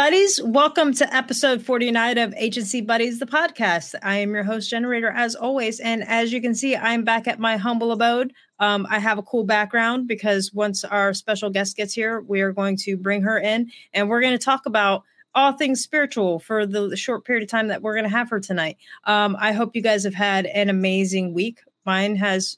buddies. 0.00 0.40
Welcome 0.42 0.94
to 0.94 1.14
episode 1.14 1.60
49 1.60 2.16
of 2.16 2.32
Agency 2.38 2.80
Buddies, 2.80 3.18
the 3.18 3.26
podcast. 3.26 3.94
I 4.02 4.16
am 4.16 4.32
your 4.32 4.44
host, 4.44 4.70
Generator, 4.70 5.10
as 5.10 5.34
always. 5.34 5.78
And 5.78 6.02
as 6.04 6.32
you 6.32 6.40
can 6.40 6.54
see, 6.54 6.74
I'm 6.74 7.04
back 7.04 7.28
at 7.28 7.38
my 7.38 7.58
humble 7.58 7.92
abode. 7.92 8.32
Um, 8.60 8.86
I 8.88 8.98
have 8.98 9.18
a 9.18 9.22
cool 9.22 9.44
background 9.44 10.08
because 10.08 10.54
once 10.54 10.84
our 10.84 11.12
special 11.12 11.50
guest 11.50 11.76
gets 11.76 11.92
here, 11.92 12.22
we 12.22 12.40
are 12.40 12.50
going 12.50 12.78
to 12.78 12.96
bring 12.96 13.20
her 13.20 13.38
in 13.38 13.70
and 13.92 14.08
we're 14.08 14.22
going 14.22 14.32
to 14.32 14.42
talk 14.42 14.64
about 14.64 15.02
all 15.34 15.52
things 15.52 15.82
spiritual 15.82 16.38
for 16.38 16.64
the 16.64 16.96
short 16.96 17.26
period 17.26 17.42
of 17.42 17.50
time 17.50 17.68
that 17.68 17.82
we're 17.82 17.94
going 17.94 18.04
to 18.04 18.16
have 18.16 18.30
her 18.30 18.40
tonight. 18.40 18.78
Um, 19.04 19.36
I 19.38 19.52
hope 19.52 19.76
you 19.76 19.82
guys 19.82 20.04
have 20.04 20.14
had 20.14 20.46
an 20.46 20.70
amazing 20.70 21.34
week. 21.34 21.60
Mine 21.84 22.16
has 22.16 22.56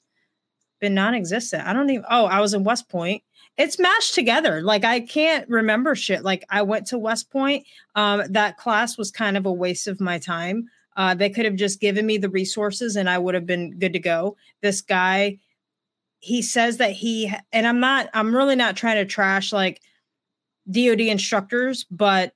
been 0.79 0.95
non 0.95 1.17
existent. 1.17 1.67
I 1.67 1.73
don't 1.73 1.91
even, 1.91 2.05
oh, 2.09 2.27
I 2.27 2.41
was 2.41 2.55
in 2.55 2.63
West 2.63 2.89
Point 2.89 3.25
it's 3.57 3.79
mashed 3.79 4.15
together. 4.15 4.63
Like 4.63 4.85
I 4.85 5.01
can't 5.01 5.49
remember 5.49 5.95
shit. 5.95 6.23
Like 6.23 6.45
I 6.51 6.63
went 6.63 6.87
to 6.89 6.99
West 6.99 7.31
Point. 7.31 7.67
Um, 7.95 8.23
that 8.31 8.57
class 8.57 8.97
was 8.97 9.11
kind 9.11 9.37
of 9.37 9.47
a 9.47 9.53
waste 9.53 9.87
of 9.87 10.01
my 10.01 10.19
time. 10.19 10.69
Uh, 10.97 11.15
they 11.15 11.31
could 11.31 11.45
have 11.45 11.57
just 11.57 11.81
given 11.81 12.05
me 12.05 12.19
the 12.19 12.29
resources 12.29 12.97
and 12.97 13.09
I 13.09 13.19
would 13.19 13.35
have 13.35 13.47
been 13.47 13.79
good 13.79 13.93
to 13.95 13.99
go. 13.99 14.37
This 14.61 14.81
guy, 14.81 15.39
he 16.21 16.43
says 16.43 16.77
that 16.79 16.93
he 16.93 17.33
and 17.53 17.67
I'm 17.67 17.81
not. 17.81 18.09
I'm 18.15 18.35
really 18.35 18.57
not 18.57 18.77
trying 18.77 18.97
to 18.97 19.05
trash 19.05 19.53
like 19.53 19.81
DoD 20.71 21.01
instructors, 21.01 21.85
but 21.91 22.33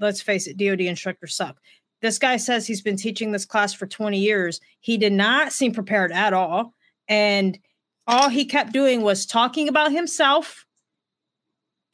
let's 0.00 0.20
face 0.20 0.46
it, 0.46 0.56
DoD 0.56 0.80
instructors 0.80 1.36
suck. 1.36 1.58
This 2.00 2.18
guy 2.18 2.36
says 2.36 2.66
he's 2.66 2.82
been 2.82 2.96
teaching 2.96 3.30
this 3.30 3.44
class 3.44 3.72
for 3.72 3.86
20 3.86 4.18
years. 4.18 4.60
He 4.80 4.98
did 4.98 5.12
not 5.12 5.52
seem 5.52 5.72
prepared 5.72 6.10
at 6.10 6.32
all, 6.32 6.74
and 7.08 7.58
all 8.06 8.28
he 8.28 8.44
kept 8.44 8.72
doing 8.72 9.02
was 9.02 9.26
talking 9.26 9.68
about 9.68 9.92
himself 9.92 10.66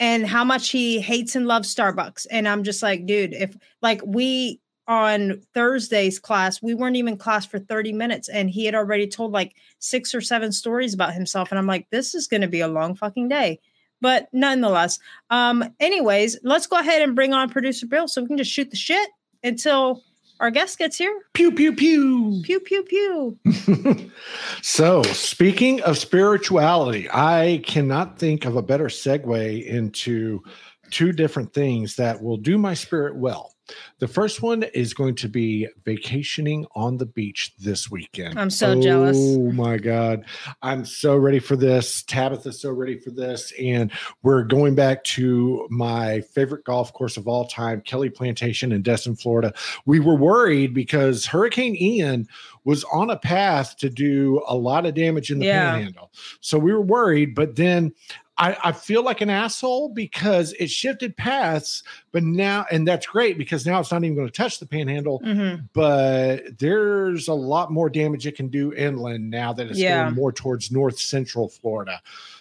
and 0.00 0.26
how 0.26 0.44
much 0.44 0.70
he 0.70 1.00
hates 1.00 1.34
and 1.34 1.46
loves 1.46 1.74
Starbucks. 1.74 2.26
And 2.30 2.48
I'm 2.48 2.62
just 2.62 2.82
like, 2.82 3.06
dude, 3.06 3.34
if 3.34 3.56
like 3.82 4.00
we 4.04 4.60
on 4.86 5.42
Thursday's 5.54 6.18
class, 6.18 6.62
we 6.62 6.74
weren't 6.74 6.96
even 6.96 7.16
class 7.16 7.44
for 7.44 7.58
30 7.58 7.92
minutes 7.92 8.28
and 8.28 8.48
he 8.48 8.64
had 8.64 8.74
already 8.74 9.06
told 9.06 9.32
like 9.32 9.54
six 9.80 10.14
or 10.14 10.20
seven 10.20 10.50
stories 10.50 10.94
about 10.94 11.12
himself. 11.12 11.50
And 11.50 11.58
I'm 11.58 11.66
like, 11.66 11.88
this 11.90 12.14
is 12.14 12.26
going 12.26 12.40
to 12.40 12.48
be 12.48 12.60
a 12.60 12.68
long 12.68 12.94
fucking 12.94 13.28
day. 13.28 13.60
But 14.00 14.28
nonetheless, 14.32 14.98
um, 15.30 15.64
anyways, 15.80 16.38
let's 16.42 16.66
go 16.66 16.78
ahead 16.78 17.02
and 17.02 17.16
bring 17.16 17.34
on 17.34 17.50
producer 17.50 17.86
Bill 17.86 18.08
so 18.08 18.22
we 18.22 18.28
can 18.28 18.38
just 18.38 18.52
shoot 18.52 18.70
the 18.70 18.76
shit 18.76 19.08
until 19.42 20.02
our 20.40 20.50
guest 20.50 20.78
gets 20.78 20.96
here. 20.96 21.22
Pew, 21.34 21.52
pew, 21.52 21.74
pew. 21.74 22.42
Pew, 22.44 22.60
pew, 22.60 22.82
pew. 22.84 24.10
so, 24.62 25.02
speaking 25.02 25.80
of 25.82 25.98
spirituality, 25.98 27.08
I 27.12 27.62
cannot 27.64 28.18
think 28.18 28.44
of 28.44 28.56
a 28.56 28.62
better 28.62 28.86
segue 28.86 29.66
into 29.66 30.42
two 30.90 31.12
different 31.12 31.52
things 31.52 31.96
that 31.96 32.22
will 32.22 32.36
do 32.36 32.56
my 32.56 32.74
spirit 32.74 33.16
well. 33.16 33.54
The 33.98 34.08
first 34.08 34.42
one 34.42 34.62
is 34.62 34.94
going 34.94 35.14
to 35.16 35.28
be 35.28 35.68
vacationing 35.84 36.66
on 36.74 36.96
the 36.96 37.06
beach 37.06 37.54
this 37.58 37.90
weekend. 37.90 38.38
I'm 38.38 38.50
so 38.50 38.72
oh, 38.72 38.80
jealous. 38.80 39.16
Oh 39.18 39.52
my 39.52 39.76
God. 39.76 40.24
I'm 40.62 40.84
so 40.84 41.16
ready 41.16 41.38
for 41.38 41.56
this. 41.56 42.02
Tabitha's 42.02 42.60
so 42.60 42.70
ready 42.70 42.98
for 42.98 43.10
this. 43.10 43.52
And 43.60 43.90
we're 44.22 44.44
going 44.44 44.74
back 44.74 45.04
to 45.04 45.66
my 45.70 46.20
favorite 46.20 46.64
golf 46.64 46.92
course 46.92 47.16
of 47.16 47.28
all 47.28 47.46
time, 47.46 47.80
Kelly 47.82 48.10
Plantation 48.10 48.72
in 48.72 48.82
Destin, 48.82 49.16
Florida. 49.16 49.52
We 49.86 50.00
were 50.00 50.16
worried 50.16 50.74
because 50.74 51.26
Hurricane 51.26 51.76
Ian 51.76 52.28
was 52.64 52.84
on 52.92 53.10
a 53.10 53.16
path 53.16 53.76
to 53.78 53.90
do 53.90 54.42
a 54.46 54.54
lot 54.54 54.86
of 54.86 54.94
damage 54.94 55.30
in 55.30 55.38
the 55.38 55.46
yeah. 55.46 55.72
panhandle. 55.72 56.10
So 56.40 56.58
we 56.58 56.72
were 56.72 56.82
worried, 56.82 57.34
but 57.34 57.56
then 57.56 57.94
I, 58.38 58.56
I 58.64 58.72
feel 58.72 59.02
like 59.02 59.20
an 59.20 59.30
asshole 59.30 59.88
because 59.88 60.52
it 60.54 60.70
shifted 60.70 61.16
paths, 61.16 61.82
but 62.12 62.22
now, 62.22 62.66
and 62.70 62.86
that's 62.86 63.06
great 63.06 63.36
because 63.36 63.66
now 63.66 63.80
it's 63.80 63.90
not 63.90 64.04
even 64.04 64.14
going 64.14 64.28
to 64.28 64.32
touch 64.32 64.60
the 64.60 64.66
panhandle, 64.66 65.20
mm-hmm. 65.20 65.64
but 65.72 66.58
there's 66.58 67.26
a 67.26 67.34
lot 67.34 67.72
more 67.72 67.90
damage 67.90 68.26
it 68.26 68.36
can 68.36 68.48
do 68.48 68.72
inland 68.72 69.28
now 69.28 69.52
that 69.52 69.68
it's 69.68 69.78
yeah. 69.78 70.04
going 70.04 70.14
more 70.14 70.32
towards 70.32 70.70
north 70.70 70.98
central 70.98 71.48
Florida. 71.48 72.00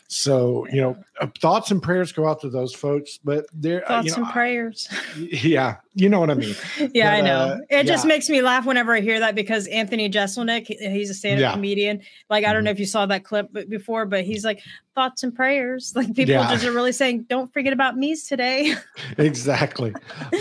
So, 0.09 0.65
you 0.71 0.79
know, 0.79 0.97
uh, 1.19 1.27
thoughts 1.39 1.69
and 1.69 1.83
prayers 1.83 2.13
go 2.13 2.27
out 2.27 2.39
to 2.41 2.49
those 2.49 2.73
folks, 2.73 3.19
but 3.21 3.45
they're 3.53 3.81
thoughts 3.81 4.07
uh, 4.07 4.09
you 4.09 4.11
know, 4.11 4.23
and 4.23 4.33
prayers. 4.33 4.87
yeah, 5.17 5.77
you 5.95 6.07
know 6.07 6.21
what 6.21 6.29
I 6.29 6.35
mean. 6.35 6.55
yeah, 6.93 7.11
but, 7.11 7.17
I 7.17 7.21
know. 7.21 7.39
Uh, 7.39 7.57
it 7.69 7.87
just 7.87 8.05
makes 8.05 8.29
me 8.29 8.41
laugh 8.41 8.65
whenever 8.65 8.95
I 8.95 9.01
hear 9.01 9.19
that 9.19 9.35
because 9.35 9.67
Anthony 9.67 10.09
Jeselnik, 10.09 10.67
he's 10.67 11.09
a 11.09 11.13
stand-up 11.13 11.41
yeah. 11.41 11.53
comedian. 11.53 12.01
Like, 12.29 12.45
I 12.45 12.53
don't 12.53 12.63
know 12.63 12.69
mm-hmm. 12.69 12.75
if 12.75 12.79
you 12.79 12.85
saw 12.85 13.05
that 13.05 13.25
clip 13.25 13.51
before, 13.67 14.05
but 14.05 14.23
he's 14.23 14.45
like 14.45 14.61
thoughts 14.95 15.23
and 15.23 15.35
prayers. 15.35 15.93
Like 15.97 16.13
people 16.13 16.35
yeah. 16.35 16.51
just 16.51 16.63
are 16.63 16.71
really 16.71 16.91
saying, 16.91 17.23
"Don't 17.27 17.51
forget 17.51 17.73
about 17.73 17.97
me 17.97 18.15
today." 18.15 18.75
exactly, 19.17 19.93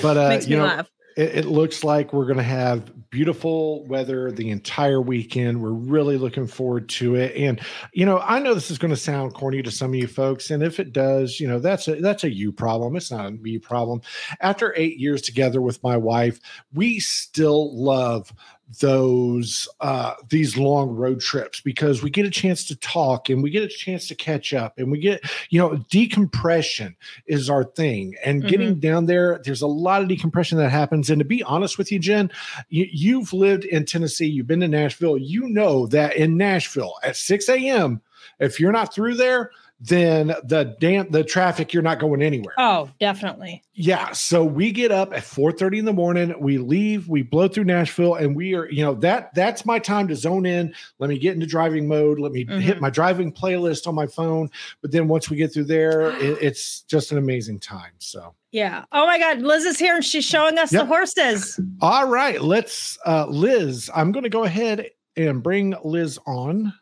but 0.02 0.16
uh, 0.16 0.38
you 0.46 0.58
know, 0.58 0.64
laugh 0.64 0.90
it, 1.16 1.36
it 1.36 1.44
looks 1.46 1.82
like 1.82 2.12
we're 2.12 2.26
going 2.26 2.36
to 2.36 2.42
have 2.42 3.10
beautiful 3.10 3.84
weather 3.86 4.30
the 4.30 4.50
entire 4.50 5.00
weekend. 5.00 5.62
We're 5.62 5.70
really 5.70 6.18
looking 6.18 6.46
forward 6.46 6.88
to 6.90 7.14
it. 7.14 7.34
And 7.34 7.60
you 7.92 8.04
know, 8.04 8.18
I 8.18 8.38
know 8.38 8.54
this 8.54 8.70
is 8.70 8.78
going 8.78 8.90
to 8.90 8.96
sound 8.96 9.34
corny 9.34 9.62
to 9.62 9.70
some 9.70 9.90
of 9.90 9.96
you 9.96 10.06
folks, 10.06 10.50
and 10.50 10.62
if 10.62 10.78
it 10.78 10.92
does, 10.92 11.40
you 11.40 11.48
know, 11.48 11.58
that's 11.58 11.88
a 11.88 11.96
that's 11.96 12.24
a 12.24 12.32
you 12.32 12.52
problem. 12.52 12.96
It's 12.96 13.10
not 13.10 13.26
a 13.26 13.30
me 13.30 13.58
problem. 13.58 14.02
After 14.40 14.74
eight 14.76 14.98
years 14.98 15.22
together 15.22 15.60
with 15.60 15.82
my 15.82 15.96
wife, 15.96 16.38
we 16.74 17.00
still 17.00 17.74
love 17.74 18.32
those 18.80 19.68
uh 19.80 20.14
these 20.28 20.56
long 20.56 20.90
road 20.90 21.20
trips 21.20 21.60
because 21.60 22.02
we 22.02 22.10
get 22.10 22.26
a 22.26 22.30
chance 22.30 22.64
to 22.64 22.74
talk 22.76 23.28
and 23.28 23.40
we 23.40 23.48
get 23.48 23.62
a 23.62 23.68
chance 23.68 24.08
to 24.08 24.14
catch 24.14 24.52
up 24.52 24.76
and 24.76 24.90
we 24.90 24.98
get 24.98 25.22
you 25.50 25.60
know 25.60 25.76
decompression 25.88 26.96
is 27.26 27.48
our 27.48 27.62
thing. 27.62 28.14
And 28.24 28.40
mm-hmm. 28.40 28.50
getting 28.50 28.80
down 28.80 29.06
there 29.06 29.40
there's 29.44 29.62
a 29.62 29.68
lot 29.68 30.02
of 30.02 30.08
decompression 30.08 30.58
that 30.58 30.70
happens. 30.70 31.10
And 31.10 31.20
to 31.20 31.24
be 31.24 31.42
honest 31.44 31.78
with 31.78 31.92
you 31.92 31.98
jen 31.98 32.30
you, 32.68 32.86
you've 32.90 33.32
lived 33.32 33.64
in 33.64 33.84
tennessee 33.84 34.26
you've 34.26 34.48
been 34.48 34.60
to 34.60 34.68
nashville. 34.68 35.16
You 35.16 35.48
know 35.48 35.86
that 35.88 36.16
in 36.16 36.36
nashville 36.36 36.94
at 37.02 37.16
6 37.16 37.48
a.m 37.48 38.02
if 38.38 38.60
you're 38.60 38.72
not 38.72 38.92
through 38.92 39.14
there 39.14 39.50
then 39.78 40.28
the 40.44 40.74
damn 40.80 41.10
the 41.10 41.22
traffic 41.22 41.74
you're 41.74 41.82
not 41.82 41.98
going 41.98 42.22
anywhere. 42.22 42.54
Oh, 42.56 42.90
definitely. 42.98 43.62
Yeah. 43.74 44.12
So 44.12 44.42
we 44.42 44.72
get 44.72 44.90
up 44.90 45.12
at 45.12 45.22
4 45.22 45.52
30 45.52 45.80
in 45.80 45.84
the 45.84 45.92
morning, 45.92 46.34
we 46.40 46.56
leave, 46.56 47.08
we 47.08 47.22
blow 47.22 47.46
through 47.46 47.64
Nashville, 47.64 48.14
and 48.14 48.34
we 48.34 48.54
are, 48.54 48.70
you 48.70 48.82
know, 48.82 48.94
that 48.94 49.34
that's 49.34 49.66
my 49.66 49.78
time 49.78 50.08
to 50.08 50.16
zone 50.16 50.46
in. 50.46 50.74
Let 50.98 51.10
me 51.10 51.18
get 51.18 51.34
into 51.34 51.46
driving 51.46 51.86
mode. 51.86 52.18
Let 52.18 52.32
me 52.32 52.46
mm-hmm. 52.46 52.60
hit 52.60 52.80
my 52.80 52.88
driving 52.88 53.32
playlist 53.32 53.86
on 53.86 53.94
my 53.94 54.06
phone. 54.06 54.48
But 54.80 54.92
then 54.92 55.08
once 55.08 55.28
we 55.28 55.36
get 55.36 55.52
through 55.52 55.64
there, 55.64 56.10
it, 56.22 56.38
it's 56.40 56.80
just 56.82 57.12
an 57.12 57.18
amazing 57.18 57.60
time. 57.60 57.92
So 57.98 58.34
yeah. 58.52 58.84
Oh 58.92 59.04
my 59.04 59.18
God. 59.18 59.42
Liz 59.42 59.64
is 59.64 59.78
here 59.78 59.96
and 59.96 60.04
she's 60.04 60.24
showing 60.24 60.56
us 60.56 60.72
yep. 60.72 60.82
the 60.82 60.86
horses. 60.86 61.60
All 61.82 62.08
right. 62.08 62.40
Let's 62.40 62.96
uh 63.04 63.26
Liz, 63.26 63.90
I'm 63.94 64.10
gonna 64.10 64.30
go 64.30 64.44
ahead 64.44 64.88
and 65.18 65.42
bring 65.42 65.74
Liz 65.84 66.18
on. 66.26 66.72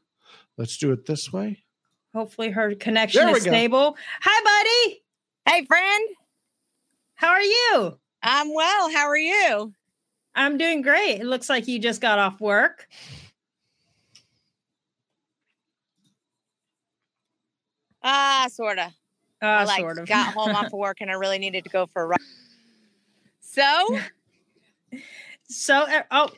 Let's 0.56 0.76
do 0.76 0.92
it 0.92 1.06
this 1.06 1.32
way. 1.32 1.63
Hopefully 2.14 2.50
her 2.50 2.74
connection 2.76 3.28
is 3.28 3.42
stable. 3.42 3.96
Hi, 4.22 4.44
buddy. 4.44 5.02
Hey, 5.46 5.64
friend. 5.66 6.08
How 7.16 7.28
are 7.28 7.42
you? 7.42 7.98
I'm 8.22 8.54
well. 8.54 8.90
How 8.90 9.06
are 9.08 9.16
you? 9.16 9.74
I'm 10.36 10.56
doing 10.56 10.80
great. 10.80 11.20
It 11.20 11.26
looks 11.26 11.48
like 11.48 11.66
you 11.66 11.80
just 11.80 12.00
got 12.00 12.20
off 12.20 12.40
work. 12.40 12.86
Ah, 18.02 18.44
uh, 18.44 18.48
sort 18.48 18.78
of. 18.78 18.92
Uh, 19.42 19.46
I 19.46 19.64
like, 19.64 19.80
sort 19.80 19.98
of. 19.98 20.06
got 20.06 20.32
home 20.34 20.54
off 20.54 20.66
of 20.66 20.72
work 20.72 20.98
and 21.00 21.10
I 21.10 21.14
really 21.14 21.38
needed 21.38 21.64
to 21.64 21.70
go 21.70 21.86
for 21.86 22.02
a 22.02 22.06
run. 22.06 22.18
So, 23.40 23.98
so, 25.48 25.86
uh, 26.10 26.28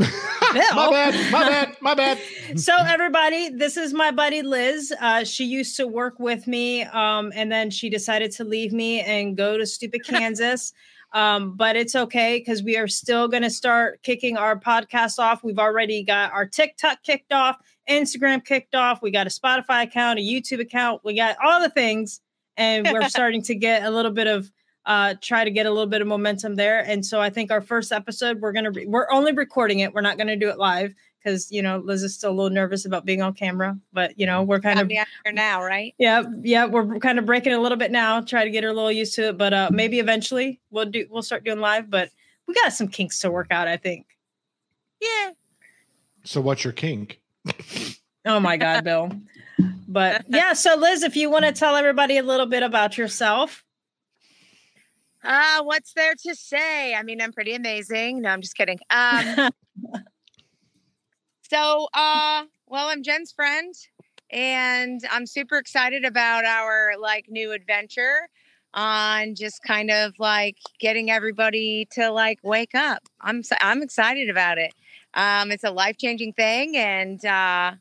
oh, 0.00 0.52
my 0.74 0.90
bad, 0.90 1.32
my 1.32 1.48
bad, 1.48 1.76
my 1.80 1.94
bad. 1.94 2.18
so 2.58 2.74
everybody, 2.78 3.50
this 3.50 3.76
is 3.76 3.92
my 3.92 4.10
buddy 4.10 4.42
Liz. 4.42 4.92
Uh, 5.00 5.24
she 5.24 5.44
used 5.44 5.76
to 5.76 5.86
work 5.86 6.18
with 6.18 6.46
me, 6.46 6.82
um, 6.84 7.32
and 7.34 7.50
then 7.50 7.70
she 7.70 7.90
decided 7.90 8.32
to 8.32 8.44
leave 8.44 8.72
me 8.72 9.00
and 9.00 9.36
go 9.36 9.56
to 9.56 9.66
stupid 9.66 10.04
Kansas. 10.06 10.72
Um, 11.14 11.56
but 11.56 11.76
it's 11.76 11.94
okay 11.94 12.38
because 12.38 12.62
we 12.62 12.78
are 12.78 12.88
still 12.88 13.28
going 13.28 13.42
to 13.42 13.50
start 13.50 14.02
kicking 14.02 14.38
our 14.38 14.58
podcast 14.58 15.18
off. 15.18 15.44
We've 15.44 15.58
already 15.58 16.02
got 16.02 16.32
our 16.32 16.46
TikTok 16.46 17.02
kicked 17.02 17.34
off, 17.34 17.58
Instagram 17.88 18.42
kicked 18.42 18.74
off. 18.74 19.02
We 19.02 19.10
got 19.10 19.26
a 19.26 19.30
Spotify 19.30 19.82
account, 19.82 20.18
a 20.18 20.22
YouTube 20.22 20.60
account. 20.60 21.02
We 21.04 21.14
got 21.14 21.36
all 21.44 21.60
the 21.60 21.68
things, 21.68 22.20
and 22.56 22.88
we're 22.90 23.10
starting 23.10 23.42
to 23.42 23.54
get 23.54 23.82
a 23.82 23.90
little 23.90 24.10
bit 24.10 24.26
of 24.26 24.50
uh, 24.86 25.14
try 25.20 25.44
to 25.44 25.50
get 25.50 25.66
a 25.66 25.70
little 25.70 25.86
bit 25.86 26.00
of 26.00 26.06
momentum 26.06 26.56
there. 26.56 26.80
And 26.80 27.04
so 27.04 27.20
I 27.20 27.30
think 27.30 27.50
our 27.50 27.60
first 27.60 27.92
episode, 27.92 28.40
we're 28.40 28.52
gonna 28.52 28.70
re- 28.70 28.86
we're 28.86 29.10
only 29.10 29.32
recording 29.32 29.80
it. 29.80 29.94
We're 29.94 30.00
not 30.00 30.18
gonna 30.18 30.36
do 30.36 30.48
it 30.48 30.58
live 30.58 30.94
because 31.22 31.50
you 31.52 31.62
know 31.62 31.78
Liz 31.78 32.02
is 32.02 32.14
still 32.14 32.30
a 32.30 32.34
little 32.34 32.50
nervous 32.50 32.84
about 32.84 33.04
being 33.04 33.22
on 33.22 33.34
camera. 33.34 33.78
But 33.92 34.18
you 34.18 34.26
know 34.26 34.42
we're 34.42 34.60
kind 34.60 34.80
of 34.80 34.88
here 34.88 35.06
now, 35.32 35.62
right? 35.62 35.94
Yeah, 35.98 36.24
yeah, 36.42 36.66
we're 36.66 36.98
kind 36.98 37.18
of 37.18 37.26
breaking 37.26 37.52
a 37.52 37.60
little 37.60 37.78
bit 37.78 37.90
now. 37.90 38.20
Try 38.20 38.44
to 38.44 38.50
get 38.50 38.64
her 38.64 38.70
a 38.70 38.74
little 38.74 38.92
used 38.92 39.14
to 39.16 39.28
it, 39.28 39.38
but 39.38 39.52
uh, 39.52 39.70
maybe 39.72 39.98
eventually 40.00 40.60
we'll 40.70 40.86
do 40.86 41.06
we'll 41.10 41.22
start 41.22 41.44
doing 41.44 41.60
live. 41.60 41.90
But 41.90 42.10
we 42.46 42.54
got 42.54 42.72
some 42.72 42.88
kinks 42.88 43.20
to 43.20 43.30
work 43.30 43.48
out, 43.50 43.68
I 43.68 43.76
think. 43.76 44.06
Yeah. 45.00 45.30
So 46.24 46.40
what's 46.40 46.64
your 46.64 46.72
kink? 46.72 47.20
oh 48.24 48.40
my 48.40 48.56
God, 48.56 48.84
Bill. 48.84 49.12
But 49.88 50.24
yeah, 50.28 50.54
so 50.54 50.76
Liz, 50.76 51.02
if 51.02 51.16
you 51.16 51.30
want 51.30 51.44
to 51.44 51.52
tell 51.52 51.76
everybody 51.76 52.18
a 52.18 52.22
little 52.22 52.46
bit 52.46 52.62
about 52.62 52.98
yourself. 52.98 53.64
Uh, 55.24 55.62
what's 55.62 55.92
there 55.94 56.14
to 56.26 56.34
say? 56.34 56.94
I 56.94 57.02
mean, 57.02 57.20
I'm 57.20 57.32
pretty 57.32 57.54
amazing. 57.54 58.22
No, 58.22 58.30
I'm 58.30 58.40
just 58.40 58.56
kidding. 58.56 58.78
Um, 58.90 59.50
so, 61.42 61.88
uh, 61.94 62.44
well, 62.66 62.88
I'm 62.88 63.02
Jen's 63.02 63.30
friend, 63.30 63.74
and 64.30 65.00
I'm 65.10 65.26
super 65.26 65.58
excited 65.58 66.04
about 66.04 66.44
our 66.44 66.94
like 66.98 67.26
new 67.28 67.52
adventure 67.52 68.28
on 68.74 69.34
just 69.34 69.62
kind 69.62 69.90
of 69.90 70.14
like 70.18 70.56
getting 70.80 71.10
everybody 71.10 71.86
to 71.92 72.10
like 72.10 72.38
wake 72.42 72.74
up. 72.74 73.02
I'm 73.20 73.42
I'm 73.60 73.82
excited 73.82 74.28
about 74.28 74.58
it. 74.58 74.72
Um, 75.14 75.52
it's 75.52 75.64
a 75.64 75.70
life 75.70 75.98
changing 75.98 76.32
thing, 76.32 76.76
and 76.76 77.24
uh, 77.24 77.72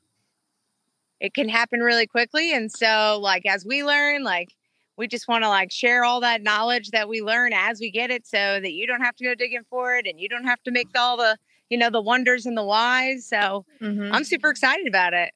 it 1.20 1.34
can 1.34 1.50
happen 1.50 1.80
really 1.80 2.06
quickly. 2.06 2.54
And 2.54 2.72
so, 2.72 3.20
like 3.20 3.48
as 3.48 3.66
we 3.66 3.84
learn, 3.84 4.24
like 4.24 4.54
we 5.02 5.08
just 5.08 5.28
want 5.28 5.44
to 5.44 5.50
like 5.50 5.72
share 5.72 6.04
all 6.04 6.22
that 6.22 6.44
knowledge 6.44 6.92
that 6.92 7.10
we 7.10 7.24
learn 7.24 7.54
as 7.54 7.80
we 7.80 7.90
get 7.90 8.12
it, 8.12 8.28
so 8.28 8.38
that 8.38 8.72
you 8.72 8.86
don't 8.86 9.02
have 9.02 9.16
to 9.16 9.24
go 9.24 9.34
digging 9.34 9.64
for 9.68 9.96
it, 9.96 10.06
and 10.06 10.20
you 10.20 10.30
don't 10.30 10.44
have 10.44 10.62
to 10.62 10.72
make 10.72 10.90
all 10.96 11.18
the 11.18 11.38
you 11.70 11.78
know 11.78 11.90
the 11.90 12.00
wonders 12.00 12.46
and 12.46 12.56
the 12.56 12.64
whys. 12.64 13.28
So 13.28 13.66
mm-hmm. 13.82 14.14
I'm 14.14 14.24
super 14.24 14.52
excited 14.52 14.88
about 14.88 15.16
it. 15.16 15.32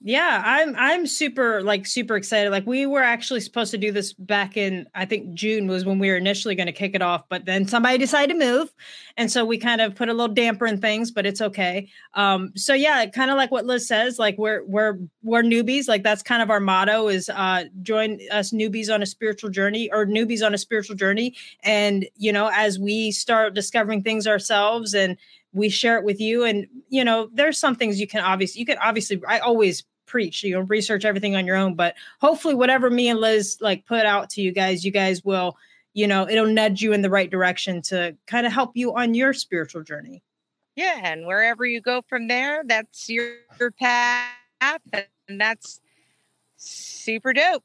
Yeah, 0.00 0.42
I'm 0.44 0.76
I'm 0.76 1.06
super 1.08 1.60
like 1.60 1.84
super 1.84 2.14
excited. 2.14 2.50
Like 2.50 2.64
we 2.68 2.86
were 2.86 3.02
actually 3.02 3.40
supposed 3.40 3.72
to 3.72 3.78
do 3.78 3.90
this 3.90 4.12
back 4.12 4.56
in 4.56 4.86
I 4.94 5.04
think 5.04 5.34
June 5.34 5.66
was 5.66 5.84
when 5.84 5.98
we 5.98 6.08
were 6.08 6.16
initially 6.16 6.54
going 6.54 6.68
to 6.68 6.72
kick 6.72 6.94
it 6.94 7.02
off, 7.02 7.24
but 7.28 7.46
then 7.46 7.66
somebody 7.66 7.98
decided 7.98 8.34
to 8.34 8.38
move, 8.38 8.72
and 9.16 9.28
so 9.28 9.44
we 9.44 9.58
kind 9.58 9.80
of 9.80 9.96
put 9.96 10.08
a 10.08 10.12
little 10.12 10.32
damper 10.32 10.66
in 10.66 10.80
things, 10.80 11.10
but 11.10 11.26
it's 11.26 11.40
okay. 11.40 11.88
Um, 12.14 12.52
so 12.54 12.74
yeah, 12.74 13.06
kind 13.06 13.28
of 13.32 13.36
like 13.36 13.50
what 13.50 13.66
Liz 13.66 13.88
says, 13.88 14.20
like 14.20 14.38
we're 14.38 14.64
we're 14.66 14.98
we're 15.24 15.42
newbies. 15.42 15.88
Like 15.88 16.04
that's 16.04 16.22
kind 16.22 16.42
of 16.42 16.50
our 16.50 16.60
motto 16.60 17.08
is 17.08 17.28
uh, 17.30 17.64
join 17.82 18.20
us 18.30 18.52
newbies 18.52 18.94
on 18.94 19.02
a 19.02 19.06
spiritual 19.06 19.50
journey 19.50 19.90
or 19.92 20.06
newbies 20.06 20.46
on 20.46 20.54
a 20.54 20.58
spiritual 20.58 20.94
journey, 20.94 21.34
and 21.64 22.06
you 22.16 22.32
know 22.32 22.50
as 22.54 22.78
we 22.78 23.10
start 23.10 23.52
discovering 23.52 24.04
things 24.04 24.28
ourselves 24.28 24.94
and 24.94 25.16
we 25.52 25.68
share 25.68 25.96
it 25.96 26.04
with 26.04 26.20
you 26.20 26.44
and 26.44 26.66
you 26.88 27.04
know 27.04 27.28
there's 27.32 27.58
some 27.58 27.74
things 27.74 28.00
you 28.00 28.06
can 28.06 28.20
obviously 28.20 28.60
you 28.60 28.66
can 28.66 28.78
obviously 28.78 29.20
i 29.26 29.38
always 29.38 29.84
preach 30.06 30.42
you 30.42 30.54
know 30.54 30.60
research 30.60 31.04
everything 31.04 31.36
on 31.36 31.46
your 31.46 31.56
own 31.56 31.74
but 31.74 31.94
hopefully 32.20 32.54
whatever 32.54 32.90
me 32.90 33.08
and 33.08 33.20
liz 33.20 33.58
like 33.60 33.84
put 33.86 34.06
out 34.06 34.30
to 34.30 34.40
you 34.40 34.52
guys 34.52 34.84
you 34.84 34.90
guys 34.90 35.24
will 35.24 35.56
you 35.94 36.06
know 36.06 36.28
it'll 36.28 36.46
nudge 36.46 36.82
you 36.82 36.92
in 36.92 37.02
the 37.02 37.10
right 37.10 37.30
direction 37.30 37.82
to 37.82 38.16
kind 38.26 38.46
of 38.46 38.52
help 38.52 38.72
you 38.74 38.94
on 38.94 39.14
your 39.14 39.32
spiritual 39.32 39.82
journey. 39.82 40.22
Yeah 40.76 41.00
and 41.02 41.26
wherever 41.26 41.66
you 41.66 41.80
go 41.80 42.02
from 42.08 42.28
there 42.28 42.62
that's 42.64 43.08
your, 43.08 43.34
your 43.58 43.72
path 43.72 44.80
and 44.92 45.40
that's 45.40 45.80
super 46.56 47.32
dope 47.32 47.64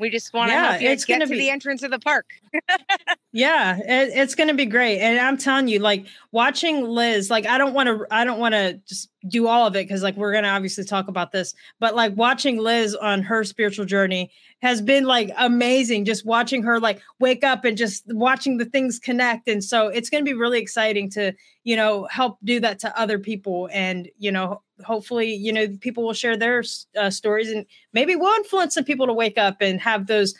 we 0.00 0.10
just 0.10 0.32
want 0.32 0.50
to 0.50 0.54
yeah, 0.54 0.78
you 0.78 0.88
it's 0.88 1.04
get 1.04 1.20
to 1.20 1.26
be, 1.26 1.38
the 1.38 1.50
entrance 1.50 1.82
of 1.82 1.90
the 1.90 1.98
park. 1.98 2.26
yeah, 3.32 3.78
it, 3.78 4.10
it's 4.14 4.34
going 4.34 4.48
to 4.48 4.54
be 4.54 4.66
great. 4.66 4.98
And 5.00 5.18
I'm 5.18 5.36
telling 5.36 5.68
you, 5.68 5.78
like 5.78 6.06
watching 6.32 6.84
Liz, 6.84 7.30
like 7.30 7.46
I 7.46 7.58
don't 7.58 7.74
want 7.74 7.88
to, 7.88 8.06
I 8.10 8.24
don't 8.24 8.40
want 8.40 8.54
to 8.54 8.80
just 8.88 9.10
do 9.28 9.46
all 9.46 9.66
of 9.66 9.76
it 9.76 9.86
because 9.86 10.02
like 10.02 10.16
we're 10.16 10.32
going 10.32 10.44
to 10.44 10.50
obviously 10.50 10.84
talk 10.84 11.08
about 11.08 11.32
this, 11.32 11.54
but 11.78 11.94
like 11.94 12.16
watching 12.16 12.58
Liz 12.58 12.94
on 12.94 13.22
her 13.22 13.44
spiritual 13.44 13.84
journey 13.84 14.30
has 14.62 14.82
been 14.82 15.04
like 15.04 15.30
amazing. 15.38 16.04
Just 16.04 16.24
watching 16.24 16.62
her 16.62 16.78
like 16.78 17.00
wake 17.18 17.44
up 17.44 17.64
and 17.64 17.76
just 17.76 18.04
watching 18.08 18.58
the 18.58 18.64
things 18.64 18.98
connect. 18.98 19.48
And 19.48 19.64
so 19.64 19.88
it's 19.88 20.10
going 20.10 20.24
to 20.24 20.30
be 20.30 20.36
really 20.36 20.60
exciting 20.60 21.10
to, 21.10 21.32
you 21.64 21.76
know, 21.76 22.06
help 22.10 22.38
do 22.44 22.60
that 22.60 22.78
to 22.80 22.98
other 22.98 23.18
people 23.18 23.68
and, 23.72 24.08
you 24.18 24.30
know, 24.30 24.62
hopefully 24.84 25.34
you 25.34 25.52
know 25.52 25.68
people 25.80 26.04
will 26.04 26.14
share 26.14 26.36
their 26.36 26.62
uh, 26.98 27.10
stories 27.10 27.50
and 27.50 27.66
maybe 27.92 28.16
we'll 28.16 28.34
influence 28.36 28.74
some 28.74 28.84
people 28.84 29.06
to 29.06 29.12
wake 29.12 29.38
up 29.38 29.58
and 29.60 29.80
have 29.80 30.06
those 30.06 30.34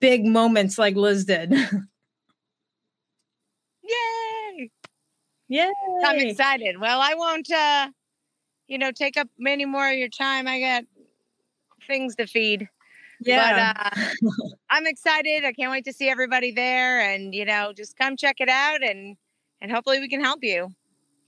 big 0.00 0.24
moments 0.24 0.78
like 0.78 0.96
liz 0.96 1.24
did. 1.24 1.50
Yay! 3.82 4.70
Yay! 5.48 5.72
I'm 6.04 6.18
excited. 6.18 6.78
Well 6.78 7.00
i 7.00 7.14
won't 7.14 7.50
uh 7.50 7.88
you 8.68 8.78
know 8.78 8.92
take 8.92 9.16
up 9.16 9.28
many 9.38 9.64
more 9.64 9.88
of 9.88 9.96
your 9.96 10.08
time. 10.08 10.46
I 10.46 10.60
got 10.60 10.84
things 11.86 12.14
to 12.16 12.26
feed 12.26 12.68
yeah 13.20 13.74
but, 13.84 14.02
uh, 14.02 14.48
i'm 14.70 14.86
excited 14.86 15.44
i 15.44 15.52
can't 15.52 15.70
wait 15.70 15.84
to 15.84 15.92
see 15.92 16.08
everybody 16.08 16.50
there 16.50 17.00
and 17.00 17.34
you 17.34 17.44
know 17.44 17.72
just 17.74 17.96
come 17.96 18.16
check 18.16 18.36
it 18.40 18.48
out 18.48 18.82
and 18.82 19.16
and 19.60 19.70
hopefully 19.72 20.00
we 20.00 20.08
can 20.08 20.22
help 20.22 20.40
you 20.42 20.70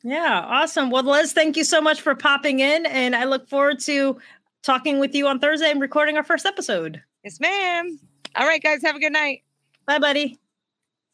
yeah, 0.05 0.45
awesome. 0.47 0.91
Well, 0.91 1.03
Liz, 1.03 1.33
thank 1.33 1.57
you 1.57 1.65
so 1.65 1.81
much 1.81 2.01
for 2.01 2.15
popping 2.15 2.61
in. 2.61 2.87
And 2.87 3.17
I 3.17 3.25
look 3.25 3.49
forward 3.49 3.81
to 3.81 4.19
talking 4.63 4.99
with 4.99 5.15
you 5.15 5.27
on 5.27 5.41
Thursday 5.41 5.71
and 5.71 5.81
recording 5.81 6.17
our 6.17 6.23
first 6.23 6.47
episode. 6.47 7.03
Yes, 7.25 7.41
ma'am. 7.41 7.99
All 8.37 8.47
right, 8.47 8.63
guys. 8.63 8.83
Have 8.83 8.97
a 8.97 9.01
good 9.01 9.13
night. 9.13 9.43
Bye, 9.87 9.99
buddy. 9.99 10.39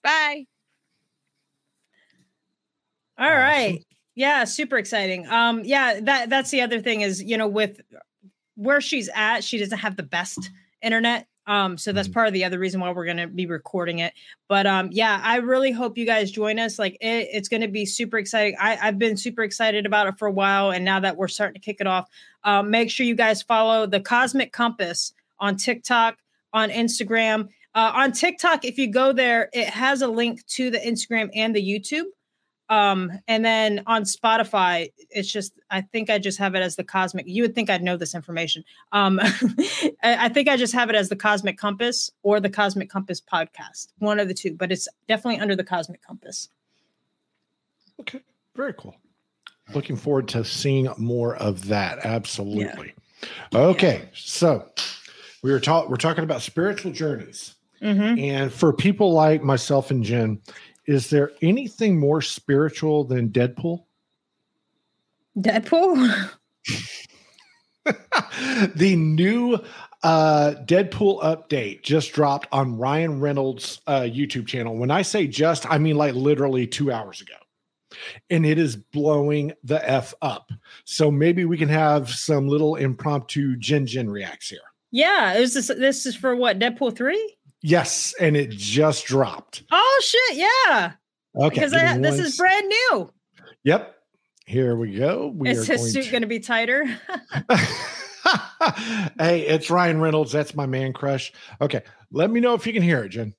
Bye. 0.02 0.46
All 3.18 3.26
awesome. 3.26 3.38
right. 3.38 3.84
Yeah, 4.16 4.44
super 4.44 4.76
exciting. 4.76 5.26
Um, 5.28 5.62
yeah, 5.64 6.00
that 6.02 6.28
that's 6.30 6.50
the 6.50 6.60
other 6.60 6.80
thing 6.80 7.00
is, 7.00 7.22
you 7.22 7.36
know, 7.36 7.48
with 7.48 7.80
where 8.56 8.80
she's 8.80 9.08
at, 9.14 9.42
she 9.42 9.58
doesn't 9.58 9.78
have 9.78 9.96
the 9.96 10.02
best 10.02 10.50
internet. 10.84 11.26
Um, 11.46 11.76
so 11.76 11.92
that's 11.92 12.08
mm-hmm. 12.08 12.14
part 12.14 12.26
of 12.26 12.32
the 12.32 12.44
other 12.44 12.58
reason 12.58 12.80
why 12.80 12.90
we're 12.90 13.04
gonna 13.04 13.26
be 13.26 13.46
recording 13.46 13.98
it. 13.98 14.14
But 14.48 14.66
um, 14.66 14.88
yeah, 14.92 15.20
I 15.22 15.36
really 15.36 15.72
hope 15.72 15.98
you 15.98 16.06
guys 16.06 16.30
join 16.30 16.58
us. 16.58 16.78
Like 16.78 16.96
it, 17.00 17.28
it's 17.32 17.48
gonna 17.48 17.68
be 17.68 17.84
super 17.84 18.18
exciting. 18.18 18.56
I, 18.58 18.78
I've 18.80 18.98
been 18.98 19.16
super 19.16 19.42
excited 19.42 19.86
about 19.86 20.06
it 20.06 20.18
for 20.18 20.26
a 20.26 20.32
while, 20.32 20.70
and 20.70 20.84
now 20.84 21.00
that 21.00 21.16
we're 21.16 21.28
starting 21.28 21.60
to 21.60 21.64
kick 21.64 21.78
it 21.80 21.86
off, 21.86 22.08
um, 22.44 22.70
make 22.70 22.90
sure 22.90 23.04
you 23.04 23.14
guys 23.14 23.42
follow 23.42 23.86
the 23.86 24.00
Cosmic 24.00 24.52
Compass 24.52 25.12
on 25.38 25.56
TikTok, 25.56 26.16
on 26.52 26.70
Instagram. 26.70 27.48
Uh, 27.74 27.90
on 27.94 28.12
TikTok, 28.12 28.64
if 28.64 28.78
you 28.78 28.86
go 28.86 29.12
there, 29.12 29.50
it 29.52 29.68
has 29.68 30.00
a 30.00 30.08
link 30.08 30.46
to 30.46 30.70
the 30.70 30.78
Instagram 30.78 31.28
and 31.34 31.54
the 31.54 31.62
YouTube. 31.62 32.04
Um, 32.70 33.12
and 33.28 33.44
then 33.44 33.82
on 33.86 34.04
Spotify, 34.04 34.90
it's 35.10 35.30
just 35.30 35.52
I 35.70 35.82
think 35.82 36.08
I 36.08 36.18
just 36.18 36.38
have 36.38 36.54
it 36.54 36.60
as 36.60 36.76
the 36.76 36.84
cosmic. 36.84 37.26
You 37.28 37.42
would 37.42 37.54
think 37.54 37.68
I'd 37.68 37.82
know 37.82 37.96
this 37.96 38.14
information. 38.14 38.64
Um, 38.92 39.20
I 40.02 40.28
think 40.30 40.48
I 40.48 40.56
just 40.56 40.72
have 40.72 40.88
it 40.88 40.96
as 40.96 41.08
the 41.08 41.16
Cosmic 41.16 41.58
Compass 41.58 42.10
or 42.22 42.40
the 42.40 42.48
Cosmic 42.48 42.88
Compass 42.88 43.20
podcast, 43.20 43.88
one 43.98 44.18
of 44.18 44.28
the 44.28 44.34
two, 44.34 44.54
but 44.54 44.72
it's 44.72 44.88
definitely 45.08 45.40
under 45.40 45.54
the 45.54 45.64
Cosmic 45.64 46.02
Compass. 46.02 46.48
Okay, 48.00 48.20
very 48.56 48.72
cool. 48.74 48.96
Looking 49.74 49.96
forward 49.96 50.28
to 50.28 50.44
seeing 50.44 50.88
more 50.96 51.36
of 51.36 51.66
that. 51.68 51.98
Absolutely. 52.04 52.94
Yeah. 53.52 53.58
Okay, 53.58 53.98
yeah. 54.02 54.08
so 54.14 54.70
we 55.42 55.52
were 55.52 55.60
talking. 55.60 55.90
We're 55.90 55.96
talking 55.96 56.24
about 56.24 56.40
spiritual 56.40 56.92
journeys, 56.92 57.54
mm-hmm. 57.82 58.18
and 58.18 58.52
for 58.52 58.72
people 58.72 59.12
like 59.12 59.42
myself 59.42 59.90
and 59.90 60.02
Jen, 60.02 60.40
is 60.86 61.10
there 61.10 61.32
anything 61.42 61.98
more 61.98 62.20
spiritual 62.22 63.04
than 63.04 63.30
Deadpool? 63.30 63.84
Deadpool? 65.38 66.30
the 68.76 68.96
new 68.96 69.58
uh, 70.02 70.54
Deadpool 70.64 71.22
update 71.22 71.82
just 71.82 72.12
dropped 72.12 72.46
on 72.52 72.78
Ryan 72.78 73.20
Reynolds' 73.20 73.80
uh, 73.86 74.00
YouTube 74.00 74.46
channel. 74.46 74.76
When 74.76 74.90
I 74.90 75.02
say 75.02 75.26
just, 75.26 75.68
I 75.70 75.78
mean 75.78 75.96
like 75.96 76.14
literally 76.14 76.66
two 76.66 76.92
hours 76.92 77.20
ago. 77.20 77.34
And 78.28 78.44
it 78.44 78.58
is 78.58 78.76
blowing 78.76 79.52
the 79.62 79.88
F 79.88 80.14
up. 80.20 80.50
So 80.84 81.10
maybe 81.10 81.44
we 81.44 81.56
can 81.56 81.68
have 81.68 82.10
some 82.10 82.48
little 82.48 82.74
impromptu 82.74 83.56
Jen 83.56 83.86
Jen 83.86 84.10
reacts 84.10 84.48
here. 84.48 84.58
Yeah. 84.90 85.34
Is 85.34 85.54
this 85.54 85.68
this 85.68 86.04
is 86.04 86.16
for 86.16 86.34
what, 86.36 86.58
Deadpool 86.58 86.96
3? 86.96 87.36
Yes, 87.66 88.14
and 88.20 88.36
it 88.36 88.50
just 88.50 89.06
dropped. 89.06 89.62
Oh 89.72 90.02
shit! 90.04 90.36
Yeah. 90.36 90.92
Okay. 91.34 91.54
Because 91.54 91.72
I, 91.72 91.96
this 91.96 92.18
is 92.18 92.36
brand 92.36 92.68
new. 92.68 93.10
Yep. 93.62 93.94
Here 94.44 94.76
we 94.76 94.94
go. 94.94 95.32
We 95.34 95.48
is 95.48 95.66
his 95.66 95.90
suit 95.90 96.04
to... 96.04 96.10
going 96.10 96.20
to 96.20 96.28
be 96.28 96.40
tighter? 96.40 96.84
hey, 99.18 99.46
it's 99.46 99.70
Ryan 99.70 99.98
Reynolds. 99.98 100.30
That's 100.30 100.54
my 100.54 100.66
man 100.66 100.92
crush. 100.92 101.32
Okay, 101.58 101.80
let 102.12 102.30
me 102.30 102.38
know 102.38 102.52
if 102.52 102.66
you 102.66 102.74
can 102.74 102.82
hear 102.82 103.02
it, 103.02 103.08
Jen. 103.08 103.32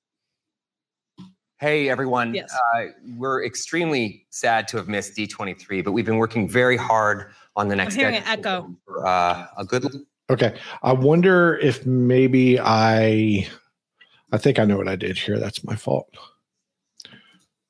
Hey 1.59 1.87
everyone. 1.87 2.33
Yes. 2.33 2.51
Uh, 2.75 2.85
we're 3.17 3.45
extremely 3.45 4.25
sad 4.31 4.67
to 4.69 4.77
have 4.77 4.87
missed 4.87 5.15
D23, 5.15 5.83
but 5.83 5.91
we've 5.91 6.03
been 6.03 6.17
working 6.17 6.49
very 6.49 6.77
hard 6.77 7.27
on 7.55 7.67
the 7.67 7.75
next. 7.75 7.93
I'm 7.93 7.99
hearing 7.99 8.15
an 8.15 8.23
echo. 8.25 8.75
For, 8.87 9.05
uh, 9.05 9.45
a 9.55 9.65
good. 9.65 9.85
Okay, 10.31 10.57
I 10.81 10.93
wonder 10.93 11.59
if 11.59 11.85
maybe 11.85 12.59
I 12.59 13.47
I 14.35 14.37
think 14.37 14.59
I 14.59 14.65
know 14.65 14.75
what 14.75 14.89
I 14.89 14.97
did 14.97 15.17
here. 15.17 15.39
That's 15.39 15.63
my 15.63 15.77
fault. 15.77 16.09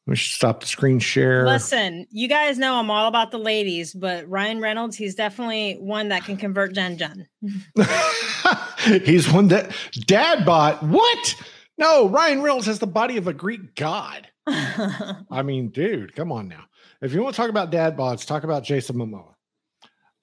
We 0.08 0.16
should 0.16 0.34
stop 0.34 0.62
the 0.62 0.66
screen 0.66 0.98
share. 0.98 1.46
Listen, 1.46 2.08
you 2.10 2.28
guys 2.28 2.58
know 2.58 2.74
I'm 2.80 2.90
all 2.90 3.08
about 3.08 3.30
the 3.30 3.38
ladies, 3.38 3.94
but 3.94 4.28
Ryan 4.28 4.60
Reynolds, 4.60 4.96
he's 4.96 5.14
definitely 5.14 5.76
one 5.76 6.10
that 6.10 6.26
can 6.26 6.38
convert 6.38 6.74
Jen 6.74 6.98
Jen. 6.98 7.28
he's 9.04 9.32
one 9.32 9.50
that 9.50 9.76
dad 10.08 10.44
bought. 10.44 10.82
What? 10.82 11.36
No, 11.78 12.10
Ryan 12.10 12.42
Reynolds 12.42 12.66
has 12.66 12.80
the 12.80 12.88
body 12.88 13.18
of 13.18 13.28
a 13.28 13.34
Greek 13.34 13.76
god. 13.76 14.28
I 14.48 15.44
mean, 15.44 15.70
dude, 15.70 16.16
come 16.16 16.32
on 16.32 16.48
now. 16.48 16.64
If 17.00 17.14
you 17.14 17.22
want 17.22 17.36
to 17.36 17.42
talk 17.42 17.52
about 17.52 17.70
dad 17.70 17.96
bods, 17.96 18.26
talk 18.26 18.44
about 18.44 18.64
Jason 18.64 18.96
Momoa. 18.96 19.36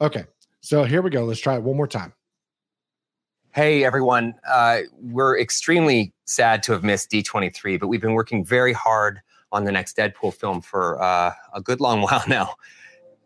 Okay, 0.01 0.25
so 0.61 0.83
here 0.83 1.03
we 1.03 1.11
go. 1.11 1.25
Let's 1.25 1.41
try 1.41 1.55
it 1.55 1.63
one 1.63 1.77
more 1.77 1.87
time. 1.87 2.13
Hey, 3.55 3.85
everyone. 3.85 4.35
Uh, 4.49 4.79
we're 4.99 5.39
extremely 5.39 6.15
sad 6.33 6.62
to 6.65 6.73
have 6.73 6.83
missed 6.83 7.11
D23, 7.11 7.79
but 7.79 7.89
we've 7.89 8.01
been 8.01 8.15
working 8.15 8.45
very 8.45 8.73
hard 8.73 9.21
on 9.53 9.65
the 9.65 9.73
next 9.73 9.97
Deadpool 9.97 10.35
film 10.35 10.61
for 10.61 11.01
uh, 11.03 11.33
a 11.55 11.61
good 11.61 11.81
long 11.81 12.03
while 12.07 12.23
now. 12.27 12.55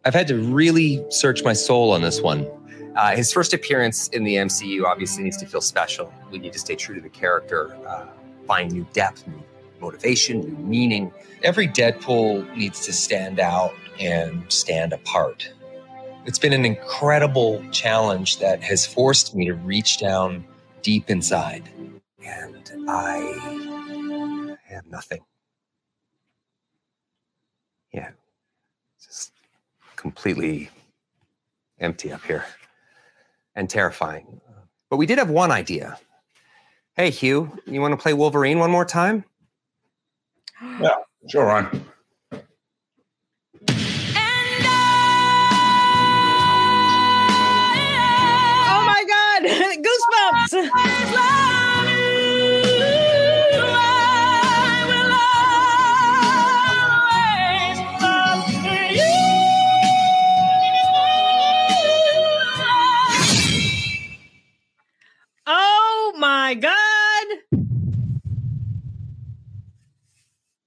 I've 0.04 0.14
had 0.14 0.28
to 0.28 0.36
really 0.36 1.04
search 1.10 1.42
my 1.42 1.52
soul 1.52 1.92
on 1.92 2.02
this 2.02 2.20
one. 2.20 2.46
Uh, 2.94 3.14
his 3.14 3.32
first 3.32 3.52
appearance 3.52 4.08
in 4.08 4.24
the 4.24 4.36
MCU 4.36 4.84
obviously 4.84 5.22
needs 5.24 5.36
to 5.38 5.46
feel 5.46 5.60
special. 5.60 6.12
We 6.30 6.38
need 6.38 6.52
to 6.52 6.58
stay 6.58 6.76
true 6.76 6.94
to 6.94 7.00
the 7.00 7.08
character, 7.08 7.76
uh, 7.86 8.06
find 8.46 8.72
new 8.72 8.86
depth, 8.92 9.26
new 9.26 9.42
motivation, 9.80 10.40
new 10.40 10.56
meaning. 10.64 11.12
Every 11.42 11.68
Deadpool 11.68 12.56
needs 12.56 12.86
to 12.86 12.92
stand 12.92 13.38
out 13.38 13.74
and 14.00 14.50
stand 14.50 14.92
apart. 14.92 15.52
It's 16.24 16.38
been 16.38 16.52
an 16.52 16.64
incredible 16.64 17.62
challenge 17.70 18.38
that 18.38 18.62
has 18.62 18.86
forced 18.86 19.34
me 19.34 19.44
to 19.46 19.54
reach 19.54 19.98
down 19.98 20.44
deep 20.82 21.10
inside. 21.10 21.68
And 22.26 22.90
I 22.90 24.58
have 24.68 24.86
nothing. 24.86 25.20
Yeah. 27.92 28.10
Just 29.00 29.32
completely 29.94 30.70
empty 31.78 32.12
up 32.12 32.24
here 32.24 32.44
and 33.54 33.70
terrifying. 33.70 34.40
But 34.90 34.96
we 34.96 35.06
did 35.06 35.18
have 35.18 35.30
one 35.30 35.52
idea. 35.52 35.98
Hey, 36.96 37.10
Hugh, 37.10 37.56
you 37.66 37.80
want 37.80 37.92
to 37.92 37.96
play 37.96 38.12
Wolverine 38.12 38.58
one 38.58 38.70
more 38.70 38.84
time? 38.84 39.24
Yeah, 40.80 40.96
sure, 41.28 41.44
Ron. 41.44 41.84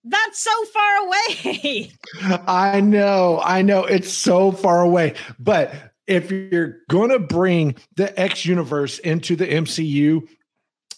That's 0.10 0.40
so 0.40 0.66
far 0.66 1.06
away. 1.06 1.92
I 2.48 2.82
know. 2.82 3.42
I 3.44 3.62
know. 3.62 3.86
It's 3.86 4.12
so 4.12 4.52
far 4.52 4.82
away. 4.82 5.14
But 5.38 5.74
if 6.08 6.32
you're 6.32 6.78
going 6.90 7.12
to 7.12 7.20
bring 7.20 7.76
the 7.96 8.20
X 8.20 8.46
universe 8.46 8.98
into 9.00 9.36
the 9.36 9.48
MCU, 9.48 10.28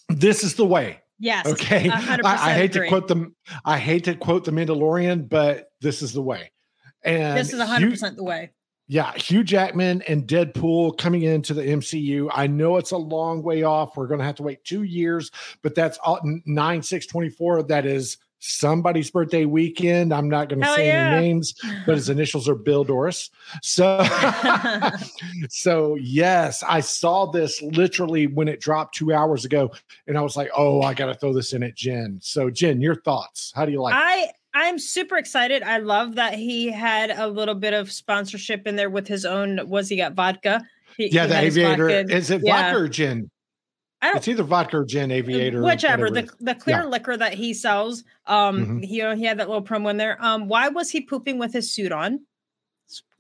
this 0.08 0.44
is 0.44 0.56
the 0.56 0.66
way. 0.66 1.02
Yes. 1.20 1.46
Okay. 1.46 1.90
I, 1.90 2.20
I, 2.24 2.54
hate 2.54 2.76
agree. 2.76 2.88
to 2.88 2.90
quote 2.90 3.08
them. 3.08 3.36
I 3.66 3.78
hate 3.78 4.06
to 4.06 4.16
quote 4.16 4.46
the 4.46 4.52
Mandalorian, 4.52 5.30
but 5.30 5.72
this 5.82 6.02
is 6.02 6.14
the 6.14 6.22
way. 6.22 6.52
And 7.04 7.38
this 7.38 7.52
is 7.52 7.60
100 7.60 7.92
percent 7.92 8.16
the 8.16 8.24
way. 8.24 8.52
Yeah, 8.88 9.14
Hugh 9.14 9.44
Jackman 9.44 10.02
and 10.04 10.28
Deadpool 10.28 10.98
coming 10.98 11.22
into 11.22 11.54
the 11.54 11.62
MCU. 11.62 12.30
I 12.34 12.48
know 12.48 12.78
it's 12.78 12.92
a 12.92 12.98
long 12.98 13.42
way 13.42 13.64
off. 13.64 13.96
We're 13.96 14.08
going 14.08 14.20
to 14.20 14.26
have 14.26 14.36
to 14.36 14.44
wait 14.44 14.64
two 14.66 14.84
years, 14.84 15.32
but 15.62 15.76
that's 15.76 15.98
all, 16.00 16.20
nine 16.46 16.82
six 16.82 17.06
twenty 17.06 17.30
four. 17.30 17.64
That 17.64 17.86
is 17.86 18.18
somebody's 18.42 19.12
birthday 19.12 19.46
weekend. 19.46 20.14
I'm 20.14 20.28
not 20.28 20.50
going 20.50 20.62
to 20.62 20.76
say 20.76 20.88
yeah. 20.88 21.12
any 21.12 21.28
names, 21.28 21.54
but 21.86 21.96
his 21.96 22.10
initials 22.16 22.50
are 22.50 22.56
Bill 22.56 22.84
Doris. 22.84 23.30
So, 23.62 24.04
so 25.50 25.96
yes, 25.96 26.64
I 26.68 26.82
saw 26.82 27.28
this 27.28 27.62
literally 27.62 28.28
when 28.28 28.48
it 28.48 28.60
dropped 28.60 28.96
two 28.96 29.14
hours 29.14 29.46
ago, 29.46 29.72
and 30.08 30.18
I 30.18 30.22
was 30.22 30.36
like, 30.36 30.50
oh, 30.56 30.82
I 30.82 30.94
got 30.94 31.06
to 31.06 31.16
throw 31.16 31.34
this 31.34 31.54
in 31.54 31.64
at 31.64 31.76
Jen. 31.76 32.20
So, 32.22 32.50
Jen, 32.50 32.82
your 32.82 32.96
thoughts? 32.96 33.54
How 33.56 33.66
do 33.66 33.72
you 33.72 33.82
like? 33.82 33.96
I. 33.96 34.24
It? 34.24 34.32
I'm 34.54 34.80
super 34.80 35.16
excited. 35.16 35.64
I 35.64 35.78
love 35.78 36.16
that 36.16 36.34
he 36.34 36.70
had 36.70 37.10
a 37.10 37.26
little 37.26 37.56
bit 37.56 37.74
of 37.74 37.90
sponsorship 37.90 38.68
in 38.68 38.76
there 38.76 38.90
with 38.90 39.08
his 39.08 39.24
own. 39.24 39.62
Was 39.70 39.88
he 39.88 39.96
got 39.96 40.12
vodka? 40.12 40.62
He, 40.98 41.08
yeah, 41.08 41.24
he 41.24 41.30
the 41.30 41.40
aviator. 41.40 41.88
Is 41.90 42.32
it 42.32 42.42
yeah. 42.44 42.64
vodka 42.64 42.84
or 42.84 42.88
gin? 42.90 43.32
It's 44.04 44.28
either 44.28 44.44
vodka 44.44 44.78
or 44.78 44.86
gin 44.86 45.12
aviator 45.12 45.62
whichever 45.62 46.10
the, 46.10 46.30
the 46.40 46.56
clear 46.56 46.78
yeah. 46.78 46.86
liquor 46.86 47.16
that 47.16 47.34
he 47.34 47.54
sells 47.54 48.04
um 48.28 48.60
mm-hmm. 48.60 48.80
he, 48.80 48.98
you 48.98 49.04
know, 49.04 49.16
he 49.16 49.26
had 49.26 49.40
that 49.40 49.48
little 49.48 49.64
promo 49.64 49.90
in 49.90 49.98
there. 49.98 50.18
Um 50.20 50.48
why 50.48 50.70
was 50.70 50.90
he 50.90 51.02
pooping 51.02 51.38
with 51.38 51.54
his 51.54 51.72
suit 51.72 51.92
on? 51.92 52.22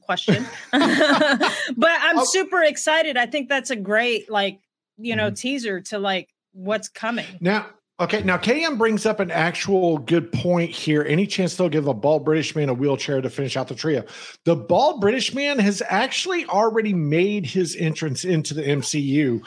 Question. 0.02 0.46
But 0.72 1.98
i'm 2.02 2.20
oh. 2.20 2.26
super 2.26 2.64
excited. 2.64 3.18
I 3.18 3.26
think 3.26 3.50
that's 3.50 3.70
a 3.70 3.76
great 3.76 4.30
like 4.30 4.60
you 4.98 5.16
know 5.16 5.28
mm-hmm. 5.28 5.36
teaser 5.36 5.82
to 5.82 6.00
like 6.00 6.30
what's 6.54 6.90
coming. 6.90 7.26
Now 7.40 7.68
okay 8.00 8.24
now 8.24 8.38
km 8.38 8.78
brings 8.78 9.06
up 9.06 9.20
an 9.20 9.30
actual 9.30 10.00
good 10.00 10.32
point 10.32 10.72
here. 10.72 11.04
Any 11.04 11.28
chance 11.28 11.56
they'll 11.56 11.70
give 11.70 11.88
a 11.88 11.94
bald 11.94 12.26
british 12.26 12.56
man 12.56 12.70
a 12.70 12.74
wheelchair 12.74 13.22
to 13.22 13.30
finish 13.30 13.56
out 13.56 13.68
the 13.68 13.76
trio? 13.76 14.04
The 14.46 14.56
bald 14.56 15.00
british 15.00 15.34
man 15.34 15.60
has 15.60 15.84
actually 15.88 16.46
already 16.48 16.94
made 16.94 17.46
his 17.46 17.76
entrance 17.76 18.26
into 18.26 18.54
the 18.54 18.64
mcu 18.64 19.42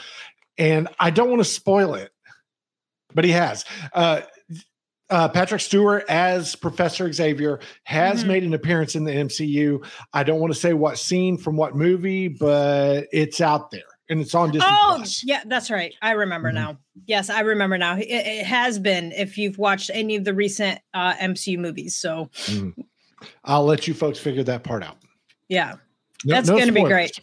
and 0.58 0.88
I 0.98 1.10
don't 1.10 1.28
want 1.28 1.40
to 1.40 1.48
spoil 1.48 1.94
it, 1.94 2.12
but 3.14 3.24
he 3.24 3.30
has. 3.30 3.64
Uh, 3.92 4.22
uh, 5.10 5.28
Patrick 5.28 5.60
Stewart 5.60 6.04
as 6.08 6.56
Professor 6.56 7.12
Xavier 7.12 7.60
has 7.84 8.20
mm-hmm. 8.20 8.28
made 8.28 8.42
an 8.44 8.54
appearance 8.54 8.94
in 8.94 9.04
the 9.04 9.12
MCU. 9.12 9.84
I 10.12 10.22
don't 10.24 10.40
want 10.40 10.52
to 10.52 10.58
say 10.58 10.72
what 10.72 10.98
scene 10.98 11.36
from 11.36 11.56
what 11.56 11.76
movie, 11.76 12.28
but 12.28 13.06
it's 13.12 13.40
out 13.40 13.70
there 13.70 13.82
and 14.08 14.20
it's 14.20 14.34
on 14.34 14.50
Disney. 14.50 14.68
Oh, 14.70 14.94
Plus. 14.96 15.22
yeah, 15.24 15.42
that's 15.46 15.70
right. 15.70 15.94
I 16.02 16.12
remember 16.12 16.48
mm-hmm. 16.48 16.72
now. 16.72 16.78
Yes, 17.06 17.30
I 17.30 17.40
remember 17.40 17.78
now. 17.78 17.96
It, 17.96 18.06
it, 18.08 18.46
has 18.46 18.78
been 18.78 19.12
if 19.12 19.36
you've 19.38 19.58
watched 19.58 19.90
any 19.92 20.16
of 20.16 20.24
the 20.24 20.34
recent 20.34 20.80
uh, 20.94 21.14
MCU 21.14 21.58
movies. 21.58 21.94
So 21.96 22.30
mm-hmm. 22.46 22.80
I'll 23.44 23.64
let 23.64 23.86
you 23.86 23.94
folks 23.94 24.18
figure 24.18 24.44
that 24.44 24.64
part 24.64 24.82
out. 24.82 24.96
Yeah, 25.48 25.74
no, 26.24 26.34
that's 26.34 26.48
no 26.48 26.54
going 26.54 26.68
to 26.68 26.72
be 26.72 26.84
great. 26.84 27.20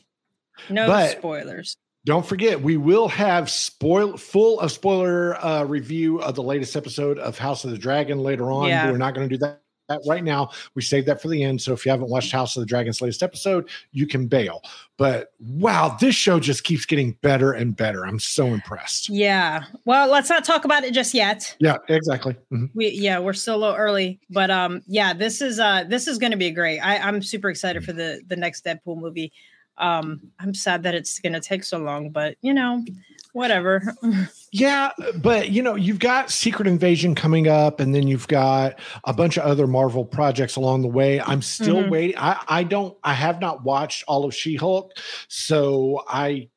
No 0.69 0.87
but, 0.87 1.17
spoilers. 1.17 1.77
Don't 2.05 2.25
forget, 2.25 2.59
we 2.59 2.77
will 2.77 3.07
have 3.07 3.49
spoil 3.49 4.17
full 4.17 4.59
of 4.59 4.71
spoiler 4.71 5.35
uh, 5.43 5.63
review 5.65 6.19
of 6.21 6.33
the 6.35 6.43
latest 6.43 6.75
episode 6.75 7.19
of 7.19 7.37
House 7.37 7.63
of 7.63 7.71
the 7.71 7.77
Dragon 7.77 8.19
later 8.19 8.51
on. 8.51 8.69
Yeah. 8.69 8.89
We're 8.89 8.97
not 8.97 9.13
going 9.13 9.29
to 9.29 9.35
do 9.35 9.39
that, 9.39 9.61
right 10.07 10.23
now. 10.23 10.49
We 10.73 10.81
saved 10.81 11.07
that 11.07 11.21
for 11.21 11.27
the 11.27 11.43
end. 11.43 11.61
So 11.61 11.73
if 11.73 11.85
you 11.85 11.91
haven't 11.91 12.09
watched 12.09 12.31
House 12.31 12.55
of 12.55 12.61
the 12.61 12.65
Dragon's 12.65 13.01
latest 13.01 13.21
episode, 13.21 13.69
you 13.91 14.07
can 14.07 14.25
bail. 14.25 14.63
But 14.97 15.33
wow, 15.39 15.97
this 15.99 16.15
show 16.15 16.39
just 16.39 16.63
keeps 16.63 16.85
getting 16.85 17.11
better 17.21 17.51
and 17.51 17.75
better. 17.75 18.05
I'm 18.05 18.19
so 18.19 18.47
impressed. 18.47 19.09
Yeah. 19.09 19.65
Well, 19.85 20.07
let's 20.07 20.29
not 20.29 20.45
talk 20.45 20.65
about 20.65 20.83
it 20.83 20.93
just 20.93 21.13
yet. 21.13 21.55
Yeah, 21.59 21.77
exactly. 21.89 22.33
Mm-hmm. 22.53 22.65
We 22.73 22.89
yeah, 22.89 23.19
we're 23.19 23.33
still 23.33 23.55
a 23.55 23.57
little 23.57 23.75
early, 23.75 24.19
but 24.29 24.49
um, 24.49 24.81
yeah, 24.87 25.13
this 25.13 25.41
is 25.41 25.59
uh, 25.59 25.83
this 25.87 26.07
is 26.07 26.17
going 26.17 26.31
to 26.31 26.37
be 26.37 26.51
great. 26.51 26.79
I, 26.79 26.97
I'm 26.97 27.21
super 27.21 27.49
excited 27.49 27.81
mm-hmm. 27.81 27.91
for 27.91 27.93
the 27.93 28.21
the 28.27 28.35
next 28.35 28.63
Deadpool 28.63 28.97
movie. 28.97 29.33
Um, 29.81 30.31
I'm 30.39 30.53
sad 30.53 30.83
that 30.83 30.95
it's 30.95 31.19
going 31.19 31.33
to 31.33 31.41
take 31.41 31.63
so 31.63 31.79
long, 31.79 32.11
but 32.11 32.37
you 32.41 32.53
know, 32.53 32.85
whatever. 33.33 33.81
yeah, 34.51 34.91
but 35.21 35.49
you 35.49 35.61
know, 35.61 35.75
you've 35.75 35.99
got 35.99 36.29
Secret 36.29 36.67
Invasion 36.67 37.15
coming 37.15 37.47
up, 37.47 37.79
and 37.79 37.93
then 37.93 38.07
you've 38.07 38.27
got 38.27 38.79
a 39.03 39.13
bunch 39.13 39.37
of 39.37 39.43
other 39.43 39.67
Marvel 39.67 40.05
projects 40.05 40.55
along 40.55 40.83
the 40.83 40.87
way. 40.87 41.19
I'm 41.19 41.41
still 41.41 41.77
mm-hmm. 41.77 41.91
waiting. 41.91 42.17
I, 42.17 42.41
I 42.47 42.63
don't. 42.63 42.97
I 43.03 43.13
have 43.13 43.41
not 43.41 43.63
watched 43.63 44.03
all 44.07 44.23
of 44.23 44.33
She 44.33 44.55
Hulk, 44.55 44.93
so 45.27 46.03
I 46.07 46.49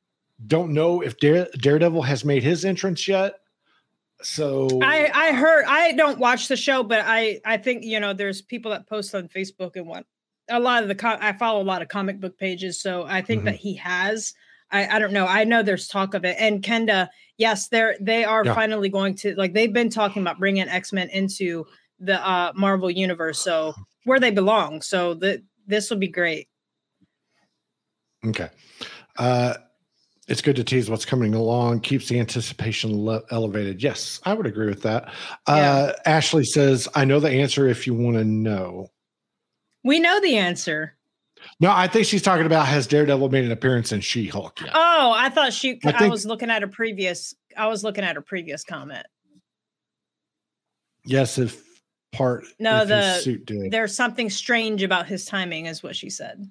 don't 0.47 0.73
know 0.73 1.01
if 1.01 1.19
Dare, 1.19 1.49
Daredevil 1.59 2.03
has 2.03 2.25
made 2.25 2.43
his 2.43 2.65
entrance 2.65 3.09
yet. 3.09 3.41
So 4.23 4.69
I 4.83 5.11
I 5.13 5.33
heard 5.33 5.65
I 5.67 5.93
don't 5.93 6.19
watch 6.19 6.49
the 6.49 6.57
show, 6.57 6.83
but 6.83 7.03
I 7.05 7.41
I 7.45 7.57
think 7.59 7.85
you 7.85 8.01
know 8.01 8.13
there's 8.13 8.41
people 8.43 8.71
that 8.71 8.89
post 8.89 9.15
on 9.15 9.29
Facebook 9.29 9.77
and 9.77 9.87
what 9.87 10.07
a 10.49 10.61
lot 10.61 10.83
of 10.83 10.89
the 10.89 10.95
co- 10.95 11.19
I 11.21 11.33
follow 11.33 11.61
a 11.61 11.65
lot 11.65 11.83
of 11.83 11.89
comic 11.89 12.21
book 12.21 12.39
pages, 12.39 12.81
so 12.81 13.05
I 13.05 13.23
think 13.23 13.41
mm-hmm. 13.41 13.47
that 13.47 13.57
he 13.57 13.75
has. 13.77 14.35
I, 14.71 14.97
I 14.97 14.99
don't 14.99 15.13
know. 15.13 15.27
I 15.27 15.45
know 15.45 15.63
there's 15.63 15.89
talk 15.89 16.15
of 16.15 16.25
it, 16.25 16.37
and 16.39 16.63
Kenda, 16.63 17.09
yes, 17.37 17.69
they're 17.69 17.97
they 18.01 18.25
are 18.25 18.45
yeah. 18.45 18.55
finally 18.55 18.89
going 18.89 19.15
to 19.17 19.35
like 19.37 19.53
they've 19.53 19.73
been 19.73 19.91
talking 19.91 20.23
about 20.23 20.39
bringing 20.39 20.69
X 20.69 20.93
Men 20.93 21.09
into 21.11 21.65
the 22.01 22.27
uh, 22.27 22.53
Marvel 22.57 22.91
universe, 22.91 23.41
so 23.41 23.75
where 24.05 24.21
they 24.21 24.31
belong. 24.31 24.83
So 24.83 25.15
that 25.15 25.43
this 25.67 25.91
will 25.91 25.99
be 25.99 26.09
great. 26.09 26.49
Okay. 28.27 28.49
Uh, 29.17 29.55
it's 30.27 30.41
good 30.41 30.57
to 30.57 30.65
tease 30.65 30.89
what's 30.89 31.05
coming 31.05 31.35
along, 31.35 31.81
keeps 31.81 32.09
the 32.09 32.19
anticipation 32.19 33.05
le- 33.05 33.23
elevated. 33.31 33.83
Yes, 33.83 34.21
I 34.25 34.33
would 34.33 34.47
agree 34.47 34.69
with 34.69 34.83
that. 34.83 35.13
Uh, 35.47 35.93
yeah. 35.93 35.93
Ashley 36.07 36.45
says, 36.45 36.89
I 36.95 37.05
know 37.05 37.21
the 37.21 37.31
answer 37.31 37.69
if 37.69 37.87
you 37.87 37.95
want 37.95 38.17
to 38.17 38.25
know. 38.25 38.91
We 39.85 40.01
know 40.01 40.21
the 40.21 40.37
answer. 40.37 40.97
No, 41.61 41.71
I 41.71 41.87
think 41.87 42.07
she's 42.07 42.23
talking 42.23 42.47
about 42.47 42.67
has 42.67 42.87
Daredevil 42.87 43.29
made 43.29 43.45
an 43.45 43.53
appearance 43.53 43.93
in 43.93 44.01
She 44.01 44.27
Hulk 44.27 44.61
yet? 44.61 44.71
Oh, 44.75 45.13
I 45.15 45.29
thought 45.29 45.53
she. 45.53 45.79
I, 45.85 45.93
think, 45.93 46.03
I, 46.03 46.09
was 46.09 46.25
looking 46.25 46.51
at 46.51 46.63
a 46.63 46.69
previous. 46.69 47.35
I 47.57 47.67
was 47.67 47.85
looking 47.85 48.03
at 48.03 48.17
a 48.17 48.23
previous 48.23 48.65
comment. 48.65 49.07
Yes, 51.05 51.39
if 51.39 51.63
part. 52.13 52.45
No, 52.59 52.83
if 52.83 52.89
the 52.89 53.19
suit 53.19 53.45
did. 53.45 53.71
There's 53.71 53.95
something 53.95 54.31
strange 54.31 54.83
about 54.83 55.07
his 55.07 55.27
timing, 55.27 55.67
is 55.67 55.83
what 55.83 55.95
she 55.95 56.09
said. 56.09 56.49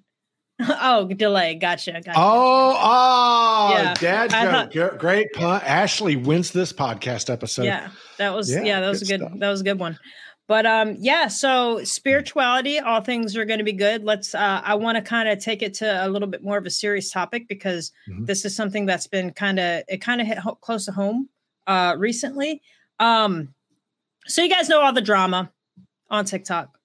oh, 0.60 1.08
delay. 1.08 1.56
Gotcha. 1.56 1.94
gotcha. 1.94 2.14
Oh, 2.16 2.78
oh, 2.80 3.70
yeah. 3.74 3.94
dad 3.96 4.30
joke. 4.30 4.74
Thought, 4.74 5.00
Great 5.00 5.34
pun. 5.34 5.62
Ashley 5.62 6.16
wins 6.16 6.52
this 6.52 6.72
podcast 6.72 7.32
episode. 7.32 7.64
Yeah, 7.64 7.90
that 8.18 8.34
was 8.34 8.52
yeah, 8.52 8.62
yeah 8.62 8.80
that 8.82 8.90
was 8.90 9.02
a 9.02 9.06
good 9.06 9.22
stuff. 9.22 9.40
that 9.40 9.50
was 9.50 9.62
a 9.62 9.64
good 9.64 9.80
one. 9.80 9.98
But 10.48 10.66
um, 10.66 10.96
yeah. 11.00 11.28
So 11.28 11.84
spirituality, 11.84 12.80
all 12.80 13.02
things 13.02 13.38
are 13.38 13.46
going 13.46 13.60
to 13.60 13.64
be 13.64 13.74
good. 13.74 14.04
Let's. 14.04 14.36
Uh, 14.36 14.62
I 14.64 14.76
want 14.76 14.98
to 14.98 15.02
kind 15.02 15.30
of 15.30 15.40
take 15.40 15.62
it 15.62 15.74
to 15.76 16.06
a 16.06 16.10
little 16.10 16.28
bit 16.28 16.44
more 16.44 16.58
of 16.58 16.66
a 16.66 16.70
serious 16.70 17.12
topic 17.12 17.48
because 17.48 17.92
mm-hmm. 18.10 18.26
this 18.26 18.44
is 18.44 18.56
something 18.56 18.86
that's 18.86 19.08
been 19.08 19.32
kind 19.32 19.60
of 19.60 19.84
it 19.88 20.02
kind 20.02 20.20
of 20.20 20.28
hit 20.28 20.38
ho- 20.38 20.56
close 20.56 20.86
to 20.86 20.92
home 20.92 21.30
uh 21.68 21.96
recently. 21.98 22.62
Um, 23.00 23.54
so 24.26 24.42
you 24.42 24.50
guys 24.50 24.70
know 24.70 24.82
all 24.82 24.94
the 24.94 25.02
drama 25.02 25.52
on 26.10 26.26
TikTok. 26.26 26.78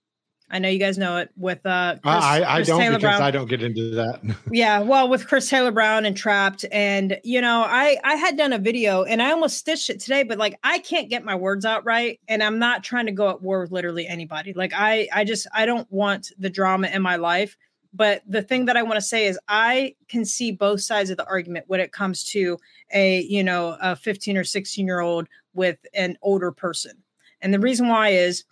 I 0.51 0.59
know 0.59 0.69
you 0.69 0.79
guys 0.79 0.97
know 0.97 1.19
it 1.19 1.31
with 1.37 1.65
uh 1.67 1.97
Chris, 2.03 2.15
I, 2.15 2.43
I 2.43 2.57
Chris 2.57 2.69
don't 2.69 2.81
Taylor 2.81 2.97
because 2.97 3.19
Brown. 3.19 3.23
I 3.23 3.31
don't 3.31 3.49
get 3.49 3.63
into 3.63 3.91
that. 3.91 4.21
yeah, 4.51 4.81
well, 4.81 5.09
with 5.09 5.27
Chris 5.27 5.49
Taylor 5.49 5.73
Brown 5.73 6.07
and 6.07 6.17
Trapt, 6.17 6.65
and 6.73 7.21
you 7.23 7.41
know, 7.41 7.65
I 7.67 7.99
I 8.03 8.15
had 8.15 8.37
done 8.37 8.53
a 8.53 8.59
video 8.59 9.05
and 9.05 9.23
I 9.23 9.31
almost 9.31 9.59
stitched 9.59 9.91
it 9.91 10.01
today, 10.01 10.23
but 10.23 10.39
like 10.39 10.59
I 10.65 10.79
can't 10.79 11.11
get 11.11 11.25
my 11.25 11.35
words 11.35 11.65
out 11.65 11.85
right, 11.85 12.19
and 12.29 12.43
I'm 12.43 12.59
not 12.59 12.83
trying 12.83 13.07
to 13.07 13.13
go 13.13 13.29
at 13.29 13.43
war 13.43 13.61
with 13.61 13.73
literally 13.73 14.07
anybody. 14.07 14.55
Like 14.55 14.73
I 14.75 15.09
I 15.13 15.25
just 15.25 15.47
I 15.53 15.67
don't 15.67 15.91
want 15.93 16.33
the 16.39 16.51
drama 16.51 16.89
in 16.89 17.03
my 17.03 17.17
life. 17.17 17.57
But 17.95 18.23
the 18.29 18.43
thing 18.43 18.67
that 18.67 18.77
I 18.77 18.83
want 18.83 18.97
to 18.97 19.03
say 19.03 19.27
is 19.27 19.39
I 19.49 19.95
can 20.09 20.25
see 20.27 20.53
both 20.53 20.83
sides 20.83 21.09
of 21.09 21.17
the 21.17 21.27
argument 21.27 21.65
when 21.69 21.81
it 21.81 21.91
comes 21.91 22.23
to 22.33 22.59
a 22.93 23.23
you 23.23 23.43
know 23.43 23.77
a 23.81 23.97
15 23.97 24.37
or 24.37 24.45
16 24.45 24.87
year 24.87 25.01
old 25.01 25.27
with 25.55 25.79
an 25.95 26.17
older 26.23 26.53
person, 26.53 27.03
and 27.43 27.53
the 27.53 27.59
reason 27.59 27.89
why 27.89 28.11
is 28.11 28.45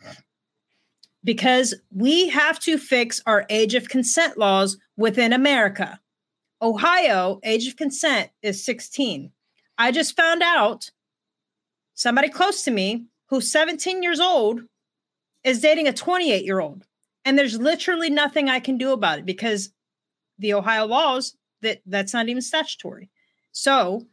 because 1.27 1.75
we 1.91 2.29
have 2.29 2.61
to 2.61 2.79
fix 2.79 3.21
our 3.27 3.45
age 3.51 3.75
of 3.75 3.89
consent 3.89 4.39
laws 4.39 4.79
within 4.97 5.33
America. 5.33 5.99
Ohio, 6.63 7.41
age 7.43 7.67
of 7.67 7.77
consent 7.77 8.31
is 8.43 8.65
16. 8.65 9.33
I 9.77 9.91
just 9.91 10.17
found 10.17 10.45
out 10.45 10.89
somebody 11.95 12.29
close 12.29 12.63
to 12.63 12.71
me 12.71 13.07
who's 13.29 13.51
17 13.51 14.05
years 14.05 14.21
old 14.21 14.61
is 15.43 15.61
dating 15.61 15.89
a 15.89 15.93
28 15.93 16.45
year 16.45 16.61
old. 16.61 16.87
And 17.25 17.37
there's 17.37 17.59
literally 17.59 18.09
nothing 18.09 18.49
I 18.49 18.61
can 18.61 18.79
do 18.79 18.93
about 18.93 19.19
it 19.19 19.27
because 19.27 19.71
the 20.39 20.55
Ohio 20.55 20.87
laws 20.87 21.37
that 21.63 21.81
that's 21.87 22.15
not 22.15 22.29
even 22.29 22.41
statutory. 22.41 23.11
So 23.51 24.07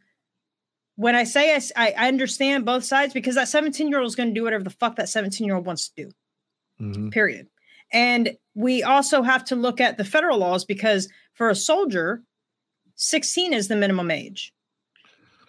when 0.96 1.14
I 1.14 1.22
say 1.22 1.54
I, 1.54 1.94
I 1.96 2.08
understand 2.08 2.64
both 2.64 2.82
sides 2.82 3.14
because 3.14 3.36
that 3.36 3.46
17 3.46 3.88
year 3.88 4.00
old 4.00 4.08
is 4.08 4.16
going 4.16 4.30
to 4.30 4.34
do 4.34 4.42
whatever 4.42 4.64
the 4.64 4.70
fuck 4.70 4.96
that 4.96 5.08
17 5.08 5.46
year 5.46 5.54
old 5.54 5.64
wants 5.64 5.90
to 5.90 6.06
do 6.06 6.12
mm-hmm. 6.80 7.10
period. 7.10 7.48
And 7.92 8.36
we 8.54 8.82
also 8.82 9.22
have 9.22 9.44
to 9.46 9.56
look 9.56 9.80
at 9.80 9.98
the 9.98 10.04
federal 10.04 10.38
laws 10.38 10.64
because 10.64 11.08
for 11.34 11.48
a 11.48 11.54
soldier, 11.54 12.22
16 12.96 13.52
is 13.52 13.68
the 13.68 13.76
minimum 13.76 14.10
age. 14.10 14.52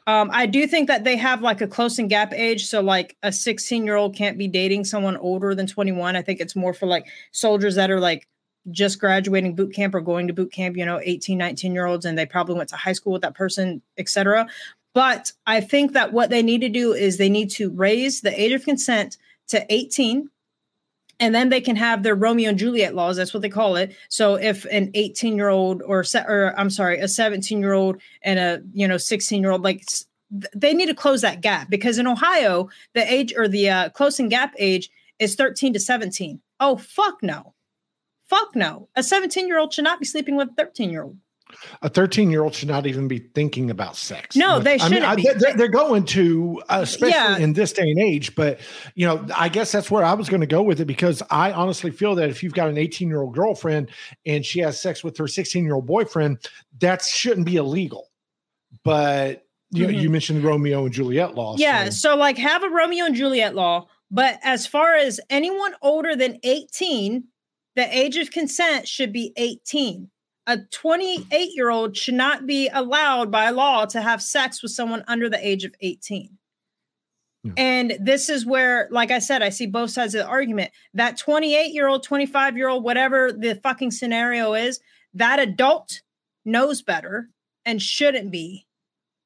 Um, 0.08 0.29
I 0.32 0.46
do 0.46 0.67
think 0.67 0.88
that 0.88 1.03
they 1.03 1.15
have 1.17 1.41
like 1.41 1.62
a 1.62 1.67
close 1.67 1.98
and 1.98 2.10
gap 2.10 2.32
age. 2.34 2.67
So, 2.67 2.82
like 2.82 3.17
a 3.24 3.32
16 3.32 3.86
year 3.86 3.96
old 3.96 4.15
can't 4.15 4.38
be 4.38 4.48
dating 4.48 4.84
someone 4.84 5.17
older 5.17 5.55
than 5.55 5.65
21. 5.65 6.15
I 6.15 6.22
think 6.22 6.39
it's 6.39 6.55
more 6.55 6.74
for 6.74 6.86
like 6.86 7.08
soldiers 7.32 7.75
that 7.75 7.89
are 7.89 8.00
like 8.00 8.27
just 8.72 9.00
graduating 9.00 9.55
boot 9.55 9.74
camp 9.74 9.96
or 9.96 10.01
going 10.01 10.27
to 10.27 10.34
boot 10.34 10.51
camp, 10.51 10.77
you 10.77 10.86
know, 10.86 11.00
18, 11.03 11.38
19 11.38 11.74
year 11.74 11.86
olds, 11.86 12.05
and 12.05 12.17
they 12.17 12.25
probably 12.25 12.55
went 12.55 12.70
to 12.70 12.75
high 12.75 12.94
school 12.94 13.13
with 13.13 13.24
that 13.24 13.36
person, 13.36 13.82
etc. 13.98 14.48
But 14.94 15.32
I 15.48 15.60
think 15.60 15.94
that 15.94 16.13
what 16.13 16.29
they 16.29 16.44
need 16.44 16.62
to 16.62 16.70
do 16.70 16.94
is 16.94 17.17
they 17.17 17.29
need 17.29 17.50
to 17.51 17.72
raise 17.72 18.22
the 18.22 18.39
age 18.39 18.53
of 18.53 18.63
consent 18.63 19.17
to 19.48 19.65
18 19.74 20.29
and 21.20 21.34
then 21.34 21.50
they 21.50 21.62
can 21.62 21.76
have 21.76 22.04
their 22.04 22.16
Romeo 22.16 22.50
and 22.50 22.60
Juliet 22.60 22.96
laws. 22.96 23.18
That's 23.18 23.34
what 23.34 23.42
they 23.42 23.50
call 23.50 23.76
it. 23.76 23.96
So 24.10 24.36
if 24.36 24.66
an 24.66 24.92
18 24.94 25.36
year 25.36 25.50
old 25.50 25.82
or, 25.84 26.04
or 26.28 26.54
I'm 26.58 26.70
sorry, 26.70 27.00
a 27.00 27.08
17 27.08 27.60
year 27.60 27.74
old 27.74 28.02
and 28.22 28.40
a 28.40 28.62
you 28.74 28.88
know 28.88 28.98
16 28.98 29.42
year 29.42 29.52
old, 29.52 29.64
like 29.64 29.86
they 30.56 30.74
need 30.74 30.88
to 30.88 30.96
close 30.96 31.22
that 31.22 31.42
gap 31.42 31.70
because 31.70 31.98
in 31.98 32.08
Ohio 32.08 32.70
the 32.94 33.12
age 33.12 33.34
or 33.36 33.48
the 33.48 33.70
uh, 33.70 33.90
closing 33.90 34.30
gap 34.30 34.54
age 34.58 34.90
is 35.20 35.36
13 35.36 35.74
to 35.74 35.80
17. 35.80 36.42
Oh 36.60 36.78
fuck 36.78 37.22
no, 37.22 37.54
fuck 38.28 38.56
no. 38.56 38.90
A 38.96 39.04
17 39.04 39.48
year 39.48 39.60
old 39.60 39.74
should 39.74 39.84
not 39.84 40.00
be 40.00 40.06
sleeping 40.06 40.36
with 40.36 40.50
a 40.50 40.54
13 40.54 40.90
year 40.90 41.04
old 41.04 41.18
a 41.81 41.90
13 41.90 42.31
year 42.31 42.44
old 42.44 42.53
should 42.53 42.68
not 42.68 42.86
even 42.88 43.08
be 43.08 43.20
thinking 43.20 43.70
about 43.70 43.96
sex. 43.96 44.36
No, 44.36 44.60
they 44.60 44.77
shouldn't. 44.77 45.03
I 45.03 45.16
mean, 45.16 45.27
I, 45.27 45.53
they're, 45.53 45.68
going 45.68 46.05
to, 46.05 46.62
uh, 46.70 46.79
especially 46.81 47.10
yeah. 47.10 47.38
in 47.38 47.53
this 47.53 47.74
day 47.74 47.90
and 47.90 48.00
age. 48.00 48.36
But, 48.36 48.60
you 48.96 49.05
know, 49.05 49.25
I 49.36 49.50
guess 49.50 49.72
that's 49.72 49.92
where 49.92 50.03
I 50.03 50.14
was 50.14 50.29
going 50.29 50.42
to 50.42 50.48
go 50.48 50.64
with 50.64 50.81
it 50.81 50.86
because 50.86 51.22
I 51.29 51.51
honestly 51.51 51.92
feel 51.92 52.16
that 52.16 52.29
if 52.29 52.44
you've 52.44 52.53
got 52.53 52.70
an 52.70 52.77
18 52.77 53.08
year 53.08 53.22
old 53.22 53.36
girlfriend 53.36 53.90
and 54.25 54.46
she 54.46 54.60
has 54.60 54.81
sex 54.81 55.03
with 55.03 55.18
her 55.18 55.27
16 55.27 55.64
year 55.64 55.75
old 55.75 55.86
boyfriend, 55.86 56.40
that 56.79 57.03
shouldn't 57.03 57.46
be 57.46 57.58
illegal. 57.58 58.10
But, 58.84 59.46
you, 59.72 59.88
mm-hmm. 59.88 60.00
you 60.00 60.10
mentioned 60.10 60.44
Romeo 60.44 60.86
and 60.86 60.94
Juliet 60.94 61.36
law. 61.36 61.55
Yeah. 61.58 61.86
So. 61.86 61.92
so, 61.92 62.18
like, 62.18 62.38
have 62.38 62.64
a 62.64 62.70
Romeo 62.70 63.05
and 63.05 63.16
Juliet 63.16 63.55
law. 63.55 63.88
But 64.12 64.40
as 64.44 64.68
far 64.68 64.96
as 64.96 65.20
anyone 65.29 65.74
older 65.81 66.16
than 66.16 66.40
18, 66.44 67.25
the 67.75 67.98
age 67.98 68.18
of 68.18 68.31
consent 68.31 68.88
should 68.88 69.12
be 69.12 69.34
18 69.36 70.10
a 70.48 70.60
28 70.60 71.55
year 71.55 71.70
old 71.70 71.98
should 71.98 72.14
not 72.14 72.46
be 72.46 72.70
allowed 72.70 73.31
by 73.31 73.50
law 73.50 73.86
to 73.86 74.01
have 74.01 74.22
sex 74.22 74.62
with 74.62 74.72
someone 74.72 75.03
under 75.08 75.29
the 75.29 75.46
age 75.46 75.64
of 75.64 75.74
18. 75.81 76.38
Yeah. 77.44 77.51
And 77.58 77.98
this 78.00 78.29
is 78.29 78.46
where, 78.46 78.88
like 78.92 79.12
I 79.12 79.20
said, 79.20 79.42
I 79.42 79.50
see 79.50 79.68
both 79.68 79.92
sides 79.92 80.16
of 80.16 80.24
the 80.24 80.29
argument. 80.29 80.72
That 80.94 81.18
28 81.18 81.74
year 81.74 81.88
old, 81.88 82.03
25 82.03 82.58
year 82.58 82.70
old, 82.70 82.84
whatever 82.84 83.31
the 83.31 83.55
fucking 83.55 83.92
scenario 83.92 84.53
is, 84.53 84.79
that 85.14 85.40
adult 85.40 86.01
knows 86.44 86.81
better 86.81 87.29
and 87.66 87.81
shouldn't 87.81 88.31
be, 88.31 88.68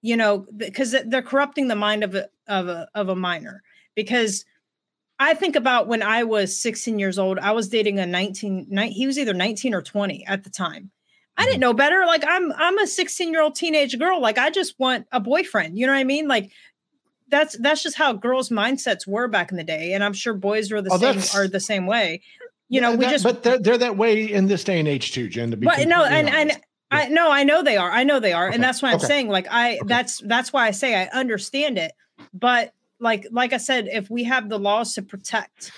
you 0.02 0.16
know, 0.16 0.46
because 0.56 0.96
they're 1.06 1.22
corrupting 1.22 1.68
the 1.68 1.76
mind 1.76 2.04
of 2.04 2.16
a, 2.16 2.30
of 2.48 2.68
a, 2.68 2.88
of 2.96 3.10
a 3.10 3.16
minor. 3.16 3.62
Because 3.96 4.46
I 5.18 5.34
think 5.34 5.58
about 5.58 5.88
when 5.88 6.02
I 6.02 6.24
was 6.24 6.58
16 6.58 6.98
years 7.00 7.20
old, 7.20 7.40
I 7.40 7.52
was 7.52 7.68
dating 7.68 8.00
a 8.00 8.06
19, 8.06 8.68
19 8.70 8.94
he 8.94 9.06
was 9.08 9.20
either 9.20 9.34
19 9.34 9.74
or 9.74 9.82
20 9.82 10.26
at 10.26 10.44
the 10.46 10.50
time 10.50 10.92
I 11.40 11.44
didn't 11.44 11.56
mm-hmm. 11.56 11.62
know 11.62 11.74
better. 11.74 12.06
Like 12.06 12.26
I'm 12.28 12.52
I'm 12.52 12.78
a 12.80 12.86
16 12.86 13.32
year 13.32 13.42
old 13.42 13.56
teenage 13.56 13.98
girl. 13.98 14.22
Like 14.22 14.38
I 14.38 14.50
just 14.50 14.78
want 14.78 15.08
a 15.14 15.22
boyfriend. 15.22 15.80
You 15.80 15.88
know 15.88 15.94
what 15.94 16.00
I 16.00 16.04
mean? 16.04 16.28
Like 16.28 16.52
that's 17.30 17.58
that's 17.60 17.82
just 17.82 17.96
how 17.96 18.12
girls' 18.12 18.50
mindsets 18.50 19.08
were 19.08 19.30
back 19.30 19.50
in 19.50 19.58
the 19.58 19.64
day, 19.64 19.94
and 19.94 20.04
I'm 20.04 20.12
sure 20.12 20.34
boys 20.34 20.70
were 20.70 20.82
the 20.82 20.92
oh, 20.92 20.98
same 20.98 21.40
are 21.40 21.48
the 21.48 21.62
same 21.62 21.88
way. 21.88 22.22
You 22.68 22.82
know, 22.82 22.92
we 22.92 23.06
that, 23.06 23.12
just 23.12 23.24
but 23.24 23.42
they're, 23.42 23.58
they're, 23.58 23.78
that 23.78 23.96
way 23.96 24.32
in 24.32 24.48
this 24.48 24.64
day 24.64 24.80
and 24.80 24.88
age 24.88 25.14
too, 25.14 25.30
Jen. 25.30 25.50
To 25.52 25.58
be 25.58 25.66
but 25.66 25.88
no, 25.88 26.04
and 26.04 26.28
honest. 26.28 26.58
and 26.58 26.62
I 26.92 27.08
no, 27.08 27.32
I 27.32 27.46
know 27.46 27.64
they 27.64 27.78
are. 27.78 27.90
I 27.90 28.04
know 28.04 28.20
they 28.20 28.34
are, 28.34 28.48
okay. 28.48 28.56
and 28.56 28.64
that's 28.64 28.82
why 28.82 28.90
I'm 28.90 28.98
okay. 28.98 29.08
saying 29.08 29.30
like 29.30 29.48
I 29.50 29.76
okay. 29.76 29.82
that's 29.86 30.20
that's 30.20 30.52
why 30.52 30.68
I 30.68 30.72
say 30.72 30.96
I 30.96 31.06
understand 31.18 31.78
it. 31.78 31.94
But 32.34 32.74
like 33.00 33.26
like 33.32 33.54
I 33.54 33.58
said, 33.58 33.88
if 33.90 34.10
we 34.10 34.26
have 34.26 34.50
the 34.50 34.60
laws 34.60 34.94
to 34.96 35.02
protect, 35.02 35.72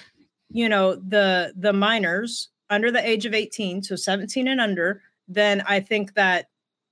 you 0.50 0.68
know, 0.68 0.96
the 0.96 1.54
the 1.56 1.72
minors 1.72 2.50
under 2.72 2.90
the 2.92 3.08
age 3.08 3.28
of 3.28 3.36
18, 3.36 3.84
so 3.84 3.96
17 3.96 4.48
and 4.48 4.60
under, 4.60 5.04
then 5.28 5.64
I 5.68 5.80
think 5.80 6.14
that 6.16 6.48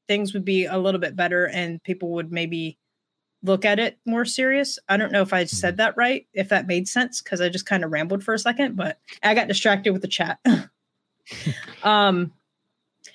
things 0.07 0.33
would 0.33 0.45
be 0.45 0.65
a 0.65 0.77
little 0.77 0.99
bit 0.99 1.15
better 1.15 1.47
and 1.47 1.81
people 1.83 2.11
would 2.11 2.31
maybe 2.31 2.77
look 3.43 3.63
at 3.63 3.79
it 3.79 3.97
more 4.05 4.25
serious. 4.25 4.79
I 4.89 4.97
don't 4.97 5.11
know 5.11 5.21
if 5.21 5.33
I 5.33 5.45
said 5.45 5.73
mm-hmm. 5.73 5.77
that 5.77 5.97
right, 5.97 6.27
if 6.33 6.49
that 6.49 6.67
made 6.67 6.87
sense, 6.87 7.21
because 7.21 7.41
I 7.41 7.49
just 7.49 7.65
kind 7.65 7.83
of 7.83 7.91
rambled 7.91 8.23
for 8.23 8.33
a 8.33 8.39
second, 8.39 8.75
but 8.75 8.99
I 9.23 9.33
got 9.33 9.47
distracted 9.47 9.91
with 9.91 10.01
the 10.01 10.07
chat. 10.07 10.39
um 11.83 12.33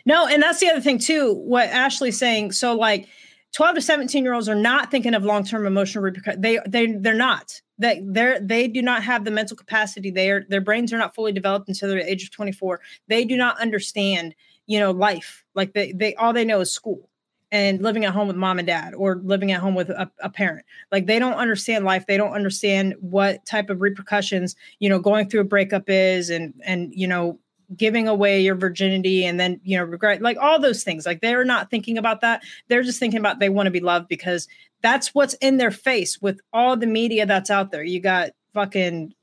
no, 0.06 0.26
and 0.26 0.42
that's 0.42 0.60
the 0.60 0.68
other 0.68 0.80
thing 0.80 0.98
too, 0.98 1.34
what 1.34 1.68
Ashley's 1.68 2.18
saying. 2.18 2.52
So 2.52 2.74
like 2.74 3.08
12 3.54 3.76
to 3.76 3.80
17 3.80 4.24
year 4.24 4.34
olds 4.34 4.48
are 4.48 4.54
not 4.54 4.90
thinking 4.90 5.14
of 5.14 5.24
long-term 5.24 5.66
emotional 5.66 6.04
repercussions. 6.04 6.42
They 6.42 6.58
they 6.66 6.92
they're 6.92 7.14
not. 7.14 7.60
That 7.78 7.98
they're 8.04 8.38
they 8.40 8.68
do 8.68 8.82
not 8.82 9.02
have 9.02 9.24
the 9.24 9.30
mental 9.30 9.56
capacity. 9.56 10.10
They 10.10 10.30
are 10.30 10.44
their 10.48 10.60
brains 10.60 10.92
are 10.92 10.98
not 10.98 11.14
fully 11.14 11.32
developed 11.32 11.68
until 11.68 11.88
the 11.88 12.08
age 12.08 12.24
of 12.24 12.30
24. 12.30 12.80
They 13.08 13.24
do 13.24 13.36
not 13.36 13.60
understand 13.60 14.34
you 14.66 14.78
know, 14.78 14.90
life. 14.90 15.44
Like 15.54 15.72
they, 15.72 15.92
they 15.92 16.14
all 16.14 16.32
they 16.32 16.44
know 16.44 16.60
is 16.60 16.70
school 16.70 17.08
and 17.52 17.82
living 17.82 18.04
at 18.04 18.12
home 18.12 18.26
with 18.26 18.36
mom 18.36 18.58
and 18.58 18.66
dad 18.66 18.94
or 18.94 19.20
living 19.22 19.52
at 19.52 19.60
home 19.60 19.74
with 19.74 19.90
a, 19.90 20.10
a, 20.20 20.28
parent. 20.28 20.66
Like 20.90 21.06
they 21.06 21.18
don't 21.18 21.34
understand 21.34 21.84
life. 21.84 22.06
They 22.06 22.16
don't 22.16 22.32
understand 22.32 22.94
what 23.00 23.46
type 23.46 23.70
of 23.70 23.80
repercussions, 23.80 24.56
you 24.80 24.88
know, 24.88 24.98
going 24.98 25.28
through 25.28 25.40
a 25.40 25.44
breakup 25.44 25.84
is 25.88 26.30
and 26.30 26.54
and 26.64 26.92
you 26.94 27.06
know, 27.06 27.38
giving 27.76 28.08
away 28.08 28.40
your 28.40 28.56
virginity 28.56 29.24
and 29.24 29.38
then, 29.38 29.60
you 29.62 29.78
know, 29.78 29.84
regret 29.84 30.20
like 30.20 30.36
all 30.38 30.58
those 30.58 30.82
things. 30.82 31.06
Like 31.06 31.20
they're 31.20 31.44
not 31.44 31.70
thinking 31.70 31.96
about 31.96 32.20
that. 32.22 32.42
They're 32.68 32.82
just 32.82 32.98
thinking 32.98 33.20
about 33.20 33.38
they 33.38 33.48
want 33.48 33.66
to 33.66 33.70
be 33.70 33.80
loved 33.80 34.08
because 34.08 34.48
that's 34.82 35.14
what's 35.14 35.34
in 35.34 35.56
their 35.56 35.70
face 35.70 36.20
with 36.20 36.40
all 36.52 36.76
the 36.76 36.86
media 36.86 37.24
that's 37.24 37.50
out 37.50 37.70
there. 37.70 37.84
You 37.84 38.00
got 38.00 38.30
fucking 38.52 39.14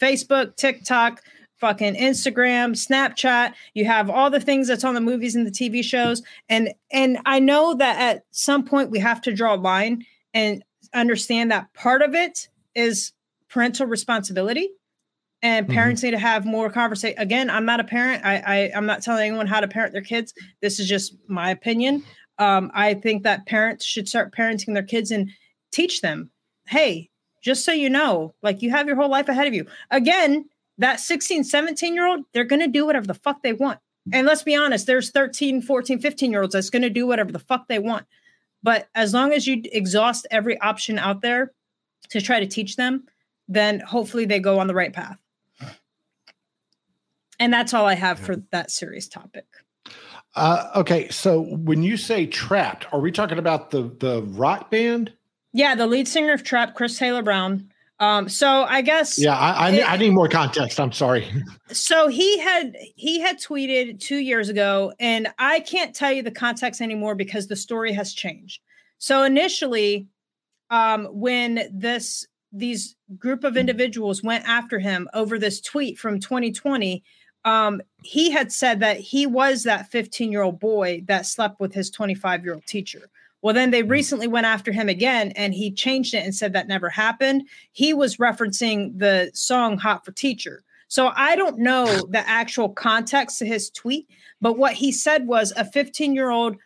Facebook, 0.00 0.56
TikTok, 0.56 1.22
fucking 1.58 1.94
Instagram, 1.94 2.72
Snapchat. 2.72 3.52
You 3.74 3.84
have 3.84 4.08
all 4.10 4.30
the 4.30 4.40
things 4.40 4.68
that's 4.68 4.84
on 4.84 4.94
the 4.94 5.00
movies 5.00 5.34
and 5.34 5.46
the 5.46 5.50
TV 5.50 5.82
shows. 5.82 6.22
And 6.48 6.72
and 6.90 7.18
I 7.26 7.40
know 7.40 7.74
that 7.74 7.98
at 7.98 8.24
some 8.30 8.64
point 8.64 8.90
we 8.90 8.98
have 9.00 9.20
to 9.22 9.32
draw 9.34 9.54
a 9.54 9.56
line 9.56 10.04
and 10.34 10.62
understand 10.94 11.50
that 11.50 11.72
part 11.74 12.02
of 12.02 12.14
it 12.14 12.48
is 12.74 13.12
parental 13.48 13.86
responsibility. 13.86 14.70
and 15.42 15.66
mm-hmm. 15.66 15.74
parents 15.74 16.00
mm-hmm. 16.00 16.06
need 16.06 16.16
to 16.16 16.18
have 16.18 16.44
more 16.44 16.70
conversation. 16.70 17.18
Again, 17.18 17.50
I'm 17.50 17.64
not 17.64 17.80
a 17.80 17.84
parent. 17.84 18.24
I, 18.24 18.36
I 18.38 18.56
am 18.74 18.86
not 18.86 19.02
telling 19.02 19.28
anyone 19.28 19.46
how 19.46 19.60
to 19.60 19.68
parent 19.68 19.92
their 19.92 20.02
kids. 20.02 20.34
This 20.60 20.80
is 20.80 20.88
just 20.88 21.14
my 21.28 21.50
opinion. 21.50 22.04
Um, 22.38 22.70
I 22.74 22.94
think 22.94 23.24
that 23.24 23.46
parents 23.46 23.84
should 23.84 24.08
start 24.08 24.34
parenting 24.34 24.74
their 24.74 24.82
kids 24.82 25.10
and 25.10 25.30
teach 25.72 26.00
them, 26.00 26.30
hey, 26.66 27.10
just 27.42 27.64
so 27.64 27.72
you 27.72 27.90
know, 27.90 28.34
like 28.42 28.62
you 28.62 28.70
have 28.70 28.86
your 28.86 28.96
whole 28.96 29.10
life 29.10 29.28
ahead 29.28 29.46
of 29.46 29.54
you. 29.54 29.66
Again, 29.90 30.44
that 30.78 31.00
16, 31.00 31.44
17 31.44 31.94
year 31.94 32.06
old, 32.06 32.24
they're 32.32 32.44
going 32.44 32.60
to 32.60 32.68
do 32.68 32.86
whatever 32.86 33.06
the 33.06 33.14
fuck 33.14 33.42
they 33.42 33.52
want. 33.52 33.80
And 34.12 34.26
let's 34.26 34.42
be 34.42 34.54
honest, 34.54 34.86
there's 34.86 35.10
13, 35.10 35.60
14, 35.60 35.98
15 35.98 36.30
year 36.30 36.42
olds 36.42 36.54
that's 36.54 36.70
going 36.70 36.82
to 36.82 36.90
do 36.90 37.06
whatever 37.06 37.32
the 37.32 37.38
fuck 37.38 37.68
they 37.68 37.78
want. 37.78 38.06
But 38.62 38.88
as 38.94 39.12
long 39.12 39.32
as 39.32 39.46
you 39.46 39.62
exhaust 39.64 40.26
every 40.30 40.58
option 40.60 40.98
out 40.98 41.20
there 41.20 41.52
to 42.10 42.20
try 42.20 42.40
to 42.40 42.46
teach 42.46 42.76
them, 42.76 43.04
then 43.48 43.80
hopefully 43.80 44.24
they 44.24 44.40
go 44.40 44.58
on 44.58 44.66
the 44.66 44.74
right 44.74 44.92
path. 44.92 45.18
And 47.38 47.52
that's 47.52 47.72
all 47.72 47.86
I 47.86 47.94
have 47.94 48.18
for 48.18 48.36
that 48.50 48.70
serious 48.70 49.08
topic. 49.08 49.46
Uh, 50.34 50.70
okay, 50.76 51.08
so 51.08 51.40
when 51.40 51.82
you 51.82 51.96
say 51.96 52.26
Trapt, 52.26 52.84
are 52.92 53.00
we 53.00 53.12
talking 53.12 53.38
about 53.38 53.70
the 53.70 53.94
the 54.00 54.22
rock 54.22 54.70
band? 54.70 55.12
Yeah, 55.52 55.74
the 55.74 55.86
lead 55.86 56.06
singer 56.06 56.32
of 56.32 56.42
Trapt, 56.42 56.74
Chris 56.74 56.98
Taylor 56.98 57.22
Brown. 57.22 57.70
Um, 58.00 58.28
so 58.28 58.62
I 58.62 58.80
guess 58.82 59.18
yeah, 59.20 59.36
I, 59.36 59.50
I, 59.50 59.70
it, 59.70 59.90
I, 59.92 59.96
need 59.96 60.10
more 60.10 60.28
context. 60.28 60.78
I'm 60.78 60.92
sorry. 60.92 61.30
So 61.70 62.08
he 62.08 62.38
had 62.38 62.74
he 62.96 63.20
had 63.20 63.38
tweeted 63.38 64.00
two 64.00 64.16
years 64.16 64.48
ago, 64.48 64.94
and 64.98 65.28
I 65.38 65.60
can't 65.60 65.94
tell 65.94 66.10
you 66.10 66.22
the 66.22 66.30
context 66.30 66.80
anymore 66.80 67.14
because 67.14 67.46
the 67.46 67.56
story 67.56 67.92
has 67.92 68.14
changed. 68.14 68.62
So 68.96 69.22
initially, 69.22 70.06
um, 70.70 71.04
when 71.10 71.68
this 71.70 72.26
these 72.52 72.96
group 73.18 73.44
of 73.44 73.58
individuals 73.58 74.22
went 74.22 74.48
after 74.48 74.78
him 74.78 75.08
over 75.12 75.38
this 75.38 75.60
tweet 75.60 75.98
from 75.98 76.20
2020, 76.20 77.02
um, 77.44 77.82
he 78.02 78.30
had 78.30 78.50
said 78.50 78.80
that 78.80 78.98
he 78.98 79.26
was 79.26 79.64
that 79.64 79.90
15 79.90 80.32
year 80.32 80.42
old 80.42 80.58
boy 80.58 81.02
that 81.06 81.26
slept 81.26 81.60
with 81.60 81.74
his 81.74 81.90
25 81.90 82.44
year 82.44 82.54
old 82.54 82.66
teacher. 82.66 83.10
Well, 83.42 83.54
then 83.54 83.70
they 83.70 83.82
hmm. 83.82 83.88
recently 83.88 84.28
went 84.28 84.46
after 84.46 84.72
him 84.72 84.88
again 84.88 85.32
and 85.32 85.54
he 85.54 85.70
changed 85.70 86.14
it 86.14 86.24
and 86.24 86.34
said 86.34 86.52
that 86.52 86.68
never 86.68 86.88
happened. 86.88 87.48
He 87.72 87.94
was 87.94 88.16
referencing 88.16 88.98
the 88.98 89.30
song 89.34 89.78
Hot 89.78 90.04
for 90.04 90.12
Teacher. 90.12 90.64
So 90.88 91.12
I 91.14 91.36
don't 91.36 91.58
know 91.58 91.86
the 92.08 92.26
actual 92.26 92.70
context 92.70 93.38
to 93.38 93.46
his 93.46 93.70
tweet, 93.70 94.08
but 94.40 94.56
what 94.56 94.72
he 94.72 94.90
said 94.90 95.26
was 95.26 95.52
a 95.56 95.64
15 95.64 96.14
year 96.14 96.30
old 96.30 96.56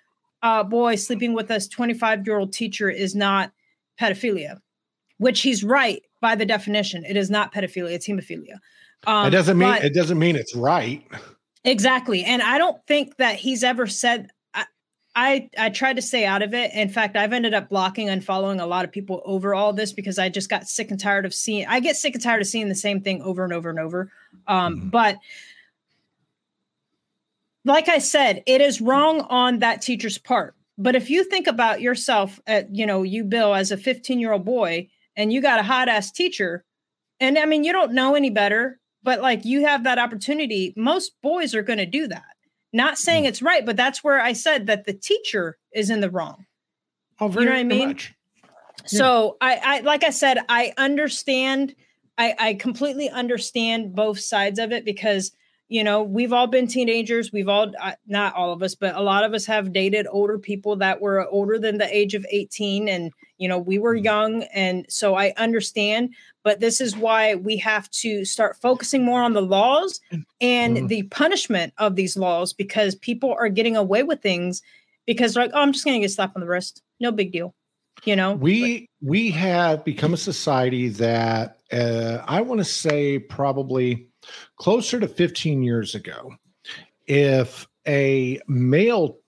uh, 0.43 0.63
boy 0.63 0.95
sleeping 0.95 1.35
with 1.35 1.51
a 1.51 1.61
25 1.61 2.27
year 2.27 2.39
old 2.39 2.53
teacher 2.53 2.89
is 2.89 3.15
not 3.15 3.53
pedophilia, 4.01 4.61
which 5.19 5.43
he's 5.43 5.65
right 5.65 6.03
by 6.21 6.35
the 6.35 6.47
definition. 6.47 7.05
It 7.05 7.17
is 7.17 7.31
not 7.31 7.53
pedophilia, 7.53 7.93
it's 7.93 8.07
hebephilia. 8.07 8.59
Um, 9.07 9.27
it 9.27 9.31
doesn't 9.31 9.59
mean 9.59 9.75
it 9.75 9.95
doesn't 9.95 10.19
mean 10.19 10.37
it's 10.37 10.55
right. 10.55 11.05
Exactly. 11.65 12.25
And 12.25 12.43
I 12.43 12.59
don't 12.59 12.85
think 12.87 13.17
that 13.17 13.37
he's 13.37 13.65
ever 13.65 13.87
said 13.87 14.31
I 15.15 15.51
I 15.59 15.69
tried 15.71 15.97
to 15.97 16.03
stay 16.03 16.25
out 16.25 16.43
of 16.43 16.55
it. 16.55 16.73
In 16.73 16.89
fact, 16.89 17.17
I've 17.17 17.33
ended 17.33 17.53
up 17.53 17.69
blocking 17.69 18.09
and 18.09 18.25
following 18.25 18.61
a 18.61 18.67
lot 18.67 18.85
of 18.85 18.93
people 18.93 19.23
over 19.25 19.55
all 19.55 19.73
this 19.73 19.93
because 19.93 20.19
I 20.19 20.29
just 20.29 20.49
got 20.49 20.69
sick 20.69 20.91
and 20.91 20.99
tired 20.99 21.27
of 21.27 21.35
seeing. 21.35 21.67
I 21.67 21.81
get 21.81 21.97
sick 21.97 22.15
and 22.15 22.23
tired 22.23 22.41
of 22.41 22.47
seeing 22.49 22.69
the 22.69 22.75
same 22.75 23.01
thing 23.01 23.21
over 23.23 23.45
and 23.45 23.53
over 23.53 23.69
and 23.69 23.79
over. 23.79 24.11
Um, 24.47 24.77
mm-hmm. 24.77 24.89
But 24.89 25.19
like 27.65 27.89
I 27.89 27.99
said, 27.99 28.43
it 28.47 28.61
is 28.61 28.81
wrong 28.81 29.21
on 29.23 29.59
that 29.59 29.83
teacher's 29.83 30.19
part. 30.19 30.55
But 30.79 30.97
if 30.97 31.11
you 31.11 31.25
think 31.25 31.47
about 31.47 31.83
yourself, 31.83 32.41
at 32.47 32.75
you 32.75 32.87
know, 32.87 33.03
you 33.03 33.25
Bill 33.25 33.55
as 33.55 33.71
a 33.71 33.77
15 33.77 34.19
year 34.19 34.33
old 34.33 34.45
boy, 34.45 34.89
and 35.15 35.31
you 35.31 35.43
got 35.43 35.61
a 35.61 35.65
hot 35.65 35.89
ass 35.89 36.11
teacher, 36.11 36.65
and 37.21 37.39
I 37.39 37.45
mean, 37.45 37.65
you 37.65 37.73
don't 37.73 37.93
know 37.93 38.15
any 38.15 38.31
better, 38.31 38.81
but 39.03 39.21
like 39.21 39.45
you 39.45 39.67
have 39.67 39.85
that 39.85 39.99
opportunity. 39.99 40.73
Most 40.75 41.21
boys 41.23 41.55
are 41.55 41.63
going 41.63 41.79
to 41.79 41.87
do 41.87 42.09
that 42.09 42.32
not 42.73 42.99
saying 42.99 43.25
mm. 43.25 43.29
it's 43.29 43.43
right, 43.43 43.65
but 43.65 43.77
that's 43.77 44.03
where 44.03 44.21
I 44.21 44.33
said 44.33 44.67
that 44.67 44.85
the 44.85 44.93
teacher 44.93 45.59
is 45.73 45.91
in 45.91 46.01
the 46.01 46.11
wrong. 46.11 46.47
Oh, 47.21 47.29
very 47.29 47.45
you 47.45 47.51
know 47.51 47.57
what 47.57 47.61
I 47.61 47.65
mean? 47.65 47.89
Much. 47.89 48.15
So 48.87 49.37
I, 49.41 49.61
I, 49.63 49.81
like 49.81 50.05
I 50.05 50.11
said, 50.11 50.39
I 50.49 50.73
understand. 50.77 51.75
I, 52.19 52.35
I 52.39 52.55
completely 52.55 53.09
understand 53.09 53.95
both 53.95 54.19
sides 54.19 54.59
of 54.59 54.73
it 54.73 54.85
because 54.85 55.33
you 55.69 55.85
know 55.85 56.03
we've 56.03 56.33
all 56.33 56.47
been 56.47 56.67
teenagers. 56.67 57.33
We've 57.33 57.49
all 57.49 57.73
uh, 57.81 57.93
not 58.07 58.35
all 58.35 58.53
of 58.53 58.63
us, 58.63 58.75
but 58.75 58.95
a 58.95 59.01
lot 59.01 59.25
of 59.25 59.35
us 59.35 59.47
have 59.47 59.73
dated 59.73 60.07
older 60.11 60.39
people 60.39 60.77
that 60.77 61.01
were 61.01 61.27
older 61.29 61.59
than 61.59 61.79
the 61.79 61.97
age 61.97 62.15
of 62.15 62.27
eighteen, 62.31 62.89
and 62.89 63.13
you 63.43 63.49
know 63.49 63.59
we 63.59 63.77
were 63.77 63.97
mm. 63.97 64.05
young, 64.05 64.45
and 64.55 64.87
so 64.89 65.17
I 65.17 65.35
understand. 65.37 66.15
But 66.45 66.61
this 66.61 66.81
is 66.81 66.97
why 66.97 67.35
we 67.35 67.57
have 67.57 67.91
to 67.91 68.25
start 68.25 68.57
focusing 68.57 69.05
more 69.05 69.21
on 69.21 69.33
the 69.33 69.43
laws 69.43 70.01
and 70.41 70.77
mm-hmm. 70.77 70.87
the 70.87 71.03
punishment 71.05 71.73
of 71.79 71.97
these 71.97 72.17
laws 72.17 72.53
because 72.53 72.95
people 72.95 73.35
are 73.37 73.49
getting 73.49 73.77
away 73.77 74.05
with 74.05 74.23
things 74.23 74.63
because 75.07 75.35
like, 75.35 75.51
oh, 75.55 75.61
I'm 75.61 75.73
just 75.73 75.85
going 75.85 75.95
to 75.95 76.01
get 76.01 76.13
slapped 76.13 76.37
on 76.37 76.41
the 76.41 76.47
wrist. 76.47 76.83
No 77.01 77.11
big 77.11 77.33
deal. 77.33 77.55
You 78.05 78.15
know, 78.17 78.35
we 78.35 78.89
but, 79.01 79.09
we 79.09 79.31
have 79.33 79.85
become 79.85 80.15
a 80.15 80.17
society 80.17 80.89
that 80.89 81.59
uh, 81.73 82.19
I 82.27 82.41
want 82.43 82.61
to 82.61 82.65
say 82.65 83.19
probably 83.19 84.09
closer 84.57 85.01
to 85.01 85.09
15 85.09 85.63
years 85.65 85.97
ago, 85.97 86.31
if 87.07 87.67
a 87.89 88.41
male 88.47 89.19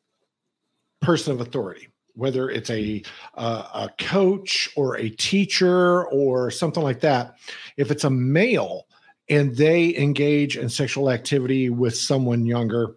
person 1.03 1.33
of 1.33 1.41
authority 1.41 1.89
whether 2.15 2.49
it's 2.49 2.71
a 2.71 3.03
uh, 3.35 3.89
a 3.89 3.91
coach 4.03 4.69
or 4.77 4.97
a 4.97 5.09
teacher 5.11 6.07
or 6.07 6.51
something 6.51 6.83
like 6.83 7.01
that 7.01 7.37
if 7.77 7.91
it's 7.91 8.05
a 8.05 8.11
male 8.11 8.87
and 9.29 9.57
they 9.57 9.97
engage 9.97 10.57
in 10.57 10.69
sexual 10.69 11.11
activity 11.11 11.71
with 11.71 11.97
someone 11.97 12.45
younger 12.45 12.95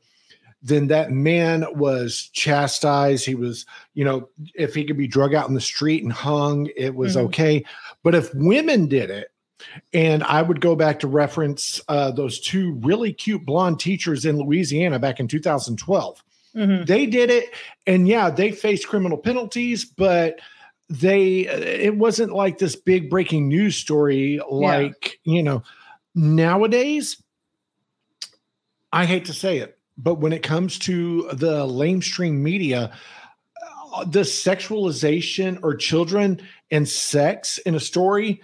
then 0.63 0.88
that 0.88 1.12
man 1.12 1.65
was 1.75 2.30
chastised. 2.34 3.25
He 3.25 3.36
was 3.36 3.65
you 3.93 4.03
know 4.03 4.30
if 4.56 4.73
he 4.73 4.86
could 4.86 4.97
be 4.97 5.08
drug 5.08 5.34
out 5.34 5.47
in 5.47 5.56
the 5.56 5.62
street 5.62 6.03
and 6.03 6.12
hung 6.12 6.67
it 6.75 6.95
was 6.95 7.15
mm-hmm. 7.15 7.27
okay. 7.27 7.65
But 8.03 8.15
if 8.15 8.34
women 8.34 8.88
did 8.88 9.10
it 9.10 9.32
and 9.93 10.23
I 10.23 10.41
would 10.41 10.62
go 10.62 10.75
back 10.75 10.99
to 10.99 11.08
reference 11.08 11.82
uh, 11.88 12.12
those 12.12 12.39
two 12.39 12.73
really 12.84 13.13
cute 13.13 13.45
blonde 13.45 13.80
teachers 13.80 14.25
in 14.25 14.38
Louisiana 14.38 14.99
back 14.99 15.19
in 15.19 15.27
2012 15.27 16.23
Mm-hmm. 16.57 16.85
They 16.85 17.05
did 17.05 17.29
it, 17.29 17.53
and 17.85 18.07
yeah, 18.07 18.29
they 18.29 18.51
faced 18.51 18.87
criminal 18.87 19.17
penalties, 19.17 19.85
but 19.85 20.39
they 20.89 21.41
it 21.41 21.97
wasn't 21.97 22.31
like 22.31 22.57
this 22.57 22.75
big 22.75 23.09
breaking 23.09 23.47
news 23.47 23.75
story 23.75 24.39
like 24.49 25.19
yeah. 25.23 25.35
you 25.35 25.43
know 25.43 25.61
nowadays 26.15 27.21
i 28.93 29.05
hate 29.05 29.25
to 29.25 29.33
say 29.33 29.57
it 29.57 29.77
but 29.97 30.15
when 30.15 30.31
it 30.31 30.43
comes 30.43 30.79
to 30.79 31.27
the 31.33 31.65
lamestream 31.65 32.35
media 32.35 32.95
uh, 33.93 34.05
the 34.05 34.21
sexualization 34.21 35.59
or 35.61 35.75
children 35.75 36.39
and 36.71 36.87
sex 36.87 37.57
in 37.59 37.75
a 37.75 37.79
story 37.79 38.41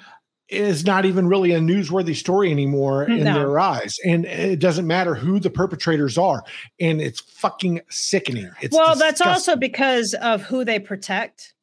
is 0.53 0.85
not 0.85 1.05
even 1.05 1.27
really 1.27 1.51
a 1.51 1.59
newsworthy 1.59 2.15
story 2.15 2.51
anymore 2.51 3.03
in 3.03 3.23
no. 3.23 3.33
their 3.33 3.59
eyes. 3.59 3.97
And 4.05 4.25
it 4.25 4.59
doesn't 4.59 4.87
matter 4.87 5.15
who 5.15 5.39
the 5.39 5.49
perpetrators 5.49 6.17
are. 6.17 6.43
And 6.79 7.01
it's 7.01 7.19
fucking 7.19 7.81
sickening. 7.89 8.51
It's 8.61 8.75
well, 8.75 8.93
disgusting. 8.93 9.07
that's 9.07 9.21
also 9.21 9.55
because 9.55 10.13
of 10.15 10.41
who 10.43 10.63
they 10.63 10.79
protect. 10.79 11.53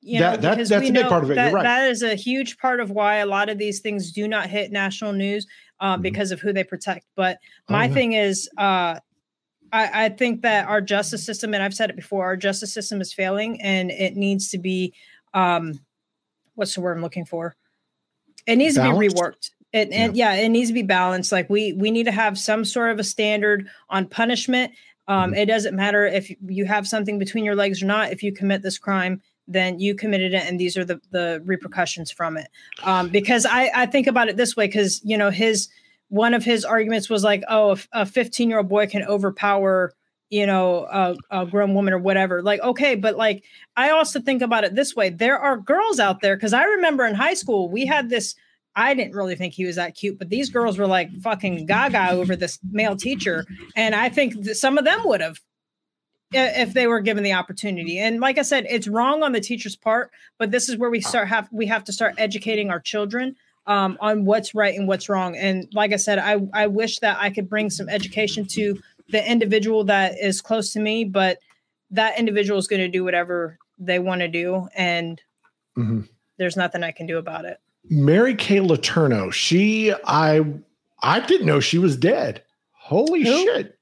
You 0.00 0.18
know, 0.18 0.32
that, 0.32 0.42
that 0.42 0.68
that's 0.68 0.70
a 0.70 0.90
big 0.90 1.06
part 1.06 1.22
of 1.22 1.30
it. 1.30 1.36
That, 1.36 1.52
right. 1.52 1.62
that 1.62 1.88
is 1.88 2.02
a 2.02 2.16
huge 2.16 2.58
part 2.58 2.80
of 2.80 2.90
why 2.90 3.16
a 3.16 3.26
lot 3.26 3.48
of 3.48 3.58
these 3.58 3.78
things 3.78 4.10
do 4.10 4.26
not 4.26 4.48
hit 4.48 4.72
national 4.72 5.12
news 5.12 5.46
um, 5.78 5.94
mm-hmm. 5.94 6.02
because 6.02 6.32
of 6.32 6.40
who 6.40 6.52
they 6.52 6.64
protect. 6.64 7.06
But 7.14 7.38
my 7.68 7.88
oh, 7.88 7.92
thing 7.92 8.14
is, 8.14 8.48
uh, 8.58 8.98
I, 9.72 10.04
I 10.04 10.08
think 10.10 10.42
that 10.42 10.68
our 10.68 10.80
justice 10.80 11.24
system, 11.24 11.54
and 11.54 11.62
I've 11.62 11.74
said 11.74 11.88
it 11.88 11.96
before, 11.96 12.24
our 12.24 12.36
justice 12.36 12.74
system 12.74 13.00
is 13.00 13.12
failing 13.12 13.60
and 13.62 13.90
it 13.90 14.16
needs 14.16 14.48
to 14.50 14.58
be, 14.58 14.92
um, 15.34 15.80
what's 16.54 16.74
the 16.74 16.80
word 16.80 16.96
I'm 16.96 17.02
looking 17.02 17.24
for? 17.24 17.56
It 18.46 18.56
needs 18.56 18.76
balanced? 18.76 19.00
to 19.00 19.14
be 19.14 19.20
reworked. 19.20 19.50
It, 19.72 19.90
and 19.90 20.16
yeah. 20.16 20.34
yeah. 20.34 20.42
it 20.42 20.48
needs 20.50 20.68
to 20.68 20.74
be 20.74 20.82
balanced. 20.82 21.32
Like 21.32 21.48
we 21.48 21.72
we 21.72 21.90
need 21.90 22.04
to 22.04 22.12
have 22.12 22.38
some 22.38 22.64
sort 22.64 22.90
of 22.90 22.98
a 22.98 23.04
standard 23.04 23.68
on 23.88 24.06
punishment. 24.06 24.72
Um, 25.08 25.30
mm-hmm. 25.30 25.34
It 25.34 25.46
doesn't 25.46 25.74
matter 25.74 26.06
if 26.06 26.30
you 26.46 26.64
have 26.66 26.86
something 26.86 27.18
between 27.18 27.44
your 27.44 27.56
legs 27.56 27.82
or 27.82 27.86
not. 27.86 28.12
If 28.12 28.22
you 28.22 28.32
commit 28.32 28.62
this 28.62 28.78
crime, 28.78 29.22
then 29.48 29.78
you 29.78 29.94
committed 29.94 30.34
it, 30.34 30.44
and 30.44 30.60
these 30.60 30.76
are 30.76 30.84
the 30.84 31.00
the 31.10 31.42
repercussions 31.44 32.10
from 32.10 32.36
it. 32.36 32.48
Um, 32.82 33.08
because 33.08 33.46
I 33.46 33.70
I 33.74 33.86
think 33.86 34.06
about 34.06 34.28
it 34.28 34.36
this 34.36 34.56
way, 34.56 34.66
because 34.66 35.00
you 35.04 35.16
know 35.16 35.30
his 35.30 35.68
one 36.08 36.34
of 36.34 36.44
his 36.44 36.62
arguments 36.62 37.08
was 37.08 37.24
like, 37.24 37.42
oh, 37.48 37.78
a 37.94 38.04
15 38.04 38.50
year 38.50 38.58
old 38.58 38.68
boy 38.68 38.86
can 38.86 39.02
overpower 39.04 39.94
you 40.32 40.46
know 40.46 40.86
a, 40.90 41.14
a, 41.42 41.46
grown 41.46 41.74
woman 41.74 41.92
or 41.92 41.98
whatever 41.98 42.42
like 42.42 42.60
okay 42.62 42.94
but 42.94 43.16
like 43.16 43.44
i 43.76 43.90
also 43.90 44.18
think 44.18 44.40
about 44.40 44.64
it 44.64 44.74
this 44.74 44.96
way 44.96 45.10
there 45.10 45.38
are 45.38 45.58
girls 45.58 46.00
out 46.00 46.22
there 46.22 46.34
because 46.34 46.54
i 46.54 46.64
remember 46.64 47.04
in 47.04 47.14
high 47.14 47.34
school 47.34 47.68
we 47.68 47.84
had 47.84 48.08
this 48.08 48.34
i 48.74 48.94
didn't 48.94 49.14
really 49.14 49.36
think 49.36 49.52
he 49.52 49.66
was 49.66 49.76
that 49.76 49.94
cute 49.94 50.18
but 50.18 50.30
these 50.30 50.48
girls 50.48 50.78
were 50.78 50.86
like 50.86 51.10
fucking 51.20 51.66
gaga 51.66 52.10
over 52.10 52.34
this 52.34 52.58
male 52.70 52.96
teacher 52.96 53.44
and 53.76 53.94
i 53.94 54.08
think 54.08 54.46
some 54.54 54.78
of 54.78 54.86
them 54.86 55.02
would 55.04 55.20
have 55.20 55.38
if 56.34 56.72
they 56.72 56.86
were 56.86 57.00
given 57.00 57.22
the 57.22 57.34
opportunity 57.34 57.98
and 57.98 58.18
like 58.18 58.38
i 58.38 58.42
said 58.42 58.66
it's 58.70 58.88
wrong 58.88 59.22
on 59.22 59.32
the 59.32 59.40
teacher's 59.40 59.76
part 59.76 60.10
but 60.38 60.50
this 60.50 60.66
is 60.66 60.78
where 60.78 60.88
we 60.88 61.02
start 61.02 61.28
have 61.28 61.46
we 61.52 61.66
have 61.66 61.84
to 61.84 61.92
start 61.92 62.14
educating 62.16 62.70
our 62.70 62.80
children 62.80 63.36
um, 63.66 63.96
on 64.00 64.24
what's 64.24 64.54
right 64.54 64.76
and 64.76 64.88
what's 64.88 65.08
wrong. 65.08 65.36
And 65.36 65.68
like 65.72 65.92
I 65.92 65.96
said, 65.96 66.18
I 66.18 66.40
I 66.52 66.66
wish 66.66 66.98
that 66.98 67.18
I 67.20 67.30
could 67.30 67.48
bring 67.48 67.70
some 67.70 67.88
education 67.88 68.44
to 68.46 68.80
the 69.12 69.30
individual 69.30 69.84
that 69.84 70.18
is 70.18 70.40
close 70.40 70.72
to 70.72 70.80
me, 70.80 71.04
but 71.04 71.38
that 71.90 72.18
individual 72.18 72.58
is 72.58 72.66
going 72.66 72.80
to 72.80 72.88
do 72.88 73.04
whatever 73.04 73.58
they 73.78 73.98
want 73.98 74.22
to 74.22 74.28
do, 74.28 74.68
and 74.74 75.20
mm-hmm. 75.78 76.00
there's 76.38 76.56
nothing 76.56 76.82
I 76.82 76.90
can 76.90 77.06
do 77.06 77.18
about 77.18 77.44
it. 77.44 77.58
Mary 77.88 78.34
Kay 78.34 78.58
Letourneau, 78.58 79.32
she 79.32 79.92
I 80.04 80.44
I 81.02 81.20
didn't 81.20 81.46
know 81.46 81.60
she 81.60 81.78
was 81.78 81.96
dead. 81.96 82.42
Holy 82.72 83.22
Who? 83.22 83.44
shit. 83.44 83.78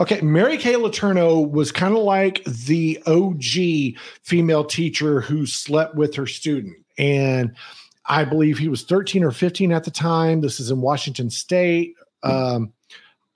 Okay, 0.00 0.20
Mary 0.20 0.56
Kay 0.56 0.74
Letourneau 0.74 1.48
was 1.48 1.72
kind 1.72 1.94
of 1.94 2.02
like 2.02 2.42
the 2.44 3.02
OG 3.06 4.00
female 4.22 4.64
teacher 4.64 5.20
who 5.20 5.46
slept 5.46 5.94
with 5.94 6.14
her 6.14 6.26
student. 6.26 6.76
And 6.98 7.54
I 8.06 8.24
believe 8.24 8.58
he 8.58 8.68
was 8.68 8.82
13 8.82 9.22
or 9.22 9.30
15 9.30 9.70
at 9.72 9.84
the 9.84 9.90
time. 9.90 10.40
This 10.40 10.58
is 10.58 10.70
in 10.70 10.80
Washington 10.80 11.30
State. 11.30 11.94
Um, 12.22 12.72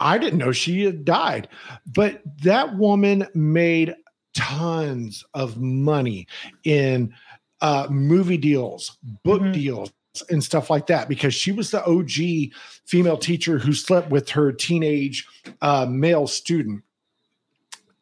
I 0.02 0.18
didn't 0.18 0.38
know 0.38 0.52
she 0.52 0.84
had 0.84 1.04
died, 1.04 1.48
but 1.86 2.22
that 2.42 2.76
woman 2.76 3.26
made 3.34 3.94
tons 4.34 5.24
of 5.34 5.58
money 5.58 6.26
in 6.64 7.14
uh, 7.60 7.86
movie 7.88 8.36
deals, 8.36 8.98
book 9.24 9.40
mm-hmm. 9.40 9.52
deals, 9.52 9.92
and 10.28 10.44
stuff 10.44 10.68
like 10.68 10.86
that 10.88 11.08
because 11.08 11.34
she 11.34 11.52
was 11.52 11.70
the 11.70 11.84
OG 11.84 12.52
female 12.84 13.16
teacher 13.16 13.58
who 13.58 13.72
slept 13.72 14.10
with 14.10 14.28
her 14.28 14.52
teenage 14.52 15.26
uh, 15.62 15.86
male 15.88 16.26
student. 16.26 16.82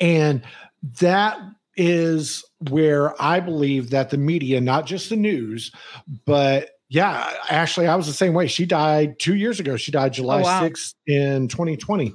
And 0.01 0.43
that 1.01 1.39
is 1.77 2.45
where 2.69 3.21
I 3.23 3.41
believe 3.41 3.91
that 3.91 4.11
the 4.11 4.17
media, 4.17 4.61
not 4.61 4.87
just 4.87 5.11
the 5.11 5.17
news, 5.17 5.71
but 6.25 6.80
yeah, 6.90 7.33
actually, 7.48 7.87
I 7.87 7.94
was 7.94 8.09
the 8.09 8.12
same 8.12 8.35
way. 8.35 8.48
She 8.48 8.66
died 8.66 9.20
two 9.20 9.37
years 9.37 9.61
ago. 9.61 9.76
She 9.76 9.92
died 9.92 10.12
July 10.12 10.40
oh, 10.40 10.42
wow. 10.42 10.62
6th 10.62 10.94
in 11.07 11.46
2020 11.46 12.14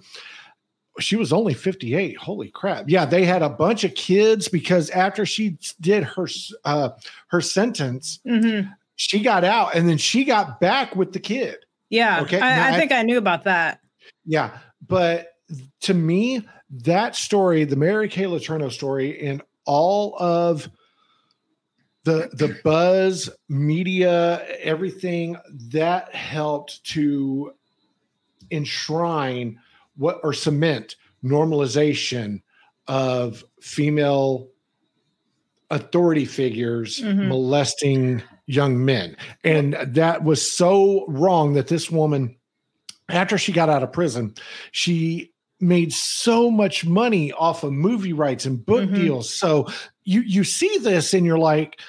she 0.99 1.15
was 1.15 1.33
only 1.33 1.53
58 1.53 2.17
holy 2.17 2.49
crap 2.49 2.85
yeah 2.87 3.05
they 3.05 3.25
had 3.25 3.41
a 3.41 3.49
bunch 3.49 3.83
of 3.83 3.93
kids 3.95 4.47
because 4.47 4.89
after 4.91 5.25
she 5.25 5.57
did 5.81 6.03
her 6.03 6.27
uh 6.63 6.89
her 7.27 7.41
sentence 7.41 8.19
mm-hmm. 8.25 8.69
she 8.95 9.19
got 9.19 9.43
out 9.43 9.75
and 9.75 9.89
then 9.89 9.97
she 9.97 10.23
got 10.23 10.59
back 10.59 10.95
with 10.95 11.11
the 11.11 11.19
kid 11.19 11.57
yeah 11.89 12.21
okay 12.21 12.39
I, 12.39 12.69
I 12.73 12.77
think 12.77 12.91
I, 12.91 12.99
I 12.99 13.03
knew 13.03 13.17
about 13.17 13.43
that 13.43 13.81
yeah 14.25 14.57
but 14.87 15.33
to 15.81 15.93
me 15.93 16.47
that 16.69 17.15
story 17.15 17.65
the 17.65 17.75
mary 17.75 18.07
kay 18.07 18.23
letourneau 18.23 18.71
story 18.71 19.19
and 19.27 19.41
all 19.65 20.15
of 20.17 20.69
the 22.05 22.29
the 22.33 22.57
buzz 22.63 23.29
media 23.49 24.45
everything 24.61 25.37
that 25.69 26.13
helped 26.15 26.83
to 26.85 27.51
enshrine 28.51 29.59
what 29.97 30.19
or 30.23 30.31
cement 30.31 30.95
normalization 31.23 32.41
of 32.87 33.43
female 33.59 34.47
authority 35.71 36.25
figures 36.25 36.99
mm-hmm. 36.99 37.27
molesting 37.27 38.21
young 38.45 38.85
men. 38.85 39.17
And 39.43 39.73
that 39.81 40.23
was 40.23 40.51
so 40.51 41.05
wrong 41.07 41.53
that 41.53 41.67
this 41.67 41.89
woman, 41.89 42.37
after 43.09 43.37
she 43.37 43.51
got 43.51 43.69
out 43.69 43.81
of 43.81 43.91
prison, 43.91 44.35
she 44.71 45.33
made 45.59 45.91
so 45.93 46.51
much 46.51 46.85
money 46.85 47.31
off 47.31 47.63
of 47.63 47.73
movie 47.73 48.13
rights 48.13 48.45
and 48.45 48.63
book 48.63 48.83
mm-hmm. 48.83 48.95
deals. 48.95 49.33
So 49.33 49.67
you 50.03 50.21
you 50.21 50.43
see 50.43 50.77
this 50.77 51.13
and 51.13 51.25
you're 51.25 51.39
like, 51.39 51.79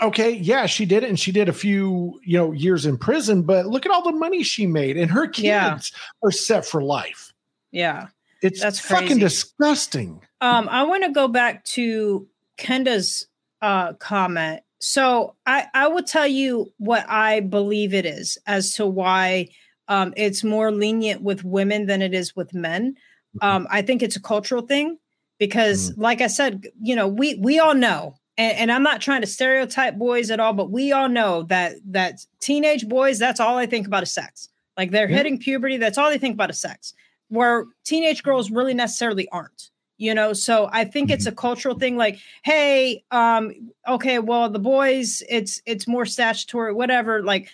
okay, 0.00 0.30
yeah, 0.30 0.66
she 0.66 0.84
did 0.84 1.02
it 1.02 1.08
and 1.08 1.18
she 1.18 1.32
did 1.32 1.48
a 1.48 1.52
few, 1.52 2.20
you 2.24 2.38
know, 2.38 2.52
years 2.52 2.86
in 2.86 2.98
prison, 2.98 3.42
but 3.42 3.66
look 3.66 3.86
at 3.86 3.92
all 3.92 4.02
the 4.02 4.12
money 4.12 4.42
she 4.42 4.66
made 4.66 4.96
and 4.96 5.10
her 5.10 5.26
kids 5.26 5.44
yeah. 5.44 5.78
are 6.22 6.30
set 6.30 6.64
for 6.64 6.82
life. 6.82 7.32
Yeah. 7.70 8.08
It's 8.42 8.60
that's 8.60 8.84
crazy. 8.84 9.04
fucking 9.04 9.18
disgusting. 9.18 10.20
Um, 10.40 10.68
I 10.68 10.82
want 10.82 11.04
to 11.04 11.10
go 11.10 11.28
back 11.28 11.64
to 11.64 12.28
Kenda's 12.56 13.26
uh, 13.62 13.94
comment. 13.94 14.60
So 14.80 15.34
I, 15.46 15.66
I 15.72 15.88
will 15.88 16.02
tell 16.02 16.26
you 16.26 16.72
what 16.76 17.08
I 17.08 17.40
believe 17.40 17.94
it 17.94 18.04
is 18.04 18.36
as 18.46 18.74
to 18.74 18.86
why 18.86 19.48
um, 19.88 20.12
it's 20.16 20.44
more 20.44 20.70
lenient 20.70 21.22
with 21.22 21.42
women 21.42 21.86
than 21.86 22.02
it 22.02 22.12
is 22.12 22.36
with 22.36 22.52
men. 22.52 22.96
Mm-hmm. 23.36 23.46
Um, 23.46 23.66
I 23.70 23.80
think 23.82 24.02
it's 24.02 24.16
a 24.16 24.22
cultural 24.22 24.62
thing 24.62 24.98
because, 25.38 25.90
mm. 25.90 25.98
like 25.98 26.20
I 26.20 26.26
said, 26.26 26.66
you 26.80 26.94
know, 26.94 27.08
we 27.08 27.36
we 27.36 27.58
all 27.58 27.74
know, 27.74 28.16
and, 28.36 28.58
and, 28.58 28.72
I'm 28.72 28.82
not 28.82 29.00
trying 29.00 29.20
to 29.20 29.26
stereotype 29.26 29.96
boys 29.96 30.30
at 30.30 30.40
all, 30.40 30.52
but 30.52 30.70
we 30.70 30.92
all 30.92 31.08
know 31.08 31.44
that 31.44 31.76
that 31.86 32.26
teenage 32.40 32.88
boys, 32.88 33.18
that's 33.18 33.40
all 33.40 33.56
I 33.56 33.66
think 33.66 33.86
about 33.86 34.02
is 34.02 34.10
sex. 34.10 34.48
Like 34.76 34.90
they're 34.90 35.08
yeah. 35.08 35.16
hitting 35.16 35.38
puberty, 35.38 35.76
that's 35.76 35.98
all 35.98 36.10
they 36.10 36.18
think 36.18 36.34
about 36.34 36.50
is 36.50 36.60
sex 36.60 36.94
where 37.28 37.66
teenage 37.84 38.22
girls 38.22 38.50
really 38.50 38.74
necessarily 38.74 39.28
aren't 39.30 39.70
you 39.96 40.14
know 40.14 40.32
so 40.32 40.68
i 40.72 40.84
think 40.84 41.10
it's 41.10 41.26
a 41.26 41.30
mm-hmm. 41.30 41.38
cultural 41.38 41.78
thing 41.78 41.96
like 41.96 42.18
hey 42.44 43.04
um 43.10 43.52
okay 43.88 44.18
well 44.18 44.48
the 44.48 44.58
boys 44.58 45.22
it's 45.28 45.60
it's 45.66 45.86
more 45.86 46.06
statutory 46.06 46.72
whatever 46.72 47.22
like 47.22 47.48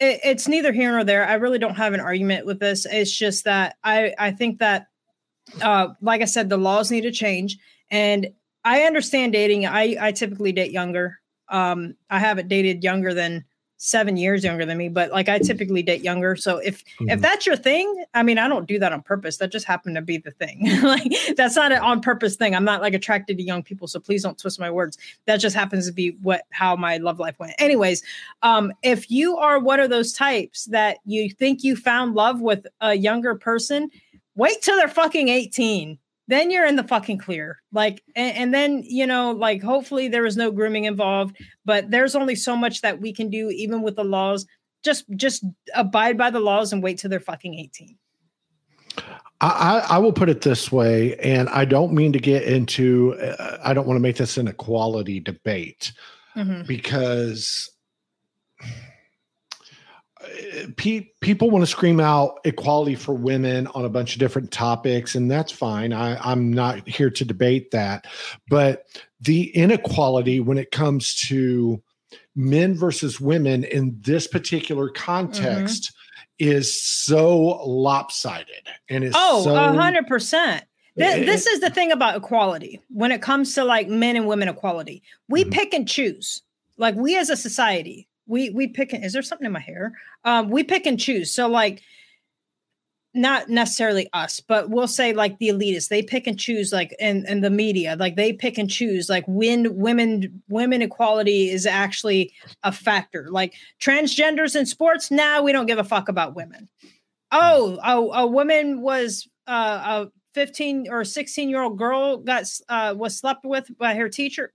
it, 0.00 0.20
it's 0.24 0.48
neither 0.48 0.72
here 0.72 0.92
nor 0.92 1.04
there 1.04 1.26
i 1.26 1.34
really 1.34 1.58
don't 1.58 1.76
have 1.76 1.94
an 1.94 2.00
argument 2.00 2.46
with 2.46 2.58
this 2.58 2.86
it's 2.86 3.16
just 3.16 3.44
that 3.44 3.76
i 3.84 4.14
i 4.18 4.30
think 4.30 4.58
that 4.58 4.88
uh 5.62 5.88
like 6.00 6.20
i 6.20 6.26
said 6.26 6.48
the 6.48 6.56
laws 6.56 6.90
need 6.90 7.02
to 7.02 7.12
change 7.12 7.58
and 7.90 8.28
i 8.68 8.82
understand 8.82 9.32
dating 9.32 9.66
i 9.66 9.96
i 10.00 10.12
typically 10.12 10.52
date 10.52 10.72
younger 10.72 11.18
um 11.48 11.94
i 12.10 12.18
haven't 12.18 12.48
dated 12.48 12.82
younger 12.82 13.14
than 13.14 13.44
seven 13.78 14.16
years 14.16 14.42
younger 14.44 14.66
than 14.66 14.76
me, 14.76 14.88
but 14.88 15.10
like 15.12 15.28
I 15.28 15.38
typically 15.38 15.82
date 15.82 16.02
younger. 16.02 16.36
So 16.36 16.58
if 16.58 16.84
mm-hmm. 16.84 17.10
if 17.10 17.20
that's 17.20 17.46
your 17.46 17.56
thing, 17.56 18.04
I 18.12 18.22
mean, 18.22 18.36
I 18.36 18.48
don't 18.48 18.66
do 18.66 18.78
that 18.80 18.92
on 18.92 19.02
purpose. 19.02 19.38
That 19.38 19.50
just 19.50 19.66
happened 19.66 19.94
to 19.94 20.02
be 20.02 20.18
the 20.18 20.32
thing. 20.32 20.68
like 20.82 21.10
that's 21.36 21.56
not 21.56 21.72
an 21.72 21.78
on 21.78 22.00
purpose 22.00 22.36
thing. 22.36 22.54
I'm 22.54 22.64
not 22.64 22.82
like 22.82 22.92
attracted 22.92 23.38
to 23.38 23.42
young 23.42 23.62
people, 23.62 23.88
so 23.88 24.00
please 24.00 24.22
don't 24.22 24.36
twist 24.36 24.60
my 24.60 24.70
words. 24.70 24.98
That 25.26 25.38
just 25.38 25.56
happens 25.56 25.86
to 25.86 25.92
be 25.92 26.10
what 26.22 26.42
how 26.50 26.76
my 26.76 26.98
love 26.98 27.18
life 27.18 27.38
went. 27.38 27.54
Anyways, 27.58 28.02
um, 28.42 28.72
if 28.82 29.10
you 29.10 29.36
are 29.38 29.58
one 29.58 29.80
of 29.80 29.90
those 29.90 30.12
types 30.12 30.66
that 30.66 30.98
you 31.04 31.30
think 31.30 31.62
you 31.62 31.76
found 31.76 32.14
love 32.14 32.40
with 32.40 32.66
a 32.80 32.94
younger 32.94 33.36
person, 33.36 33.90
wait 34.34 34.60
till 34.60 34.76
they're 34.76 34.88
fucking 34.88 35.28
18 35.28 35.98
then 36.28 36.50
you're 36.50 36.66
in 36.66 36.76
the 36.76 36.84
fucking 36.84 37.18
clear. 37.18 37.60
Like, 37.72 38.02
and, 38.14 38.36
and, 38.36 38.54
then, 38.54 38.82
you 38.86 39.06
know, 39.06 39.32
like 39.32 39.62
hopefully 39.62 40.08
there 40.08 40.22
was 40.22 40.36
no 40.36 40.50
grooming 40.50 40.84
involved, 40.84 41.36
but 41.64 41.90
there's 41.90 42.14
only 42.14 42.34
so 42.34 42.56
much 42.56 42.82
that 42.82 43.00
we 43.00 43.12
can 43.12 43.30
do, 43.30 43.50
even 43.50 43.82
with 43.82 43.96
the 43.96 44.04
laws. 44.04 44.46
Just, 44.84 45.04
just 45.16 45.44
abide 45.74 46.16
by 46.16 46.30
the 46.30 46.40
laws 46.40 46.72
and 46.72 46.82
wait 46.82 46.98
till 46.98 47.10
they're 47.10 47.18
fucking 47.18 47.54
18. 47.54 47.96
I, 49.40 49.86
I 49.88 49.98
will 49.98 50.12
put 50.12 50.28
it 50.28 50.40
this 50.40 50.70
way, 50.72 51.16
and 51.16 51.48
I 51.48 51.64
don't 51.64 51.92
mean 51.92 52.12
to 52.12 52.18
get 52.18 52.42
into, 52.42 53.14
uh, 53.14 53.58
I 53.62 53.72
don't 53.72 53.86
want 53.86 53.96
to 53.96 54.02
make 54.02 54.16
this 54.16 54.36
an 54.36 54.48
equality 54.48 55.20
debate 55.20 55.92
mm-hmm. 56.36 56.62
because 56.66 57.70
pe- 60.76 61.10
people 61.20 61.50
want 61.50 61.62
to 61.62 61.66
scream 61.66 62.00
out 62.00 62.40
equality 62.44 62.94
for 62.94 63.14
women 63.14 63.66
on 63.68 63.84
a 63.84 63.88
bunch 63.88 64.14
of 64.14 64.20
different 64.20 64.50
topics, 64.50 65.14
and 65.14 65.30
that's 65.30 65.52
fine. 65.52 65.92
I, 65.92 66.16
I'm 66.18 66.52
not 66.52 66.86
here 66.88 67.10
to 67.10 67.24
debate 67.24 67.70
that. 67.72 68.06
But 68.48 68.86
the 69.20 69.54
inequality 69.56 70.40
when 70.40 70.58
it 70.58 70.70
comes 70.70 71.14
to 71.28 71.82
men 72.34 72.74
versus 72.74 73.20
women 73.20 73.64
in 73.64 73.96
this 74.00 74.26
particular 74.26 74.88
context 74.88 75.92
mm-hmm. 76.40 76.50
is 76.50 76.80
so 76.80 77.34
lopsided 77.66 78.68
and 78.88 79.02
it's 79.02 79.16
oh 79.18 79.52
a 79.52 79.72
hundred 79.72 80.06
percent 80.06 80.64
this 80.94 81.46
is 81.46 81.60
the 81.60 81.70
thing 81.70 81.92
about 81.92 82.16
equality 82.16 82.80
when 82.88 83.12
it 83.12 83.22
comes 83.22 83.54
to 83.54 83.64
like 83.64 83.88
men 83.88 84.16
and 84.16 84.26
women 84.26 84.48
equality 84.48 85.02
we 85.28 85.42
mm-hmm. 85.42 85.50
pick 85.50 85.74
and 85.74 85.88
choose 85.88 86.42
like 86.76 86.94
we 86.94 87.16
as 87.16 87.28
a 87.28 87.36
society 87.36 88.07
we 88.28 88.50
we 88.50 88.68
pick 88.68 88.94
is 88.94 89.12
there 89.12 89.22
something 89.22 89.46
in 89.46 89.52
my 89.52 89.60
hair? 89.60 89.92
Um 90.24 90.50
we 90.50 90.62
pick 90.62 90.86
and 90.86 91.00
choose. 91.00 91.32
So 91.32 91.48
like 91.48 91.82
not 93.14 93.48
necessarily 93.48 94.08
us 94.12 94.38
but 94.38 94.68
we'll 94.68 94.86
say 94.86 95.14
like 95.14 95.38
the 95.38 95.48
elitists 95.48 95.88
they 95.88 96.02
pick 96.02 96.26
and 96.26 96.38
choose 96.38 96.72
like 96.72 96.94
and 97.00 97.26
and 97.26 97.42
the 97.42 97.50
media 97.50 97.96
like 97.98 98.16
they 98.16 98.34
pick 98.34 98.58
and 98.58 98.70
choose 98.70 99.08
like 99.08 99.24
when 99.26 99.74
women 99.76 100.42
women 100.48 100.82
equality 100.82 101.48
is 101.48 101.66
actually 101.66 102.32
a 102.62 102.70
factor. 102.70 103.28
Like 103.30 103.54
transgenders 103.80 104.54
in 104.54 104.66
sports 104.66 105.10
now 105.10 105.38
nah, 105.38 105.42
we 105.42 105.52
don't 105.52 105.66
give 105.66 105.78
a 105.78 105.84
fuck 105.84 106.08
about 106.08 106.36
women. 106.36 106.68
Oh 107.32 107.78
a, 107.82 108.22
a 108.22 108.26
woman 108.26 108.82
was 108.82 109.26
uh, 109.46 110.06
a 110.06 110.10
15 110.34 110.88
or 110.90 111.04
16 111.04 111.48
year 111.48 111.62
old 111.62 111.78
girl 111.78 112.18
got 112.18 112.44
uh, 112.68 112.94
was 112.96 113.18
slept 113.18 113.44
with 113.44 113.76
by 113.78 113.94
her 113.94 114.08
teacher 114.08 114.52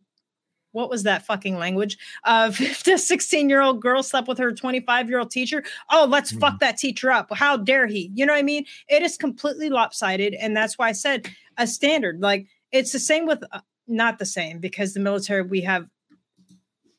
what 0.74 0.90
was 0.90 1.04
that 1.04 1.26
fucking 1.26 1.58
language? 1.58 1.98
Uh, 2.26 2.52
15, 2.52 2.98
16 2.98 3.50
year 3.50 3.62
old 3.62 3.82
girl 3.82 4.04
slept 4.04 4.28
with 4.28 4.38
her 4.38 4.52
25 4.52 5.10
year 5.10 5.20
old 5.20 5.32
teacher. 5.32 5.64
Oh, 5.90 6.06
let's 6.10 6.34
mm. 6.34 6.40
fuck 6.40 6.60
that 6.60 6.78
teacher 6.78 7.10
up. 7.10 7.34
How 7.34 7.56
dare 7.56 7.88
he? 7.88 8.12
You 8.14 8.26
know 8.26 8.34
what 8.34 8.40
I 8.40 8.44
mean? 8.44 8.66
It 8.90 9.02
is 9.02 9.16
completely 9.16 9.70
lopsided. 9.70 10.34
And 10.34 10.56
that's 10.56 10.78
why 10.78 10.90
I 10.90 10.94
said 10.94 11.30
a 11.58 11.66
standard. 11.66 12.20
Like 12.20 12.48
it's 12.72 12.92
the 12.92 13.00
same 13.00 13.26
with, 13.26 13.44
uh, 13.52 13.62
not 13.88 14.20
the 14.20 14.26
same 14.26 14.60
because 14.60 14.94
the 14.94 15.00
military, 15.00 15.42
we 15.42 15.62
have 15.62 15.88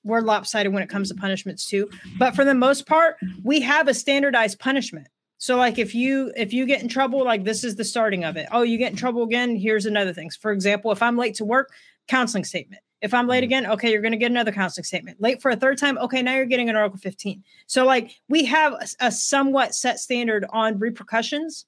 we're 0.04 0.20
lopsided 0.20 0.72
when 0.72 0.82
it 0.82 0.88
comes 0.88 1.08
to 1.08 1.14
punishments 1.14 1.66
too. 1.66 1.88
But 2.18 2.36
for 2.36 2.44
the 2.44 2.54
most 2.54 2.86
part, 2.86 3.16
we 3.42 3.60
have 3.62 3.88
a 3.88 3.94
standardized 3.94 4.58
punishment. 4.58 5.08
So 5.38 5.56
like 5.56 5.78
if 5.78 5.94
you 5.94 6.32
if 6.36 6.52
you 6.52 6.66
get 6.66 6.82
in 6.82 6.88
trouble, 6.88 7.24
like 7.24 7.44
this 7.44 7.64
is 7.64 7.76
the 7.76 7.84
starting 7.84 8.24
of 8.24 8.36
it. 8.36 8.46
Oh, 8.52 8.62
you 8.62 8.78
get 8.78 8.92
in 8.92 8.96
trouble 8.96 9.22
again. 9.22 9.56
Here's 9.56 9.86
another 9.86 10.12
thing. 10.12 10.30
For 10.40 10.52
example, 10.52 10.92
if 10.92 11.02
I'm 11.02 11.16
late 11.16 11.34
to 11.36 11.44
work, 11.44 11.72
counseling 12.06 12.44
statement. 12.44 12.82
If 13.04 13.12
I'm 13.12 13.28
late 13.28 13.38
mm-hmm. 13.38 13.44
again, 13.44 13.66
okay, 13.72 13.92
you're 13.92 14.00
going 14.00 14.12
to 14.12 14.18
get 14.18 14.30
another 14.30 14.50
counseling 14.50 14.84
statement. 14.84 15.20
Late 15.20 15.42
for 15.42 15.50
a 15.50 15.56
third 15.56 15.76
time, 15.76 15.98
okay, 15.98 16.22
now 16.22 16.34
you're 16.34 16.46
getting 16.46 16.70
an 16.70 16.76
Article 16.76 16.98
15. 16.98 17.44
So 17.66 17.84
like 17.84 18.12
we 18.28 18.46
have 18.46 18.72
a, 18.72 18.86
a 19.06 19.12
somewhat 19.12 19.74
set 19.74 20.00
standard 20.00 20.46
on 20.48 20.78
repercussions. 20.78 21.66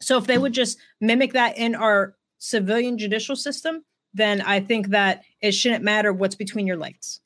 So 0.00 0.18
if 0.18 0.26
they 0.26 0.38
would 0.38 0.52
just 0.52 0.78
mimic 1.00 1.34
that 1.34 1.56
in 1.56 1.76
our 1.76 2.16
civilian 2.38 2.98
judicial 2.98 3.36
system, 3.36 3.84
then 4.12 4.40
I 4.40 4.58
think 4.58 4.88
that 4.88 5.22
it 5.40 5.52
shouldn't 5.52 5.84
matter 5.84 6.12
what's 6.12 6.34
between 6.34 6.66
your 6.66 6.76
legs. 6.76 7.20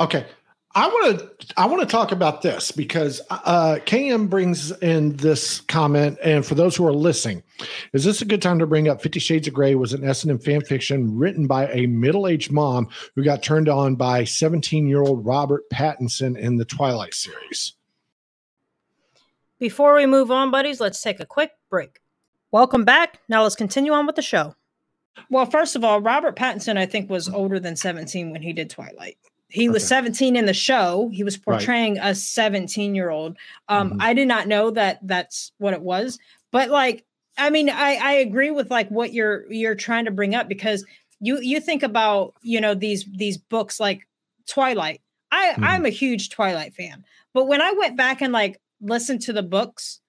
Okay. 0.00 0.26
I 0.74 0.88
want 0.88 1.18
to 1.18 1.54
I 1.58 1.66
want 1.66 1.80
to 1.80 1.86
talk 1.86 2.12
about 2.12 2.40
this 2.40 2.70
because 2.70 3.20
uh, 3.28 3.78
KM 3.84 4.30
brings 4.30 4.70
in 4.78 5.16
this 5.16 5.60
comment, 5.62 6.18
and 6.24 6.46
for 6.46 6.54
those 6.54 6.74
who 6.74 6.86
are 6.86 6.92
listening, 6.92 7.42
is 7.92 8.04
this 8.04 8.22
a 8.22 8.24
good 8.24 8.40
time 8.40 8.58
to 8.58 8.66
bring 8.66 8.88
up 8.88 9.02
Fifty 9.02 9.20
Shades 9.20 9.46
of 9.48 9.54
Grey 9.54 9.74
was 9.74 9.92
an 9.92 10.02
S 10.02 10.22
and 10.22 10.30
M 10.30 10.38
fan 10.38 10.62
fiction 10.62 11.18
written 11.18 11.46
by 11.46 11.68
a 11.68 11.86
middle 11.86 12.26
aged 12.26 12.52
mom 12.52 12.88
who 13.14 13.22
got 13.22 13.42
turned 13.42 13.68
on 13.68 13.96
by 13.96 14.24
seventeen 14.24 14.86
year 14.86 15.02
old 15.02 15.26
Robert 15.26 15.68
Pattinson 15.70 16.38
in 16.38 16.56
the 16.56 16.64
Twilight 16.64 17.12
series. 17.12 17.74
Before 19.58 19.94
we 19.94 20.06
move 20.06 20.30
on, 20.30 20.50
buddies, 20.50 20.80
let's 20.80 21.02
take 21.02 21.20
a 21.20 21.26
quick 21.26 21.52
break. 21.68 22.00
Welcome 22.50 22.84
back. 22.84 23.20
Now 23.28 23.42
let's 23.42 23.56
continue 23.56 23.92
on 23.92 24.06
with 24.06 24.16
the 24.16 24.22
show. 24.22 24.54
Well, 25.28 25.44
first 25.44 25.76
of 25.76 25.84
all, 25.84 26.00
Robert 26.00 26.34
Pattinson, 26.34 26.78
I 26.78 26.86
think, 26.86 27.10
was 27.10 27.28
older 27.28 27.60
than 27.60 27.76
17 27.76 28.30
when 28.30 28.40
he 28.40 28.54
did 28.54 28.70
Twilight. 28.70 29.18
He 29.52 29.68
okay. 29.68 29.74
was 29.74 29.86
17 29.86 30.34
in 30.34 30.46
the 30.46 30.54
show. 30.54 31.10
He 31.12 31.22
was 31.22 31.36
portraying 31.36 31.96
right. 31.96 32.10
a 32.10 32.14
17 32.14 32.94
year 32.94 33.10
old. 33.10 33.36
Um, 33.68 33.90
mm-hmm. 33.90 34.00
I 34.00 34.14
did 34.14 34.26
not 34.26 34.48
know 34.48 34.70
that 34.70 34.98
that's 35.02 35.52
what 35.58 35.74
it 35.74 35.82
was, 35.82 36.18
but 36.50 36.70
like, 36.70 37.04
I 37.36 37.50
mean, 37.50 37.68
I, 37.68 37.96
I 37.96 38.12
agree 38.14 38.50
with 38.50 38.70
like 38.70 38.88
what 38.90 39.12
you're 39.12 39.50
you're 39.52 39.74
trying 39.74 40.06
to 40.06 40.10
bring 40.10 40.34
up 40.34 40.48
because 40.48 40.84
you 41.20 41.38
you 41.40 41.60
think 41.60 41.82
about 41.82 42.34
you 42.42 42.60
know 42.60 42.74
these 42.74 43.06
these 43.14 43.38
books 43.38 43.78
like 43.78 44.06
Twilight. 44.48 45.00
I 45.30 45.52
mm-hmm. 45.52 45.64
I'm 45.64 45.86
a 45.86 45.90
huge 45.90 46.30
Twilight 46.30 46.74
fan, 46.74 47.04
but 47.32 47.46
when 47.46 47.60
I 47.62 47.72
went 47.72 47.96
back 47.96 48.20
and 48.20 48.32
like 48.32 48.60
listened 48.80 49.22
to 49.22 49.32
the 49.32 49.42
books, 49.42 50.00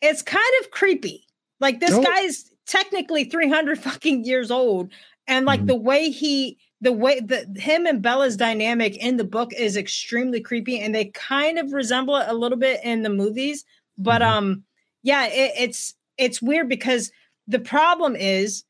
it's 0.00 0.22
kind 0.22 0.44
of 0.60 0.70
creepy. 0.70 1.26
Like 1.60 1.80
this 1.80 1.96
guy's 2.04 2.50
technically 2.66 3.24
300 3.24 3.78
fucking 3.78 4.24
years 4.24 4.50
old, 4.50 4.90
and 5.26 5.46
like 5.46 5.60
mm-hmm. 5.60 5.68
the 5.68 5.76
way 5.76 6.10
he 6.10 6.58
the 6.80 6.92
way 6.92 7.20
that 7.20 7.46
him 7.56 7.86
and 7.86 8.02
Bella's 8.02 8.36
dynamic 8.36 8.96
in 8.96 9.16
the 9.16 9.24
book 9.24 9.52
is 9.52 9.76
extremely 9.76 10.40
creepy, 10.40 10.80
and 10.80 10.94
they 10.94 11.06
kind 11.06 11.58
of 11.58 11.72
resemble 11.72 12.16
it 12.16 12.28
a 12.28 12.34
little 12.34 12.58
bit 12.58 12.80
in 12.84 13.02
the 13.02 13.10
movies. 13.10 13.64
But 13.96 14.22
mm-hmm. 14.22 14.32
um, 14.32 14.64
yeah, 15.02 15.26
it, 15.26 15.52
it's 15.58 15.94
it's 16.16 16.42
weird 16.42 16.68
because 16.68 17.10
the 17.46 17.58
problem 17.58 18.14
is 18.14 18.64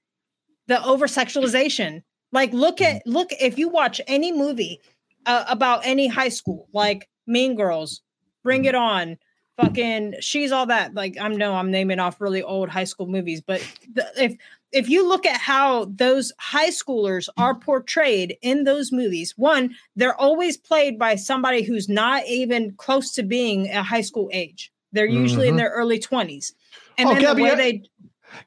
the 0.66 0.82
over 0.84 1.06
sexualization. 1.06 2.02
Like, 2.32 2.52
look 2.52 2.80
at 2.80 2.96
mm-hmm. 2.96 3.10
look 3.10 3.30
if 3.40 3.58
you 3.58 3.68
watch 3.68 4.00
any 4.06 4.32
movie 4.32 4.80
uh, 5.26 5.44
about 5.48 5.84
any 5.84 6.08
high 6.08 6.28
school, 6.30 6.68
like 6.72 7.08
Mean 7.26 7.56
Girls, 7.56 8.02
Bring 8.42 8.62
mm-hmm. 8.62 8.68
It 8.68 8.74
On, 8.74 9.18
fucking 9.58 10.14
she's 10.20 10.52
all 10.52 10.66
that 10.66 10.94
like 10.94 11.16
i'm 11.20 11.36
no 11.36 11.54
i'm 11.54 11.70
naming 11.70 11.98
off 11.98 12.20
really 12.20 12.42
old 12.42 12.68
high 12.68 12.84
school 12.84 13.06
movies 13.06 13.40
but 13.40 13.60
the, 13.92 14.06
if 14.16 14.36
if 14.72 14.88
you 14.88 15.08
look 15.08 15.24
at 15.24 15.40
how 15.40 15.86
those 15.86 16.32
high 16.38 16.68
schoolers 16.70 17.28
are 17.36 17.54
portrayed 17.54 18.36
in 18.42 18.64
those 18.64 18.92
movies, 18.92 19.34
one, 19.36 19.74
they're 19.96 20.18
always 20.20 20.56
played 20.56 20.98
by 20.98 21.14
somebody 21.14 21.62
who's 21.62 21.88
not 21.88 22.26
even 22.26 22.72
close 22.76 23.12
to 23.12 23.22
being 23.22 23.68
a 23.68 23.82
high 23.82 24.02
school 24.02 24.28
age. 24.32 24.70
They're 24.92 25.06
usually 25.06 25.46
mm-hmm. 25.46 25.50
in 25.50 25.56
their 25.56 25.70
early 25.70 25.98
20s. 25.98 26.52
And 26.96 27.08
oh, 27.08 27.14
then 27.14 27.22
Gabrielle, 27.22 27.56
the 27.56 27.62
they 27.62 27.82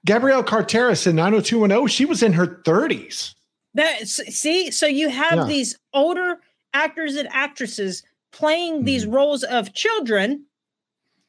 Gabrielle 0.06 0.44
Carteris 0.44 1.08
in 1.08 1.16
90210, 1.16 1.88
she 1.88 2.06
was 2.06 2.22
in 2.22 2.34
her 2.34 2.62
30s. 2.66 3.34
That 3.74 4.08
see, 4.08 4.70
so 4.70 4.86
you 4.86 5.10
have 5.10 5.40
yeah. 5.40 5.46
these 5.46 5.78
older 5.94 6.38
actors 6.74 7.16
and 7.16 7.30
actresses 7.32 8.04
playing 8.32 8.78
mm-hmm. 8.78 8.86
these 8.86 9.06
roles 9.06 9.44
of 9.44 9.74
children 9.74 10.46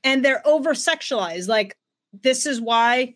and 0.05 0.25
they're 0.25 0.47
over 0.47 0.75
sexualized. 0.75 1.49
Like 1.49 1.77
this 2.23 2.47
is 2.47 2.61
why 2.61 3.15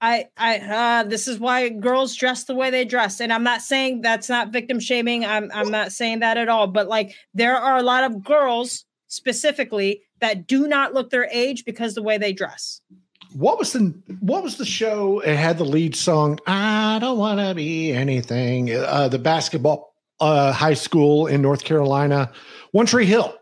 I 0.00 0.28
I 0.36 0.58
uh 0.58 1.02
this 1.04 1.26
is 1.26 1.38
why 1.38 1.68
girls 1.68 2.14
dress 2.14 2.44
the 2.44 2.54
way 2.54 2.70
they 2.70 2.84
dress 2.84 3.20
and 3.20 3.32
I'm 3.32 3.42
not 3.42 3.62
saying 3.62 4.02
that's 4.02 4.28
not 4.28 4.52
victim 4.52 4.78
shaming 4.78 5.24
I'm 5.24 5.50
I'm 5.52 5.70
not 5.70 5.92
saying 5.92 6.20
that 6.20 6.36
at 6.38 6.48
all 6.48 6.68
but 6.68 6.88
like 6.88 7.14
there 7.34 7.56
are 7.56 7.76
a 7.76 7.82
lot 7.82 8.04
of 8.04 8.22
girls 8.22 8.84
specifically 9.08 10.02
that 10.20 10.46
do 10.46 10.68
not 10.68 10.94
look 10.94 11.10
their 11.10 11.28
age 11.32 11.64
because 11.64 11.94
the 11.94 12.02
way 12.02 12.18
they 12.18 12.32
dress. 12.32 12.80
What 13.32 13.58
was 13.58 13.72
the 13.72 13.94
what 14.20 14.42
was 14.42 14.56
the 14.56 14.64
show 14.64 15.20
it 15.20 15.36
had 15.36 15.58
the 15.58 15.64
lead 15.64 15.96
song 15.96 16.38
I 16.46 16.98
don't 17.00 17.18
want 17.18 17.40
to 17.40 17.54
be 17.54 17.92
anything 17.92 18.74
uh 18.74 19.08
the 19.08 19.18
basketball 19.18 19.94
uh 20.20 20.52
high 20.52 20.74
school 20.74 21.26
in 21.26 21.42
North 21.42 21.64
Carolina 21.64 22.32
One 22.70 22.86
Tree 22.86 23.04
Hill 23.04 23.34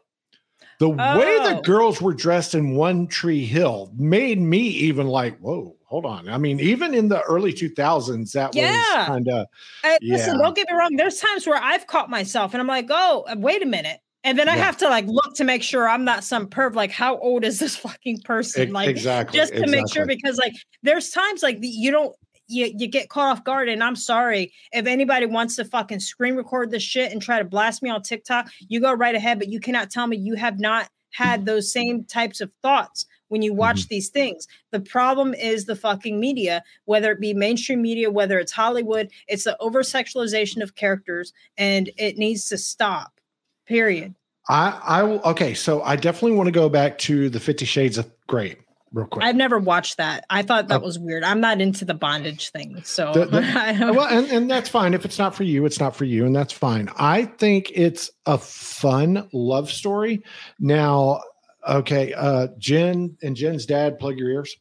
the 0.78 0.88
oh. 0.88 1.18
way 1.18 1.38
the 1.38 1.58
oh. 1.58 1.62
girls 1.62 2.02
were 2.02 2.14
dressed 2.14 2.54
in 2.54 2.74
One 2.74 3.06
Tree 3.06 3.44
Hill 3.44 3.92
made 3.96 4.40
me 4.40 4.58
even 4.58 5.06
like, 5.06 5.38
whoa, 5.38 5.75
hold 5.96 6.04
on. 6.04 6.28
I 6.28 6.36
mean, 6.36 6.60
even 6.60 6.92
in 6.92 7.08
the 7.08 7.22
early 7.22 7.54
2000s, 7.54 8.32
that 8.32 8.54
yeah. 8.54 8.72
was 8.74 9.06
kind 9.06 9.28
of. 9.28 9.46
Yeah. 9.82 10.16
Listen, 10.16 10.38
don't 10.38 10.54
get 10.54 10.68
me 10.70 10.76
wrong. 10.76 10.94
There's 10.94 11.18
times 11.18 11.46
where 11.46 11.56
I've 11.56 11.86
caught 11.86 12.10
myself 12.10 12.52
and 12.52 12.60
I'm 12.60 12.66
like, 12.66 12.88
oh, 12.90 13.24
uh, 13.26 13.34
wait 13.38 13.62
a 13.62 13.66
minute. 13.66 14.00
And 14.22 14.38
then 14.38 14.46
I 14.46 14.56
yeah. 14.56 14.64
have 14.64 14.76
to 14.78 14.90
like 14.90 15.06
look 15.06 15.34
to 15.36 15.44
make 15.44 15.62
sure 15.62 15.88
I'm 15.88 16.04
not 16.04 16.22
some 16.22 16.48
perv. 16.48 16.74
Like, 16.74 16.90
how 16.90 17.16
old 17.18 17.44
is 17.44 17.60
this 17.60 17.76
fucking 17.86 18.20
person? 18.26 18.72
Like, 18.72 18.90
exactly, 18.90 19.38
just 19.38 19.52
to 19.52 19.60
exactly. 19.60 19.80
make 19.80 19.90
sure 19.90 20.04
because 20.04 20.36
like 20.36 20.52
there's 20.82 21.08
times 21.08 21.42
like 21.42 21.58
you 21.62 21.90
don't 21.90 22.14
you 22.46 22.70
you 22.76 22.88
get 22.88 23.08
caught 23.08 23.28
off 23.38 23.44
guard. 23.44 23.70
And 23.70 23.82
I'm 23.82 23.96
sorry 23.96 24.52
if 24.72 24.86
anybody 24.86 25.24
wants 25.24 25.56
to 25.56 25.64
fucking 25.64 26.00
screen 26.00 26.34
record 26.34 26.70
this 26.70 26.82
shit 26.82 27.10
and 27.10 27.22
try 27.22 27.38
to 27.38 27.44
blast 27.44 27.82
me 27.82 27.88
on 27.88 28.02
TikTok. 28.02 28.50
You 28.68 28.80
go 28.80 28.92
right 28.92 29.14
ahead, 29.14 29.38
but 29.38 29.48
you 29.48 29.60
cannot 29.60 29.90
tell 29.90 30.06
me 30.06 30.18
you 30.18 30.34
have 30.34 30.60
not 30.60 30.90
had 31.14 31.46
those 31.46 31.72
same 31.72 32.04
types 32.04 32.42
of 32.42 32.50
thoughts 32.60 33.06
when 33.28 33.42
you 33.42 33.52
watch 33.52 33.80
mm-hmm. 33.80 33.94
these 33.94 34.08
things. 34.08 34.46
The 34.70 34.80
problem 34.80 35.34
is 35.34 35.64
the 35.64 35.76
fucking 35.76 36.18
media, 36.18 36.62
whether 36.84 37.12
it 37.12 37.20
be 37.20 37.34
mainstream 37.34 37.82
media, 37.82 38.10
whether 38.10 38.38
it's 38.38 38.52
Hollywood, 38.52 39.10
it's 39.28 39.44
the 39.44 39.56
over 39.60 39.82
sexualization 39.82 40.62
of 40.62 40.74
characters, 40.74 41.32
and 41.56 41.90
it 41.96 42.18
needs 42.18 42.48
to 42.48 42.58
stop. 42.58 43.20
Period. 43.66 44.14
I, 44.48 44.80
I 44.84 45.02
will, 45.02 45.20
okay, 45.22 45.54
so 45.54 45.82
I 45.82 45.96
definitely 45.96 46.36
want 46.36 46.46
to 46.46 46.52
go 46.52 46.68
back 46.68 46.98
to 46.98 47.28
the 47.28 47.40
Fifty 47.40 47.64
Shades 47.64 47.98
of 47.98 48.08
Grey 48.28 48.56
real 48.92 49.06
quick. 49.06 49.24
I've 49.24 49.36
never 49.36 49.58
watched 49.58 49.96
that. 49.96 50.24
I 50.30 50.42
thought 50.42 50.68
that 50.68 50.82
uh, 50.82 50.84
was 50.84 50.98
weird. 50.98 51.24
I'm 51.24 51.40
not 51.40 51.60
into 51.60 51.84
the 51.84 51.94
bondage 51.94 52.50
thing, 52.50 52.82
so 52.84 53.12
the, 53.12 53.26
the, 53.26 53.40
well, 53.94 54.06
and, 54.06 54.26
and 54.30 54.50
that's 54.50 54.68
fine. 54.68 54.94
If 54.94 55.04
it's 55.04 55.18
not 55.18 55.34
for 55.34 55.42
you, 55.42 55.66
it's 55.66 55.80
not 55.80 55.96
for 55.96 56.04
you, 56.04 56.26
and 56.26 56.34
that's 56.34 56.52
fine. 56.52 56.88
I 56.96 57.24
think 57.24 57.70
it's 57.74 58.10
a 58.24 58.38
fun 58.38 59.28
love 59.32 59.70
story. 59.70 60.22
Now, 60.60 61.20
Okay, 61.68 62.12
uh, 62.14 62.48
Jen 62.58 63.16
and 63.22 63.34
Jen's 63.34 63.66
dad, 63.66 63.98
plug 63.98 64.18
your 64.18 64.30
ears. 64.30 64.56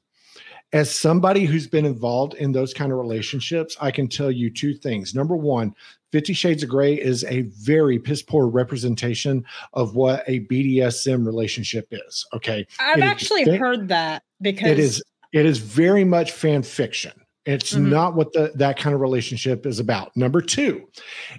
As 0.73 0.93
somebody 0.93 1.45
who's 1.45 1.67
been 1.67 1.85
involved 1.85 2.33
in 2.33 2.51
those 2.51 2.73
kind 2.73 2.91
of 2.91 2.97
relationships, 2.97 3.77
I 3.79 3.91
can 3.91 4.07
tell 4.07 4.31
you 4.31 4.49
two 4.49 4.73
things. 4.73 5.13
Number 5.13 5.35
one, 5.37 5.73
Fifty 6.11 6.33
Shades 6.33 6.63
of 6.63 6.69
Grey 6.69 6.95
is 6.95 7.23
a 7.25 7.41
very 7.41 7.99
piss 7.99 8.21
poor 8.21 8.47
representation 8.47 9.45
of 9.73 9.95
what 9.95 10.23
a 10.27 10.41
BDSM 10.41 11.25
relationship 11.25 11.87
is. 11.91 12.25
Okay, 12.33 12.65
I've 12.79 12.97
it 12.97 13.03
actually 13.03 13.41
is, 13.43 13.59
heard 13.59 13.87
that 13.89 14.23
because 14.41 14.69
it 14.69 14.79
is 14.79 15.03
it 15.33 15.45
is 15.45 15.57
very 15.57 16.03
much 16.03 16.31
fan 16.31 16.63
fiction. 16.63 17.11
It's 17.45 17.73
mm-hmm. 17.73 17.89
not 17.89 18.15
what 18.15 18.33
the, 18.33 18.51
that 18.55 18.77
kind 18.77 18.95
of 18.95 19.01
relationship 19.01 19.65
is 19.65 19.79
about. 19.79 20.15
Number 20.17 20.41
two, 20.41 20.87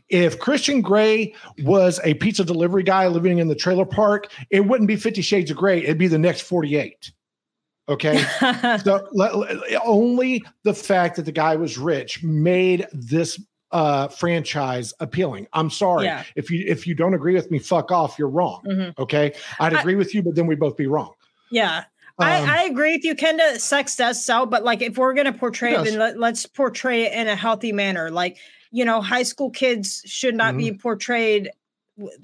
if 0.08 0.38
Christian 0.38 0.80
Grey 0.80 1.34
was 1.64 2.00
a 2.04 2.14
pizza 2.14 2.44
delivery 2.44 2.84
guy 2.84 3.08
living 3.08 3.38
in 3.38 3.48
the 3.48 3.54
trailer 3.54 3.84
park, 3.84 4.30
it 4.50 4.60
wouldn't 4.60 4.88
be 4.88 4.96
Fifty 4.96 5.22
Shades 5.22 5.50
of 5.50 5.56
Grey. 5.56 5.82
It'd 5.82 5.98
be 5.98 6.08
the 6.08 6.18
next 6.18 6.42
48. 6.42 7.10
Okay. 7.88 8.18
so 8.84 9.06
only 9.84 10.44
the 10.64 10.74
fact 10.74 11.16
that 11.16 11.24
the 11.24 11.32
guy 11.32 11.56
was 11.56 11.78
rich 11.78 12.22
made 12.22 12.86
this 12.92 13.40
uh 13.72 14.06
franchise 14.08 14.94
appealing. 15.00 15.46
I'm 15.52 15.70
sorry. 15.70 16.04
Yeah. 16.04 16.22
If 16.36 16.50
you 16.50 16.64
if 16.68 16.86
you 16.86 16.94
don't 16.94 17.14
agree 17.14 17.34
with 17.34 17.50
me, 17.50 17.58
fuck 17.58 17.90
off. 17.90 18.16
You're 18.18 18.28
wrong. 18.28 18.62
Mm-hmm. 18.66 19.02
Okay. 19.02 19.34
I'd 19.58 19.72
agree 19.72 19.94
I, 19.94 19.96
with 19.96 20.14
you, 20.14 20.22
but 20.22 20.36
then 20.36 20.46
we'd 20.46 20.60
both 20.60 20.76
be 20.76 20.86
wrong. 20.86 21.12
Yeah. 21.50 21.84
Um, 22.18 22.26
I, 22.26 22.60
I, 22.60 22.62
agree 22.64 22.94
with 22.94 23.04
you, 23.04 23.14
Kenda. 23.14 23.60
Sex 23.60 23.94
does 23.94 24.24
sell, 24.24 24.46
but 24.46 24.64
like 24.64 24.80
if 24.80 24.96
we're 24.96 25.12
gonna 25.12 25.32
portray 25.32 25.74
it, 25.74 25.84
then 25.84 25.98
let, 25.98 26.32
us 26.32 26.46
portray 26.46 27.02
it 27.02 27.12
in 27.12 27.28
a 27.28 27.36
healthy 27.36 27.72
manner. 27.72 28.10
Like 28.10 28.38
you 28.70 28.84
know, 28.84 29.00
high 29.00 29.22
school 29.22 29.50
kids 29.50 30.02
should 30.06 30.34
not 30.34 30.50
mm-hmm. 30.50 30.58
be 30.58 30.72
portrayed 30.72 31.50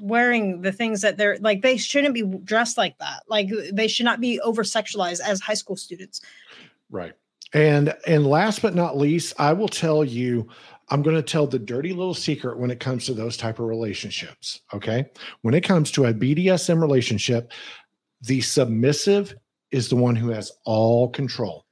wearing 0.00 0.62
the 0.62 0.72
things 0.72 1.02
that 1.02 1.18
they're 1.18 1.38
like. 1.40 1.62
They 1.62 1.76
shouldn't 1.76 2.14
be 2.14 2.22
dressed 2.22 2.78
like 2.78 2.96
that. 2.98 3.22
Like 3.28 3.50
they 3.72 3.88
should 3.88 4.04
not 4.04 4.20
be 4.20 4.40
over 4.40 4.62
sexualized 4.62 5.20
as 5.20 5.40
high 5.40 5.54
school 5.54 5.76
students. 5.76 6.20
Right. 6.90 7.12
And 7.52 7.94
and 8.06 8.26
last 8.26 8.62
but 8.62 8.74
not 8.74 8.96
least, 8.96 9.34
I 9.38 9.52
will 9.52 9.68
tell 9.68 10.04
you, 10.04 10.48
I'm 10.88 11.02
going 11.02 11.16
to 11.16 11.22
tell 11.22 11.46
the 11.46 11.58
dirty 11.58 11.92
little 11.92 12.14
secret 12.14 12.58
when 12.58 12.70
it 12.70 12.80
comes 12.80 13.06
to 13.06 13.14
those 13.14 13.36
type 13.36 13.58
of 13.58 13.66
relationships. 13.66 14.60
Okay. 14.72 15.06
When 15.42 15.54
it 15.54 15.62
comes 15.62 15.90
to 15.92 16.06
a 16.06 16.14
BDSM 16.14 16.80
relationship, 16.80 17.52
the 18.22 18.40
submissive 18.40 19.34
is 19.72 19.88
the 19.88 19.96
one 19.96 20.14
who 20.14 20.28
has 20.28 20.52
all 20.64 21.08
control. 21.08 21.64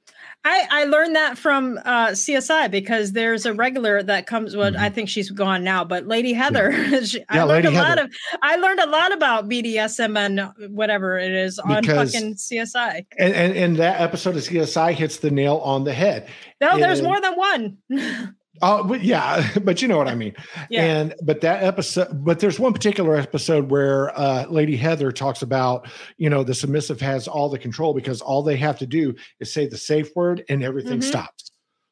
I, 0.43 0.67
I 0.71 0.83
learned 0.85 1.15
that 1.15 1.37
from 1.37 1.77
uh, 1.85 2.07
CSI 2.09 2.71
because 2.71 3.11
there's 3.11 3.45
a 3.45 3.53
regular 3.53 4.01
that 4.01 4.25
comes. 4.25 4.55
Well, 4.55 4.71
mm-hmm. 4.71 4.81
I 4.81 4.89
think 4.89 5.07
she's 5.07 5.29
gone 5.29 5.63
now, 5.63 5.83
but 5.83 6.07
Lady 6.07 6.33
Heather. 6.33 6.71
Yeah. 6.91 7.01
she, 7.01 7.19
yeah, 7.19 7.25
I 7.29 7.43
learned 7.43 7.65
Lady 7.65 7.77
a 7.77 7.79
Heather. 7.79 8.01
lot 8.01 8.05
of. 8.05 8.15
I 8.41 8.55
learned 8.55 8.79
a 8.79 8.87
lot 8.87 9.13
about 9.13 9.47
BDSM 9.47 10.17
and 10.17 10.75
whatever 10.75 11.17
it 11.17 11.31
is 11.31 11.59
on 11.59 11.81
because, 11.81 12.11
fucking 12.13 12.35
CSI. 12.35 13.05
And, 13.19 13.33
and 13.33 13.55
and 13.55 13.77
that 13.77 14.01
episode 14.01 14.35
of 14.35 14.41
CSI 14.41 14.93
hits 14.93 15.17
the 15.17 15.29
nail 15.29 15.57
on 15.57 15.83
the 15.83 15.93
head. 15.93 16.27
No, 16.59 16.71
and, 16.71 16.83
there's 16.83 17.01
more 17.01 17.21
than 17.21 17.35
one. 17.35 17.77
Oh, 18.61 18.93
yeah, 18.93 19.49
but 19.63 19.81
you 19.81 19.87
know 19.87 19.97
what 19.97 20.07
I 20.07 20.15
mean. 20.15 20.35
yeah. 20.69 20.83
And 20.83 21.15
but 21.23 21.41
that 21.41 21.63
episode, 21.63 22.23
but 22.23 22.39
there's 22.39 22.59
one 22.59 22.73
particular 22.73 23.15
episode 23.15 23.69
where 23.69 24.17
uh, 24.17 24.45
Lady 24.49 24.75
Heather 24.75 25.11
talks 25.11 25.41
about, 25.41 25.87
you 26.17 26.29
know, 26.29 26.43
the 26.43 26.53
submissive 26.53 27.01
has 27.01 27.27
all 27.27 27.49
the 27.49 27.59
control 27.59 27.93
because 27.93 28.21
all 28.21 28.43
they 28.43 28.57
have 28.57 28.77
to 28.79 28.85
do 28.85 29.15
is 29.39 29.51
say 29.51 29.67
the 29.67 29.77
safe 29.77 30.15
word 30.15 30.43
and 30.49 30.63
everything 30.63 30.99
mm-hmm. 30.99 31.09
stops. 31.09 31.51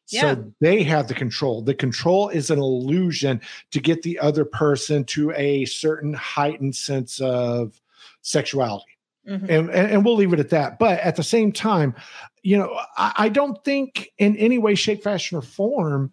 Yeah. 0.09 0.21
So 0.21 0.53
they 0.59 0.83
have 0.83 1.07
the 1.07 1.13
control. 1.13 1.61
The 1.61 1.75
control 1.75 2.29
is 2.29 2.49
an 2.49 2.59
illusion 2.59 3.41
to 3.71 3.79
get 3.79 4.01
the 4.01 4.17
other 4.19 4.43
person 4.43 5.03
to 5.05 5.31
a 5.31 5.65
certain 5.65 6.13
heightened 6.13 6.75
sense 6.75 7.19
of 7.21 7.79
sexuality. 8.21 8.85
Mm-hmm. 9.27 9.45
And, 9.49 9.69
and, 9.69 9.91
and 9.91 10.05
we'll 10.05 10.15
leave 10.15 10.33
it 10.33 10.39
at 10.39 10.49
that. 10.49 10.79
But 10.79 10.99
at 11.01 11.15
the 11.15 11.23
same 11.23 11.51
time, 11.51 11.93
you 12.41 12.57
know, 12.57 12.79
I, 12.97 13.13
I 13.17 13.29
don't 13.29 13.63
think 13.63 14.11
in 14.17 14.35
any 14.37 14.57
way, 14.57 14.73
shape, 14.73 15.03
fashion, 15.03 15.37
or 15.37 15.43
form 15.43 16.11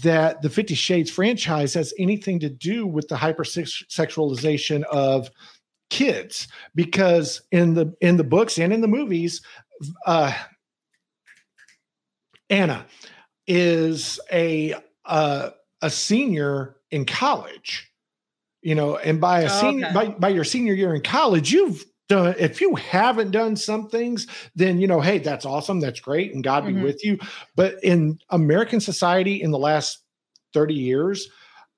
that 0.00 0.40
the 0.40 0.48
50 0.48 0.74
shades 0.74 1.10
franchise 1.10 1.74
has 1.74 1.92
anything 1.98 2.40
to 2.40 2.48
do 2.48 2.86
with 2.86 3.08
the 3.08 3.14
hypersexualization 3.14 4.82
of 4.84 5.30
kids 5.90 6.48
because 6.74 7.42
in 7.52 7.74
the 7.74 7.94
in 8.00 8.16
the 8.16 8.24
books 8.24 8.58
and 8.58 8.72
in 8.72 8.80
the 8.80 8.88
movies 8.88 9.42
uh 10.06 10.32
anna 12.48 12.86
is 13.46 14.18
a 14.32 14.74
uh, 15.04 15.50
a 15.82 15.90
senior 15.90 16.76
in 16.90 17.04
college 17.04 17.92
you 18.62 18.74
know 18.74 18.96
and 18.96 19.20
by 19.20 19.40
a 19.40 19.44
oh, 19.46 19.60
senior 19.60 19.86
okay. 19.86 19.94
by, 19.94 20.06
by 20.08 20.28
your 20.30 20.44
senior 20.44 20.72
year 20.72 20.94
in 20.94 21.02
college 21.02 21.52
you've 21.52 21.84
done 22.12 22.34
if 22.38 22.60
you 22.60 22.74
haven't 22.76 23.30
done 23.30 23.56
some 23.56 23.88
things 23.88 24.26
then 24.54 24.78
you 24.78 24.86
know 24.86 25.00
hey 25.00 25.18
that's 25.18 25.46
awesome 25.46 25.80
that's 25.80 26.00
great 26.00 26.34
and 26.34 26.44
god 26.44 26.66
be 26.66 26.72
mm-hmm. 26.72 26.82
with 26.82 27.04
you. 27.04 27.18
But 27.56 27.82
in 27.82 28.18
american 28.30 28.80
society 28.80 29.42
in 29.42 29.50
the 29.50 29.58
last 29.58 29.98
30 30.52 30.74
years 30.74 31.28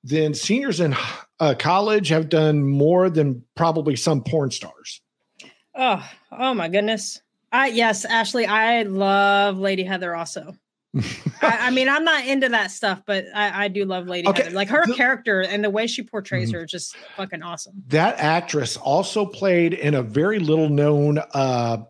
then 0.03 0.33
seniors 0.33 0.79
in 0.79 0.95
uh, 1.39 1.55
college 1.57 2.09
have 2.09 2.29
done 2.29 2.63
more 2.63 3.09
than 3.09 3.43
probably 3.55 3.95
some 3.95 4.23
porn 4.23 4.51
stars. 4.51 5.01
Oh 5.73 6.07
oh 6.31 6.53
my 6.53 6.69
goodness. 6.69 7.21
I 7.51 7.67
yes 7.67 8.05
ashley 8.05 8.45
i 8.45 8.83
love 8.83 9.57
lady 9.57 9.83
heather 9.83 10.13
also 10.15 10.55
I, 11.41 11.57
I, 11.67 11.69
mean, 11.71 11.89
I'm 11.89 12.03
not 12.03 12.25
into 12.25 12.49
that 12.49 12.71
stuff, 12.71 13.01
but 13.05 13.25
I, 13.33 13.65
I 13.65 13.67
do 13.67 13.85
love 13.85 14.07
Lady 14.07 14.27
okay. 14.27 14.43
Heather. 14.43 14.55
Like 14.55 14.69
her 14.69 14.85
the, 14.85 14.93
character 14.93 15.41
and 15.41 15.63
the 15.63 15.69
way 15.69 15.87
she 15.87 16.03
portrays 16.03 16.49
mm-hmm. 16.49 16.59
her, 16.59 16.65
just 16.65 16.95
fucking 17.17 17.41
awesome. 17.41 17.73
That 17.87 18.17
actress 18.19 18.77
also 18.77 19.25
played 19.25 19.73
in 19.73 19.93
a 19.95 20.01
very 20.01 20.39
little 20.39 20.69
known, 20.69 21.19
uh, 21.33 21.83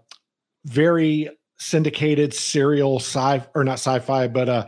very 0.66 1.30
syndicated 1.58 2.34
serial 2.34 2.98
sci 3.00 3.42
or 3.54 3.64
not 3.64 3.74
sci-fi, 3.74 4.28
but 4.28 4.50
uh, 4.50 4.68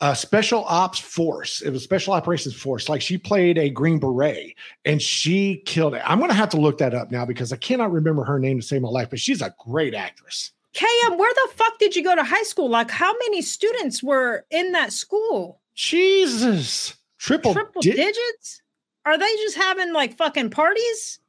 a 0.00 0.14
special 0.14 0.64
ops 0.64 0.98
force. 0.98 1.62
It 1.62 1.70
was 1.70 1.82
special 1.82 2.12
operations 2.12 2.54
force. 2.54 2.88
Like 2.88 3.00
she 3.00 3.16
played 3.16 3.58
a 3.58 3.70
Green 3.70 3.98
Beret 3.98 4.54
and 4.84 5.00
she 5.00 5.62
killed 5.64 5.94
it. 5.94 6.02
I'm 6.04 6.18
going 6.18 6.30
to 6.30 6.36
have 6.36 6.50
to 6.50 6.60
look 6.60 6.78
that 6.78 6.94
up 6.94 7.10
now 7.10 7.24
because 7.24 7.52
I 7.52 7.56
cannot 7.56 7.92
remember 7.92 8.24
her 8.24 8.38
name 8.38 8.60
to 8.60 8.66
save 8.66 8.82
my 8.82 8.88
life, 8.88 9.10
but 9.10 9.18
she's 9.18 9.40
a 9.40 9.54
great 9.58 9.94
actress. 9.94 10.52
KM, 10.74 11.16
where 11.16 11.32
the 11.32 11.52
fuck 11.54 11.78
did 11.78 11.94
you 11.94 12.02
go 12.02 12.14
to 12.14 12.24
high 12.24 12.42
school? 12.42 12.68
Like, 12.68 12.90
how 12.90 13.12
many 13.12 13.42
students 13.42 14.02
were 14.02 14.44
in 14.50 14.72
that 14.72 14.92
school? 14.92 15.60
Jesus, 15.74 16.94
triple 17.18 17.52
triple 17.52 17.80
di- 17.80 17.92
digits? 17.92 18.62
Are 19.06 19.18
they 19.18 19.30
just 19.36 19.56
having 19.56 19.92
like 19.92 20.16
fucking 20.16 20.50
parties? 20.50 21.20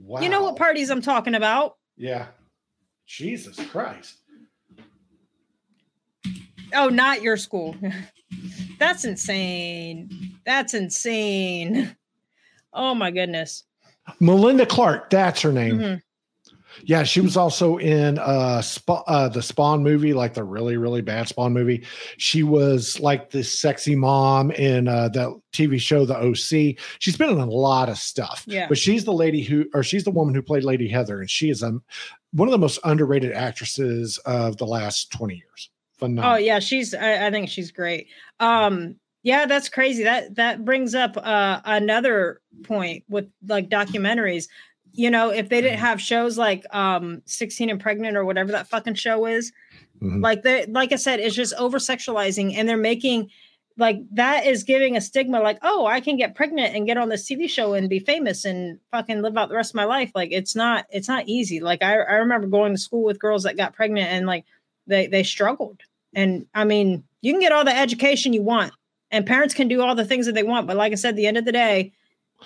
Wow. 0.00 0.20
You 0.20 0.28
know 0.28 0.42
what 0.42 0.56
parties 0.56 0.90
I'm 0.90 1.02
talking 1.02 1.34
about? 1.34 1.76
Yeah. 1.96 2.26
Jesus 3.06 3.58
Christ. 3.68 4.16
Oh, 6.74 6.88
not 6.88 7.22
your 7.22 7.36
school. 7.36 7.76
That's 8.78 9.04
insane. 9.04 10.36
That's 10.46 10.74
insane. 10.74 11.96
Oh 12.72 12.94
my 12.94 13.10
goodness. 13.10 13.64
Melinda 14.20 14.66
Clarke, 14.66 15.10
that's 15.10 15.42
her 15.42 15.52
name. 15.52 15.78
Mm-hmm. 15.78 15.96
Yeah, 16.84 17.02
she 17.02 17.20
was 17.20 17.36
also 17.36 17.76
in 17.78 18.18
uh, 18.18 18.62
Sp- 18.62 19.04
uh, 19.06 19.28
the 19.28 19.42
Spawn 19.42 19.82
movie, 19.82 20.12
like 20.12 20.34
the 20.34 20.44
really 20.44 20.76
really 20.76 21.02
bad 21.02 21.28
Spawn 21.28 21.52
movie. 21.52 21.84
She 22.16 22.42
was 22.42 22.98
like 23.00 23.30
this 23.30 23.58
sexy 23.58 23.96
mom 23.96 24.50
in 24.52 24.88
uh, 24.88 25.08
that 25.10 25.40
TV 25.52 25.80
show, 25.80 26.04
The 26.04 26.16
OC. 26.16 26.76
She's 26.98 27.16
been 27.16 27.30
in 27.30 27.38
a 27.38 27.46
lot 27.46 27.88
of 27.88 27.98
stuff. 27.98 28.44
Yeah, 28.46 28.68
but 28.68 28.78
she's 28.78 29.04
the 29.04 29.12
lady 29.12 29.42
who, 29.42 29.66
or 29.74 29.82
she's 29.82 30.04
the 30.04 30.10
woman 30.10 30.34
who 30.34 30.42
played 30.42 30.64
Lady 30.64 30.88
Heather, 30.88 31.20
and 31.20 31.30
she 31.30 31.50
is 31.50 31.62
um, 31.62 31.82
one 32.32 32.48
of 32.48 32.52
the 32.52 32.58
most 32.58 32.78
underrated 32.84 33.32
actresses 33.32 34.18
of 34.24 34.56
the 34.56 34.66
last 34.66 35.10
twenty 35.10 35.36
years. 35.36 35.70
Phenomenal. 35.98 36.32
Oh 36.32 36.36
yeah, 36.36 36.58
she's. 36.58 36.94
I, 36.94 37.26
I 37.26 37.30
think 37.30 37.48
she's 37.48 37.72
great. 37.72 38.08
Um, 38.38 38.96
yeah, 39.22 39.46
that's 39.46 39.68
crazy. 39.68 40.04
That 40.04 40.34
that 40.36 40.64
brings 40.64 40.94
up 40.94 41.16
uh, 41.16 41.60
another 41.64 42.40
point 42.64 43.04
with 43.08 43.28
like 43.46 43.68
documentaries 43.68 44.48
you 44.92 45.10
know, 45.10 45.30
if 45.30 45.48
they 45.48 45.60
didn't 45.60 45.76
mm-hmm. 45.76 45.86
have 45.86 46.00
shows 46.00 46.38
like 46.38 46.64
um 46.74 47.22
16 47.26 47.70
and 47.70 47.80
pregnant 47.80 48.16
or 48.16 48.24
whatever 48.24 48.52
that 48.52 48.68
fucking 48.68 48.94
show 48.94 49.26
is, 49.26 49.52
mm-hmm. 50.00 50.20
like 50.20 50.42
they 50.42 50.66
like 50.66 50.92
I 50.92 50.96
said, 50.96 51.20
it's 51.20 51.34
just 51.34 51.54
over 51.54 51.78
sexualizing 51.78 52.56
and 52.56 52.68
they're 52.68 52.76
making 52.76 53.30
like 53.76 53.98
that 54.12 54.46
is 54.46 54.64
giving 54.64 54.96
a 54.96 55.00
stigma 55.00 55.40
like, 55.40 55.58
oh, 55.62 55.86
I 55.86 56.00
can 56.00 56.16
get 56.16 56.34
pregnant 56.34 56.74
and 56.74 56.86
get 56.86 56.98
on 56.98 57.08
this 57.08 57.28
TV 57.28 57.48
show 57.48 57.74
and 57.74 57.88
be 57.88 57.98
famous 57.98 58.44
and 58.44 58.78
fucking 58.90 59.22
live 59.22 59.36
out 59.36 59.48
the 59.48 59.54
rest 59.54 59.70
of 59.70 59.76
my 59.76 59.84
life. 59.84 60.10
Like 60.14 60.30
it's 60.32 60.54
not 60.54 60.86
it's 60.90 61.08
not 61.08 61.26
easy. 61.26 61.60
Like 61.60 61.82
I, 61.82 61.94
I 61.94 62.14
remember 62.16 62.46
going 62.46 62.72
to 62.72 62.78
school 62.78 63.04
with 63.04 63.20
girls 63.20 63.44
that 63.44 63.56
got 63.56 63.74
pregnant 63.74 64.10
and 64.10 64.26
like 64.26 64.44
they 64.86 65.06
they 65.06 65.22
struggled. 65.22 65.80
And 66.14 66.46
I 66.54 66.64
mean, 66.64 67.04
you 67.22 67.32
can 67.32 67.40
get 67.40 67.52
all 67.52 67.64
the 67.64 67.76
education 67.76 68.32
you 68.32 68.42
want 68.42 68.72
and 69.10 69.26
parents 69.26 69.54
can 69.54 69.68
do 69.68 69.82
all 69.82 69.94
the 69.94 70.04
things 70.04 70.26
that 70.26 70.34
they 70.34 70.42
want, 70.42 70.66
but 70.66 70.76
like 70.76 70.92
I 70.92 70.96
said, 70.96 71.16
the 71.16 71.26
end 71.26 71.36
of 71.36 71.44
the 71.44 71.52
day, 71.52 71.92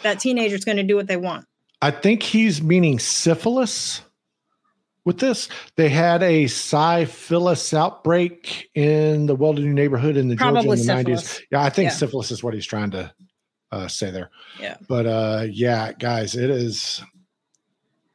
that 0.03 0.19
teenager's 0.19 0.65
going 0.65 0.77
to 0.77 0.83
do 0.83 0.97
what 0.97 1.07
they 1.07 1.17
want. 1.17 1.47
I 1.85 1.91
think 1.91 2.23
he's 2.23 2.63
meaning 2.63 2.99
syphilis 2.99 4.01
with 5.05 5.19
this. 5.19 5.51
They 5.77 5.91
had 5.91 6.23
a 6.23 6.47
syphilis 6.47 7.75
outbreak 7.75 8.71
in 8.75 9.27
the 9.27 9.35
Weldon 9.35 9.75
neighborhood 9.75 10.17
in 10.17 10.29
the 10.29 10.37
Probably 10.37 10.63
Georgia 10.63 10.81
in 10.81 10.87
the 10.87 10.95
syphilis. 10.95 11.39
90s. 11.41 11.43
Yeah, 11.53 11.63
I 11.63 11.69
think 11.69 11.91
yeah. 11.91 11.95
syphilis 11.95 12.31
is 12.31 12.43
what 12.43 12.55
he's 12.55 12.65
trying 12.65 12.91
to 12.93 13.13
uh, 13.71 13.87
say 13.89 14.11
there. 14.11 14.31
Yeah. 14.59 14.79
But 14.89 15.05
uh, 15.05 15.47
yeah, 15.51 15.93
guys, 15.93 16.35
it 16.35 16.49
is. 16.49 17.03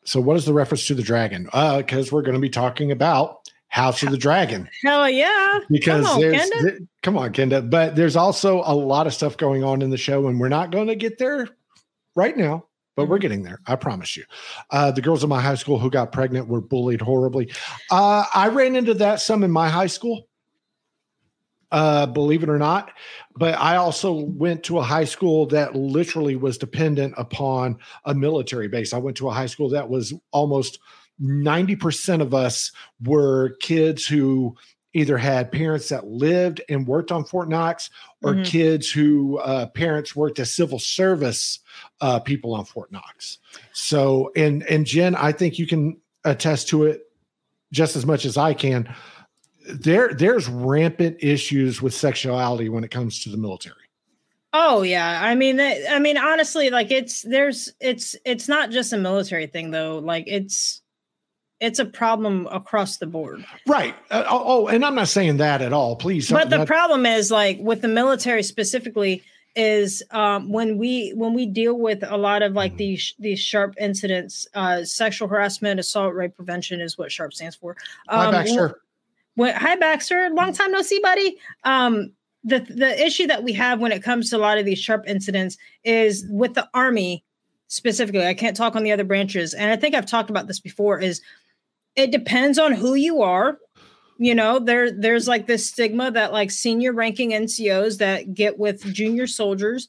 So, 0.04 0.20
what 0.20 0.36
is 0.36 0.46
the 0.46 0.54
reference 0.54 0.88
to 0.88 0.96
the 0.96 1.04
dragon? 1.04 1.44
Because 1.44 2.12
uh, 2.12 2.16
we're 2.16 2.24
going 2.24 2.34
to 2.34 2.42
be 2.42 2.50
talking 2.50 2.92
about 2.92 3.52
House 3.68 4.02
of 4.02 4.10
the 4.10 4.18
Dragon. 4.18 4.68
Hell 4.84 5.08
yeah. 5.08 5.60
Because 5.70 6.08
come 6.08 6.16
on, 6.16 6.22
there's, 6.22 6.50
th- 6.50 6.82
come 7.04 7.20
on, 7.20 7.34
Kenda. 7.34 7.70
But 7.70 7.96
there's 7.96 8.16
also 8.16 8.64
a 8.66 8.74
lot 8.74 9.06
of 9.06 9.14
stuff 9.14 9.38
going 9.38 9.64
on 9.64 9.84
in 9.84 9.92
the 9.92 9.98
show, 9.98 10.28
and 10.28 10.40
we're 10.40 10.50
not 10.50 10.72
going 10.72 10.88
to 10.88 10.96
get 10.96 11.20
there 11.20 11.48
right 12.16 12.36
now 12.36 12.66
but 13.00 13.08
we're 13.08 13.16
mm-hmm. 13.16 13.22
getting 13.22 13.44
there. 13.44 13.62
I 13.66 13.78
promise 13.78 14.18
you. 14.18 14.26
Uh, 14.72 14.92
the 14.92 15.02
girls 15.02 15.24
in 15.24 15.30
my 15.30 15.40
high 15.40 15.56
school 15.56 15.80
who 15.80 15.90
got 15.90 16.12
pregnant 16.12 16.50
were 16.50 16.60
bullied 16.60 17.00
horribly. 17.00 17.50
Uh, 17.90 18.26
I 18.36 18.50
ran 18.50 18.76
into 18.76 18.94
that 18.96 19.22
some 19.22 19.42
in 19.46 19.52
my 19.52 19.70
high 19.70 19.88
school, 19.88 20.28
uh, 21.72 22.08
believe 22.08 22.44
it 22.44 22.50
or 22.50 22.58
not. 22.58 22.92
But 23.38 23.58
I 23.58 23.78
also 23.78 24.12
went 24.12 24.64
to 24.66 24.80
a 24.80 24.84
high 24.84 25.06
school 25.06 25.46
that 25.46 25.78
literally 25.78 26.36
was 26.36 26.58
dependent 26.58 27.14
upon 27.16 27.78
a 28.04 28.14
military 28.14 28.68
base. 28.68 28.92
I 28.92 28.98
went 28.98 29.16
to 29.18 29.30
a 29.30 29.34
high 29.34 29.46
school 29.46 29.70
that 29.70 29.88
was 29.88 30.14
almost 30.34 30.80
90% 31.22 32.22
of 32.22 32.34
us 32.34 32.74
were 33.06 33.56
kids 33.62 34.06
who 34.06 34.58
either 34.94 35.18
had 35.18 35.52
parents 35.52 35.90
that 35.90 36.08
lived 36.08 36.62
and 36.70 36.88
worked 36.88 37.12
on 37.12 37.24
Fort 37.24 37.50
Knox 37.50 37.90
or 38.24 38.34
mm-hmm. 38.34 38.44
kids 38.44 38.90
who 38.90 39.38
uh, 39.40 39.68
parents 39.68 40.16
worked 40.16 40.40
as 40.40 40.52
civil 40.52 40.80
service 40.80 41.60
uh, 42.02 42.20
people 42.20 42.54
on 42.54 42.66
Fort 42.66 42.92
Knox. 42.92 43.38
So, 43.74 44.32
and 44.36 44.64
and 44.64 44.86
Jen, 44.86 45.16
I 45.16 45.32
think 45.32 45.60
you 45.60 45.68
can 45.68 45.98
attest 46.26 46.70
to 46.70 46.84
it 46.84 47.10
just 47.72 47.96
as 47.96 48.06
much 48.06 48.26
as 48.26 48.38
I 48.38 48.54
can. 48.54 48.94
There, 49.68 50.14
there's 50.14 50.48
rampant 50.48 51.18
issues 51.20 51.82
with 51.82 51.94
sexuality 51.94 52.70
when 52.70 52.84
it 52.84 52.90
comes 52.90 53.24
to 53.24 53.30
the 53.30 53.38
military. 53.38 53.76
Oh 54.52 54.82
yeah, 54.82 55.20
I 55.22 55.36
mean, 55.36 55.60
I 55.60 56.00
mean, 56.00 56.18
honestly, 56.18 56.72
like 56.72 56.90
it's 56.90 57.22
there's 57.22 57.72
it's 57.80 58.16
it's 58.26 58.48
not 58.48 58.72
just 58.72 58.94
a 58.94 58.98
military 58.98 59.46
thing 59.46 59.70
though. 59.70 60.00
Like 60.00 60.24
it's 60.26 60.82
it's 61.60 61.80
a 61.80 61.86
problem 61.86 62.48
across 62.52 62.98
the 62.98 63.08
board. 63.08 63.46
Right. 63.68 63.96
Uh, 64.10 64.24
oh, 64.30 64.44
oh, 64.46 64.68
and 64.68 64.86
I'm 64.86 64.96
not 64.96 65.10
saying 65.10 65.38
that 65.38 65.62
at 65.62 65.74
all. 65.74 65.96
Please. 65.96 66.30
But 66.30 66.50
the 66.50 66.66
problem 66.66 67.06
is 67.06 67.32
like 67.32 67.58
with 67.60 67.82
the 67.82 67.88
military 67.88 68.44
specifically 68.44 69.24
is 69.56 70.04
um, 70.12 70.52
when 70.52 70.78
we 70.78 71.12
when 71.16 71.34
we 71.34 71.46
deal 71.46 71.78
with 71.78 72.04
a 72.04 72.18
lot 72.18 72.42
of 72.42 72.54
like 72.54 72.72
mm-hmm. 72.72 72.78
these 72.78 73.14
these 73.20 73.40
sharp 73.40 73.76
incidents, 73.80 74.48
uh, 74.54 74.84
sexual 74.84 75.28
harassment, 75.28 75.80
assault, 75.80 76.14
rape 76.14 76.36
prevention 76.36 76.80
is 76.80 76.98
what 76.98 77.12
sharp 77.12 77.34
stands 77.34 77.56
for. 77.56 77.76
Um, 78.08 78.26
hi 78.26 78.32
Baxter. 78.32 78.82
When, 79.36 79.56
hi 79.56 79.76
Baxter, 79.76 80.30
long 80.32 80.54
time 80.54 80.72
no 80.72 80.82
see, 80.82 81.00
buddy. 81.00 81.38
Um, 81.64 82.12
the 82.44 82.60
the 82.60 83.06
issue 83.06 83.28
that 83.28 83.44
we 83.44 83.52
have 83.54 83.80
when 83.80 83.92
it 83.92 84.02
comes 84.04 84.30
to 84.30 84.38
a 84.38 84.40
lot 84.40 84.58
of 84.58 84.66
these 84.66 84.80
sharp 84.80 85.04
incidents 85.08 85.58
is 85.84 86.26
with 86.30 86.54
the 86.54 86.70
army 86.74 87.24
specifically. 87.68 88.26
I 88.26 88.34
can't 88.34 88.56
talk 88.56 88.76
on 88.76 88.84
the 88.84 88.92
other 88.92 89.04
branches, 89.04 89.54
and 89.54 89.72
I 89.72 89.76
think 89.76 89.96
I've 89.96 90.06
talked 90.06 90.30
about 90.30 90.48
this 90.48 90.60
before. 90.60 91.00
Is 91.00 91.22
it 92.00 92.12
depends 92.12 92.58
on 92.58 92.74
who 92.74 92.96
you 92.96 93.22
are. 93.22 93.60
You 94.18 94.36
know 94.36 94.60
there 94.60 94.92
there's 94.92 95.28
like 95.28 95.48
this 95.48 95.68
stigma 95.68 96.12
that 96.12 96.34
like 96.34 96.52
senior 96.52 96.92
ranking 96.92 97.32
ncos 97.32 98.00
that 98.00 98.34
get 98.34 98.60
with 98.60 98.84
junior 98.94 99.28
soldiers 99.28 99.88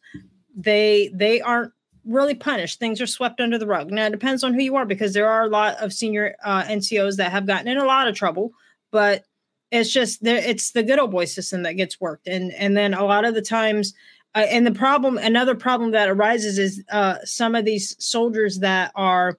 they 0.57 1.11
they 1.13 1.41
aren't 1.41 1.73
really 2.05 2.35
punished. 2.35 2.79
Things 2.79 3.01
are 3.01 3.07
swept 3.07 3.41
under 3.41 3.59
the 3.59 3.67
rug. 3.67 3.91
Now 3.91 4.07
it 4.07 4.11
depends 4.11 4.45
on 4.45 4.55
who 4.55 4.61
you 4.61 4.77
are 4.77 4.87
because 4.87 5.13
there 5.13 5.29
are 5.29 5.45
a 5.45 5.49
lot 5.49 5.77
of 5.77 5.93
senior 5.93 6.37
uh, 6.45 6.63
ncos 6.65 7.17
that 7.17 7.33
have 7.33 7.47
gotten 7.47 7.69
in 7.69 7.79
a 7.79 7.85
lot 7.85 8.09
of 8.09 8.15
trouble 8.15 8.53
but 8.91 9.25
it's 9.71 9.93
just 9.93 10.23
there 10.23 10.37
it's 10.37 10.73
the 10.73 10.83
good 10.83 10.99
old 10.99 11.11
boy 11.11 11.25
system 11.25 11.63
that 11.63 11.75
gets 11.75 12.01
worked. 12.01 12.27
And 12.27 12.53
and 12.53 12.77
then 12.77 12.95
a 12.95 13.05
lot 13.05 13.25
of 13.25 13.35
the 13.35 13.43
times 13.43 13.95
uh, 14.35 14.47
and 14.49 14.67
the 14.67 14.73
problem 14.73 15.19
another 15.19 15.55
problem 15.55 15.93
that 15.93 16.09
arises 16.09 16.59
is 16.59 16.83
uh, 16.91 17.19
some 17.25 17.55
of 17.55 17.65
these 17.65 17.97
soldiers 18.05 18.59
that 18.61 18.93
are 18.95 19.39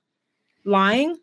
lying 0.65 1.17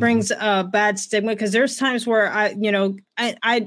brings 0.00 0.30
mm-hmm. 0.30 0.44
a 0.44 0.64
bad 0.64 0.98
stigma 0.98 1.32
because 1.32 1.52
there's 1.52 1.76
times 1.76 2.06
where 2.06 2.32
I, 2.32 2.50
you 2.50 2.72
know, 2.72 2.96
I, 3.16 3.36
I, 3.42 3.66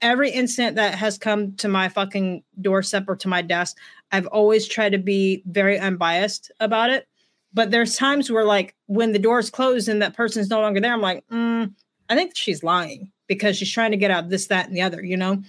every 0.00 0.30
incident 0.30 0.76
that 0.76 0.94
has 0.94 1.18
come 1.18 1.54
to 1.56 1.68
my 1.68 1.88
fucking 1.88 2.42
doorstep 2.60 3.04
or 3.08 3.16
to 3.16 3.28
my 3.28 3.42
desk, 3.42 3.76
I've 4.12 4.26
always 4.28 4.66
tried 4.66 4.92
to 4.92 4.98
be 4.98 5.42
very 5.46 5.78
unbiased 5.78 6.50
about 6.60 6.90
it. 6.90 7.08
But 7.52 7.70
there's 7.70 7.96
times 7.96 8.30
where, 8.30 8.44
like, 8.44 8.74
when 8.86 9.12
the 9.12 9.18
door's 9.18 9.50
closed 9.50 9.88
and 9.88 10.02
that 10.02 10.16
person's 10.16 10.50
no 10.50 10.60
longer 10.60 10.80
there, 10.80 10.92
I'm 10.92 11.00
like, 11.00 11.24
mm, 11.28 11.72
I 12.08 12.14
think 12.16 12.32
she's 12.34 12.64
lying 12.64 13.12
because 13.26 13.56
she's 13.56 13.70
trying 13.70 13.92
to 13.92 13.96
get 13.96 14.10
out 14.10 14.28
this, 14.28 14.48
that, 14.48 14.66
and 14.66 14.76
the 14.76 14.82
other, 14.82 15.04
you 15.04 15.16
know. 15.16 15.42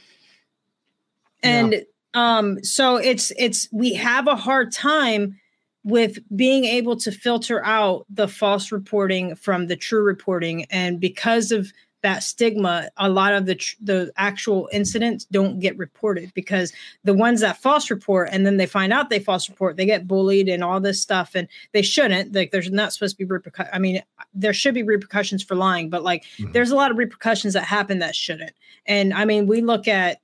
And 1.41 1.73
yeah. 1.73 1.81
um, 2.13 2.63
so 2.63 2.97
it's 2.97 3.31
it's 3.37 3.67
we 3.71 3.93
have 3.95 4.27
a 4.27 4.35
hard 4.35 4.71
time 4.71 5.39
with 5.85 6.17
being 6.35 6.65
able 6.65 6.97
to 6.97 7.11
filter 7.11 7.63
out 7.63 8.05
the 8.09 8.27
false 8.27 8.71
reporting 8.71 9.35
from 9.35 9.67
the 9.67 9.75
true 9.75 10.01
reporting. 10.01 10.65
And 10.71 10.99
because 10.99 11.51
of 11.51 11.71
that 12.01 12.21
stigma 12.21 12.87
a 12.97 13.09
lot 13.09 13.33
of 13.33 13.47
the 13.47 13.55
tr- 13.55 13.75
the 13.81 14.11
actual 14.15 14.69
incidents 14.71 15.25
don't 15.25 15.59
get 15.59 15.75
reported 15.75 16.31
because 16.35 16.71
the 17.03 17.15
ones 17.15 17.41
that 17.41 17.57
false 17.57 17.89
report 17.89 18.29
and 18.31 18.45
then 18.45 18.57
they 18.57 18.67
find 18.67 18.93
out 18.93 19.09
they 19.09 19.17
false 19.17 19.49
report 19.49 19.75
they 19.75 19.87
get 19.87 20.07
bullied 20.07 20.47
and 20.47 20.63
all 20.63 20.79
this 20.79 21.01
stuff. 21.01 21.31
And 21.33 21.47
they 21.71 21.81
shouldn't 21.81 22.35
like 22.35 22.51
there's 22.51 22.69
not 22.69 22.93
supposed 22.93 23.15
to 23.15 23.25
be 23.25 23.25
repercussions 23.25 23.73
i 23.73 23.79
mean 23.79 24.03
there 24.35 24.53
should 24.53 24.75
be 24.75 24.83
repercussions 24.83 25.41
for 25.41 25.55
lying 25.55 25.89
but 25.89 26.03
like 26.03 26.25
mm-hmm. 26.37 26.51
there's 26.51 26.69
a 26.69 26.75
lot 26.75 26.91
of 26.91 26.97
repercussions 26.97 27.53
that 27.55 27.63
happen 27.63 27.99
that 27.99 28.15
shouldn't. 28.15 28.53
And 28.85 29.11
i 29.13 29.25
mean 29.25 29.47
we 29.47 29.61
look 29.61 29.87
at 29.87 30.19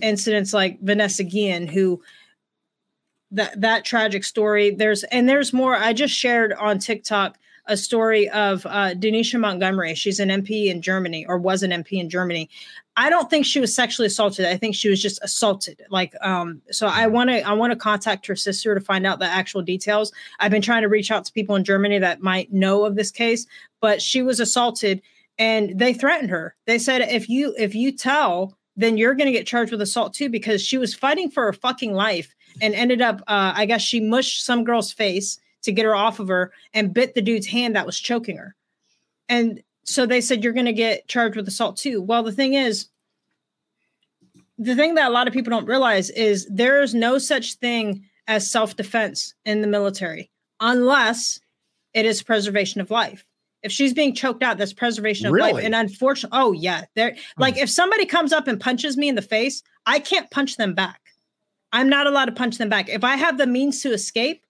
incidents 0.00 0.54
like 0.54 0.80
vanessa 0.80 1.22
guillen 1.22 1.66
who 1.66 2.02
that 3.30 3.60
that 3.60 3.84
tragic 3.84 4.24
story. 4.24 4.70
There's 4.70 5.04
and 5.04 5.28
there's 5.28 5.52
more. 5.52 5.76
I 5.76 5.92
just 5.92 6.14
shared 6.14 6.52
on 6.54 6.78
TikTok 6.78 7.38
a 7.66 7.76
story 7.76 8.28
of 8.30 8.64
uh, 8.66 8.94
Denisha 8.94 9.40
Montgomery. 9.40 9.94
She's 9.94 10.20
an 10.20 10.28
MP 10.28 10.66
in 10.66 10.80
Germany, 10.80 11.26
or 11.26 11.38
was 11.38 11.62
an 11.62 11.70
MP 11.70 12.00
in 12.00 12.08
Germany. 12.08 12.48
I 12.96 13.10
don't 13.10 13.28
think 13.28 13.44
she 13.44 13.60
was 13.60 13.74
sexually 13.74 14.06
assaulted. 14.06 14.46
I 14.46 14.56
think 14.56 14.74
she 14.74 14.88
was 14.88 15.02
just 15.02 15.18
assaulted. 15.22 15.82
Like, 15.90 16.14
um, 16.22 16.62
so 16.70 16.86
I 16.86 17.06
want 17.08 17.30
to 17.30 17.42
I 17.42 17.52
want 17.52 17.72
to 17.72 17.78
contact 17.78 18.26
her 18.26 18.36
sister 18.36 18.74
to 18.74 18.80
find 18.80 19.06
out 19.06 19.18
the 19.18 19.26
actual 19.26 19.62
details. 19.62 20.12
I've 20.38 20.50
been 20.50 20.62
trying 20.62 20.82
to 20.82 20.88
reach 20.88 21.10
out 21.10 21.24
to 21.24 21.32
people 21.32 21.56
in 21.56 21.64
Germany 21.64 21.98
that 21.98 22.22
might 22.22 22.52
know 22.52 22.84
of 22.84 22.94
this 22.94 23.10
case, 23.10 23.46
but 23.80 24.00
she 24.00 24.22
was 24.22 24.40
assaulted, 24.40 25.02
and 25.38 25.78
they 25.78 25.92
threatened 25.92 26.30
her. 26.30 26.54
They 26.66 26.78
said 26.78 27.02
if 27.02 27.28
you 27.28 27.54
if 27.58 27.74
you 27.74 27.90
tell, 27.90 28.56
then 28.76 28.96
you're 28.96 29.14
going 29.14 29.26
to 29.26 29.36
get 29.36 29.46
charged 29.46 29.72
with 29.72 29.82
assault 29.82 30.14
too, 30.14 30.28
because 30.28 30.62
she 30.62 30.78
was 30.78 30.94
fighting 30.94 31.30
for 31.30 31.44
her 31.44 31.52
fucking 31.52 31.92
life 31.92 32.35
and 32.60 32.74
ended 32.74 33.02
up, 33.02 33.20
uh, 33.22 33.52
I 33.54 33.66
guess 33.66 33.82
she 33.82 34.00
mushed 34.00 34.44
some 34.44 34.64
girl's 34.64 34.92
face 34.92 35.38
to 35.62 35.72
get 35.72 35.84
her 35.84 35.94
off 35.94 36.20
of 36.20 36.28
her 36.28 36.52
and 36.74 36.94
bit 36.94 37.14
the 37.14 37.22
dude's 37.22 37.46
hand 37.46 37.76
that 37.76 37.86
was 37.86 37.98
choking 37.98 38.36
her. 38.36 38.54
And 39.28 39.62
so 39.84 40.06
they 40.06 40.20
said, 40.20 40.42
You're 40.42 40.52
going 40.52 40.66
to 40.66 40.72
get 40.72 41.08
charged 41.08 41.36
with 41.36 41.48
assault 41.48 41.76
too. 41.76 42.00
Well, 42.00 42.22
the 42.22 42.32
thing 42.32 42.54
is, 42.54 42.88
the 44.58 44.74
thing 44.74 44.94
that 44.94 45.08
a 45.08 45.12
lot 45.12 45.26
of 45.26 45.34
people 45.34 45.50
don't 45.50 45.66
realize 45.66 46.10
is 46.10 46.46
there 46.50 46.82
is 46.82 46.94
no 46.94 47.18
such 47.18 47.54
thing 47.54 48.04
as 48.28 48.50
self 48.50 48.76
defense 48.76 49.34
in 49.44 49.60
the 49.60 49.66
military 49.66 50.30
unless 50.60 51.40
it 51.94 52.06
is 52.06 52.22
preservation 52.22 52.80
of 52.80 52.90
life. 52.90 53.24
If 53.62 53.72
she's 53.72 53.92
being 53.92 54.14
choked 54.14 54.42
out, 54.42 54.58
that's 54.58 54.72
preservation 54.72 55.26
of 55.26 55.32
really? 55.32 55.54
life. 55.54 55.64
And 55.64 55.74
unfortunately, 55.74 56.38
oh 56.38 56.52
yeah, 56.52 56.84
there. 56.94 57.16
Like 57.36 57.56
if 57.56 57.68
somebody 57.68 58.06
comes 58.06 58.32
up 58.32 58.46
and 58.46 58.60
punches 58.60 58.96
me 58.96 59.08
in 59.08 59.14
the 59.14 59.22
face, 59.22 59.62
I 59.86 59.98
can't 59.98 60.30
punch 60.30 60.56
them 60.56 60.74
back. 60.74 61.00
I'm 61.72 61.88
not 61.88 62.06
allowed 62.06 62.26
to 62.26 62.32
punch 62.32 62.58
them 62.58 62.68
back. 62.68 62.88
If 62.88 63.04
I 63.04 63.16
have 63.16 63.38
the 63.38 63.46
means 63.46 63.82
to 63.82 63.92
escape, 63.92 64.42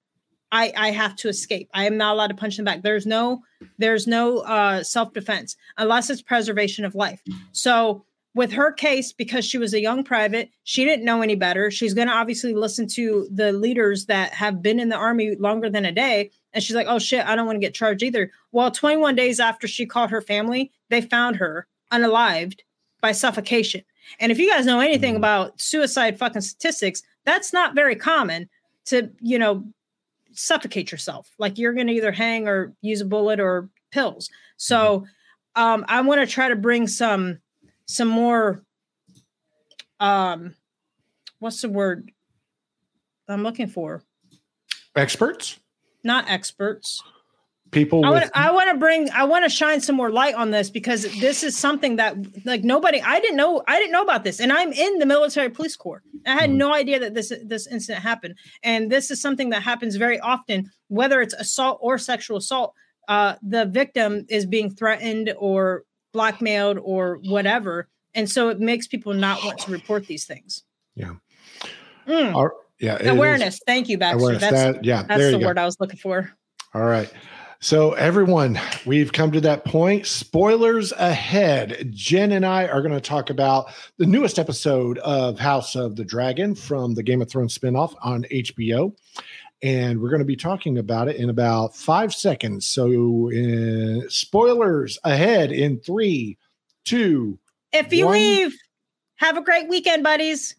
I, 0.52 0.72
I 0.76 0.90
have 0.90 1.16
to 1.16 1.28
escape. 1.28 1.68
I 1.74 1.86
am 1.86 1.96
not 1.96 2.14
allowed 2.14 2.28
to 2.28 2.34
punch 2.34 2.56
them 2.56 2.64
back. 2.64 2.82
There's 2.82 3.06
no 3.06 3.42
there's 3.78 4.06
no 4.06 4.38
uh, 4.38 4.82
self 4.82 5.12
defense 5.12 5.56
unless 5.76 6.08
it's 6.08 6.22
preservation 6.22 6.84
of 6.84 6.94
life. 6.94 7.20
So 7.52 8.04
with 8.36 8.52
her 8.52 8.70
case, 8.70 9.12
because 9.12 9.46
she 9.46 9.56
was 9.56 9.72
a 9.72 9.80
young 9.80 10.04
private, 10.04 10.50
she 10.62 10.84
didn't 10.84 11.06
know 11.06 11.22
any 11.22 11.36
better. 11.36 11.70
She's 11.70 11.94
going 11.94 12.08
to 12.08 12.14
obviously 12.14 12.52
listen 12.52 12.86
to 12.88 13.26
the 13.32 13.50
leaders 13.50 14.06
that 14.06 14.34
have 14.34 14.60
been 14.60 14.78
in 14.78 14.90
the 14.90 14.96
army 14.96 15.36
longer 15.36 15.70
than 15.70 15.86
a 15.86 15.92
day. 15.92 16.30
And 16.52 16.62
she's 16.62 16.76
like, 16.76 16.86
oh 16.86 16.98
shit, 16.98 17.26
I 17.26 17.34
don't 17.34 17.46
want 17.46 17.56
to 17.56 17.66
get 17.66 17.72
charged 17.72 18.02
either. 18.02 18.30
Well, 18.52 18.70
21 18.70 19.14
days 19.14 19.40
after 19.40 19.66
she 19.66 19.86
called 19.86 20.10
her 20.10 20.20
family, 20.20 20.70
they 20.90 21.00
found 21.00 21.36
her 21.36 21.66
unalived 21.90 22.60
by 23.00 23.12
suffocation. 23.12 23.84
And 24.20 24.32
if 24.32 24.38
you 24.38 24.50
guys 24.50 24.66
know 24.66 24.80
anything 24.80 25.14
mm-hmm. 25.14 25.18
about 25.18 25.60
suicide 25.60 26.18
fucking 26.18 26.42
statistics, 26.42 27.02
that's 27.24 27.52
not 27.52 27.74
very 27.74 27.96
common 27.96 28.48
to, 28.86 29.10
you 29.20 29.38
know, 29.38 29.64
suffocate 30.32 30.92
yourself. 30.92 31.30
Like 31.38 31.58
you're 31.58 31.72
going 31.72 31.86
to 31.88 31.92
either 31.92 32.12
hang 32.12 32.48
or 32.48 32.74
use 32.82 33.00
a 33.00 33.04
bullet 33.04 33.40
or 33.40 33.68
pills. 33.90 34.30
So 34.56 35.00
mm-hmm. 35.00 35.62
um, 35.62 35.84
I 35.88 36.00
want 36.02 36.20
to 36.20 36.26
try 36.26 36.48
to 36.48 36.56
bring 36.56 36.86
some 36.86 37.38
some 37.88 38.08
more 38.08 38.64
um 40.00 40.52
what's 41.38 41.62
the 41.62 41.68
word 41.68 42.10
I'm 43.28 43.42
looking 43.42 43.68
for? 43.68 44.02
Experts? 44.94 45.58
Not 46.02 46.28
experts 46.28 47.02
people 47.70 48.04
I 48.04 48.10
want 48.10 48.30
I 48.34 48.50
want 48.50 48.70
to 48.70 48.76
bring 48.76 49.10
I 49.10 49.24
want 49.24 49.44
to 49.44 49.50
shine 49.50 49.80
some 49.80 49.96
more 49.96 50.10
light 50.10 50.34
on 50.34 50.50
this 50.50 50.70
because 50.70 51.02
this 51.20 51.42
is 51.42 51.56
something 51.56 51.96
that 51.96 52.16
like 52.44 52.64
nobody 52.64 53.00
I 53.02 53.20
didn't 53.20 53.36
know 53.36 53.62
I 53.66 53.78
didn't 53.78 53.92
know 53.92 54.02
about 54.02 54.24
this 54.24 54.40
and 54.40 54.52
I'm 54.52 54.72
in 54.72 54.98
the 54.98 55.06
military 55.06 55.50
police 55.50 55.76
corps. 55.76 56.02
I 56.26 56.32
had 56.32 56.50
mm-hmm. 56.50 56.58
no 56.58 56.74
idea 56.74 56.98
that 57.00 57.14
this 57.14 57.32
this 57.44 57.66
incident 57.66 58.02
happened 58.02 58.34
and 58.62 58.90
this 58.90 59.10
is 59.10 59.20
something 59.20 59.50
that 59.50 59.62
happens 59.62 59.96
very 59.96 60.20
often 60.20 60.70
whether 60.88 61.20
it's 61.20 61.34
assault 61.34 61.78
or 61.82 61.98
sexual 61.98 62.36
assault 62.38 62.74
uh 63.08 63.34
the 63.42 63.66
victim 63.66 64.24
is 64.28 64.46
being 64.46 64.70
threatened 64.70 65.34
or 65.38 65.84
blackmailed 66.12 66.78
or 66.82 67.18
whatever 67.24 67.88
and 68.16 68.30
so 68.30 68.48
it 68.48 68.58
makes 68.58 68.88
people 68.88 69.12
not 69.12 69.44
want 69.44 69.58
to 69.60 69.70
report 69.70 70.06
these 70.06 70.24
things. 70.24 70.64
Yeah. 70.94 71.12
Mm. 72.08 72.34
Our, 72.34 72.54
yeah, 72.80 73.10
awareness. 73.10 73.60
Thank 73.66 73.88
you, 73.88 73.98
Baxter. 73.98 74.18
Awareness. 74.18 74.40
That's, 74.40 74.54
that, 74.56 74.84
yeah, 74.84 75.02
that's 75.02 75.30
the 75.30 75.38
word 75.38 75.58
I 75.58 75.66
was 75.66 75.76
looking 75.78 75.98
for. 75.98 76.32
All 76.74 76.84
right. 76.84 77.12
So, 77.60 77.92
everyone, 77.92 78.60
we've 78.84 79.12
come 79.12 79.32
to 79.32 79.40
that 79.40 79.64
point. 79.64 80.06
Spoilers 80.06 80.92
ahead. 80.92 81.90
Jen 81.90 82.32
and 82.32 82.44
I 82.44 82.66
are 82.66 82.82
going 82.82 82.92
to 82.92 83.00
talk 83.00 83.30
about 83.30 83.72
the 83.96 84.04
newest 84.04 84.38
episode 84.38 84.98
of 84.98 85.38
House 85.38 85.74
of 85.74 85.96
the 85.96 86.04
Dragon 86.04 86.54
from 86.54 86.94
the 86.94 87.02
Game 87.02 87.22
of 87.22 87.30
Thrones 87.30 87.56
spinoff 87.56 87.94
on 88.02 88.24
HBO. 88.30 88.94
And 89.62 90.02
we're 90.02 90.10
going 90.10 90.20
to 90.20 90.26
be 90.26 90.36
talking 90.36 90.76
about 90.76 91.08
it 91.08 91.16
in 91.16 91.30
about 91.30 91.74
five 91.74 92.12
seconds. 92.12 92.66
So, 92.66 93.30
uh, 93.30 94.06
spoilers 94.08 94.98
ahead 95.02 95.50
in 95.50 95.80
three, 95.80 96.36
two. 96.84 97.38
If 97.72 97.90
you 97.90 98.04
one. 98.04 98.14
leave, 98.14 98.54
have 99.16 99.38
a 99.38 99.42
great 99.42 99.68
weekend, 99.68 100.02
buddies. 100.02 100.56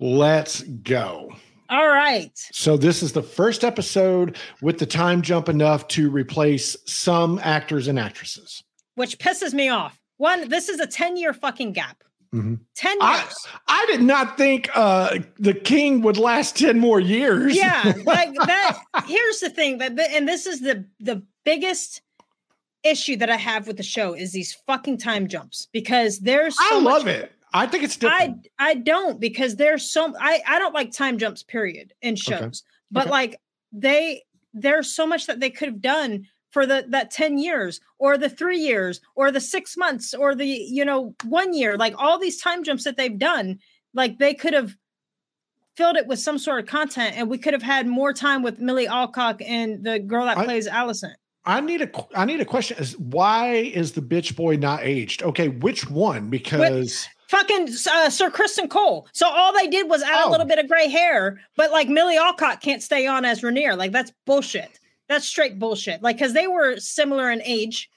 Let's 0.00 0.62
go. 0.62 1.34
All 1.68 1.88
right. 1.88 2.30
So 2.52 2.76
this 2.76 3.02
is 3.02 3.12
the 3.12 3.22
first 3.22 3.64
episode 3.64 4.36
with 4.62 4.78
the 4.78 4.86
time 4.86 5.22
jump 5.22 5.48
enough 5.48 5.88
to 5.88 6.10
replace 6.10 6.76
some 6.84 7.40
actors 7.42 7.88
and 7.88 7.98
actresses. 7.98 8.62
Which 8.94 9.18
pisses 9.18 9.52
me 9.52 9.68
off. 9.68 10.00
One, 10.16 10.48
this 10.48 10.68
is 10.68 10.80
a 10.80 10.86
10 10.86 11.16
year 11.16 11.32
fucking 11.32 11.72
gap. 11.72 12.02
Mm-hmm. 12.34 12.54
10 12.74 12.92
years. 12.92 13.00
I, 13.02 13.26
I, 13.68 13.86
did 13.86 14.02
not 14.02 14.36
think 14.36 14.68
uh, 14.74 15.18
the 15.38 15.54
king 15.54 16.02
would 16.02 16.18
last 16.18 16.56
10 16.56 16.78
more 16.78 17.00
years. 17.00 17.56
Yeah. 17.56 17.92
Like 18.04 18.34
that. 18.34 18.78
here's 19.06 19.40
the 19.40 19.50
thing 19.50 19.78
that, 19.78 19.98
and 19.98 20.28
this 20.28 20.46
is 20.46 20.60
the, 20.60 20.86
the 21.00 21.22
biggest 21.44 22.02
issue 22.82 23.16
that 23.16 23.30
I 23.30 23.36
have 23.36 23.66
with 23.66 23.76
the 23.76 23.82
show 23.82 24.14
is 24.14 24.32
these 24.32 24.54
fucking 24.66 24.98
time 24.98 25.28
jumps 25.28 25.68
because 25.72 26.20
there's 26.20 26.56
so 26.56 26.78
I 26.78 26.80
love 26.80 27.04
much, 27.04 27.14
it. 27.14 27.32
I 27.56 27.66
think 27.66 27.84
it's 27.84 27.96
different. 27.96 28.48
I 28.58 28.70
I 28.70 28.74
don't 28.74 29.18
because 29.18 29.56
there's 29.56 29.90
so 29.90 30.14
I 30.20 30.42
I 30.46 30.58
don't 30.58 30.74
like 30.74 30.92
time 30.92 31.18
jumps 31.18 31.42
period 31.42 31.94
in 32.02 32.14
shows. 32.16 32.40
Okay. 32.40 32.60
But 32.90 33.02
okay. 33.04 33.10
like 33.10 33.40
they 33.72 34.22
there's 34.52 34.92
so 34.92 35.06
much 35.06 35.26
that 35.26 35.40
they 35.40 35.50
could 35.50 35.68
have 35.68 35.80
done 35.80 36.26
for 36.50 36.66
the 36.66 36.86
that 36.90 37.10
10 37.10 37.38
years 37.38 37.80
or 37.98 38.16
the 38.16 38.30
3 38.30 38.58
years 38.58 39.00
or 39.14 39.30
the 39.30 39.40
6 39.40 39.76
months 39.76 40.14
or 40.14 40.34
the 40.34 40.46
you 40.46 40.84
know 40.84 41.14
1 41.24 41.54
year 41.54 41.76
like 41.76 41.94
all 41.98 42.18
these 42.18 42.40
time 42.40 42.62
jumps 42.62 42.84
that 42.84 42.96
they've 42.96 43.18
done 43.18 43.58
like 43.94 44.18
they 44.18 44.34
could 44.34 44.54
have 44.54 44.76
filled 45.76 45.96
it 45.96 46.06
with 46.06 46.18
some 46.18 46.38
sort 46.38 46.60
of 46.60 46.66
content 46.66 47.16
and 47.16 47.28
we 47.28 47.38
could 47.38 47.52
have 47.52 47.62
had 47.62 47.86
more 47.86 48.12
time 48.12 48.42
with 48.42 48.58
Milly 48.58 48.86
Alcock 48.86 49.42
and 49.44 49.84
the 49.84 49.98
girl 49.98 50.24
that 50.24 50.38
I, 50.38 50.44
plays 50.44 50.66
Alicent. 50.68 51.14
I 51.44 51.60
need 51.60 51.82
a 51.82 51.90
I 52.14 52.24
need 52.24 52.40
a 52.40 52.44
question 52.44 52.78
is 52.78 52.98
why 52.98 53.54
is 53.54 53.92
the 53.92 54.00
bitch 54.00 54.36
boy 54.36 54.56
not 54.56 54.80
aged? 54.82 55.22
Okay, 55.22 55.48
which 55.48 55.90
one? 55.90 56.30
Because 56.30 57.06
fucking 57.28 57.68
uh, 57.90 58.10
Sir 58.10 58.30
Criston 58.30 58.68
Cole. 58.68 59.08
So 59.12 59.28
all 59.28 59.52
they 59.52 59.68
did 59.68 59.88
was 59.88 60.02
add 60.02 60.24
oh. 60.24 60.28
a 60.28 60.30
little 60.30 60.46
bit 60.46 60.58
of 60.58 60.68
gray 60.68 60.88
hair, 60.88 61.40
but 61.56 61.70
like 61.70 61.88
Milly 61.88 62.16
Alcock 62.16 62.60
can't 62.60 62.82
stay 62.82 63.06
on 63.06 63.24
as 63.24 63.42
Rhaenyra. 63.42 63.76
Like 63.76 63.92
that's 63.92 64.12
bullshit. 64.24 64.78
That's 65.08 65.26
straight 65.26 65.58
bullshit. 65.58 66.02
Like 66.02 66.16
because 66.16 66.32
they 66.32 66.46
were 66.46 66.78
similar 66.78 67.30
in 67.30 67.42
age. 67.42 67.90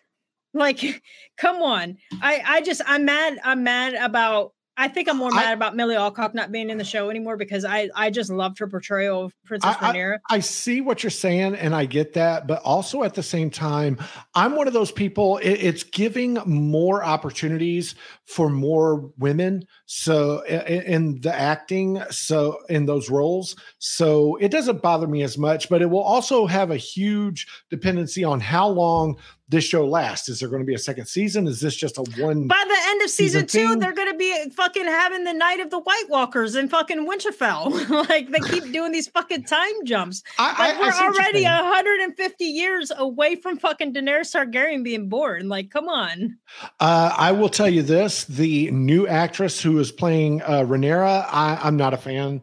Like, 0.53 1.03
come 1.38 1.61
on. 1.61 1.97
I 2.21 2.41
I 2.45 2.61
just 2.61 2.82
I'm 2.86 3.05
mad. 3.05 3.39
I'm 3.43 3.63
mad 3.63 3.95
about 3.95 4.53
I 4.80 4.88
think 4.88 5.09
I'm 5.09 5.17
more 5.17 5.30
mad 5.30 5.47
I, 5.47 5.51
about 5.51 5.75
Milly 5.75 5.97
Alcock 5.97 6.34
not 6.34 6.53
being 6.53 6.69
in 6.69 6.77
the 6.77 6.86
show 6.86 7.09
anymore 7.09 7.36
because 7.36 7.65
I 7.65 7.89
I 7.95 8.09
just 8.09 8.30
loved 8.30 8.59
her 8.59 8.67
portrayal 8.67 9.25
of 9.25 9.34
Princess 9.43 9.75
I, 9.82 9.93
Rhaenyra. 9.93 10.19
I, 10.30 10.36
I, 10.36 10.39
see 10.39 10.80
what 10.80 11.03
you're 11.03 11.09
saying 11.09 11.55
and 11.55 11.75
I 11.75 11.84
get 11.84 12.13
that, 12.13 12.47
but 12.47 12.61
also 12.63 13.03
at 13.03 13.13
the 13.13 13.21
same 13.21 13.49
time, 13.49 13.97
I'm 14.34 14.55
one 14.55 14.67
of 14.69 14.73
those 14.73 14.89
people. 14.89 15.38
It, 15.39 15.51
it's 15.51 15.84
giving 15.84 16.36
more 16.45 17.03
opportunities 17.03 17.95
for 18.30 18.47
more 18.49 19.11
women. 19.17 19.65
So 19.88 20.41
in, 20.41 20.82
in 20.84 21.21
the 21.21 21.34
acting, 21.34 22.01
so 22.11 22.59
in 22.69 22.86
those 22.86 23.09
roles, 23.09 23.55
so 23.80 24.36
it 24.36 24.49
doesn't 24.49 24.84
bother 24.84 25.07
me 25.07 25.23
as 25.23 25.38
much. 25.38 25.67
But 25.67 25.82
it 25.82 25.89
will 25.89 26.03
also 26.03 26.45
have 26.45 26.69
a 26.69 26.77
huge 26.77 27.47
dependency 27.69 28.23
on 28.23 28.39
how 28.39 28.67
long 28.67 29.17
this 29.49 29.63
show 29.63 29.86
lasts? 29.86 30.30
Is 30.30 30.39
there 30.39 30.47
going 30.47 30.61
to 30.61 30.65
be 30.65 30.75
a 30.75 30.80
second 30.80 31.07
season? 31.07 31.47
Is 31.47 31.59
this 31.59 31.75
just 31.75 31.97
a 31.97 32.03
one? 32.21 32.47
By 32.47 32.63
the 32.67 32.77
end 32.89 33.01
of 33.01 33.09
season, 33.09 33.47
season 33.47 33.73
two, 33.73 33.80
they're 33.80 33.93
going 33.93 34.11
to 34.11 34.17
be 34.17 34.49
fucking 34.51 34.86
having 34.86 35.23
the 35.23 35.34
night 35.34 35.59
of 35.59 35.71
the 35.71 35.80
White 35.80 36.05
Walkers 36.07 36.55
in 36.55 36.69
fucking 36.69 37.07
Winterfell. 37.07 37.89
like 38.09 38.30
they 38.30 38.39
keep 38.39 38.71
doing 38.71 38.91
these 38.91 39.07
fucking 39.07 39.43
time 39.43 39.86
jumps. 39.86 40.23
I, 40.38 40.49
like 40.49 40.75
I, 40.75 40.80
we're 40.80 40.91
I 40.91 41.05
already 41.07 41.43
150 41.43 42.45
years 42.45 42.91
away 42.95 43.36
from 43.36 43.57
fucking 43.57 43.93
Daenerys 43.93 44.36
Targaryen 44.36 44.84
being 44.84 45.09
born. 45.09 45.49
Like, 45.49 45.71
come 45.71 45.89
on. 45.89 46.38
Uh, 46.80 47.13
I 47.17 47.32
will 47.32 47.49
tell 47.49 47.69
you 47.69 47.82
this: 47.82 48.18
the 48.26 48.72
new 48.72 49.07
actress 49.07 49.61
who 49.61 49.78
is 49.80 49.91
playing 49.91 50.41
uh, 50.43 50.63
Rhaenyra, 50.63 51.26
I, 51.30 51.59
I'm 51.61 51.78
not 51.78 51.93
a 51.93 51.97
fan. 51.97 52.41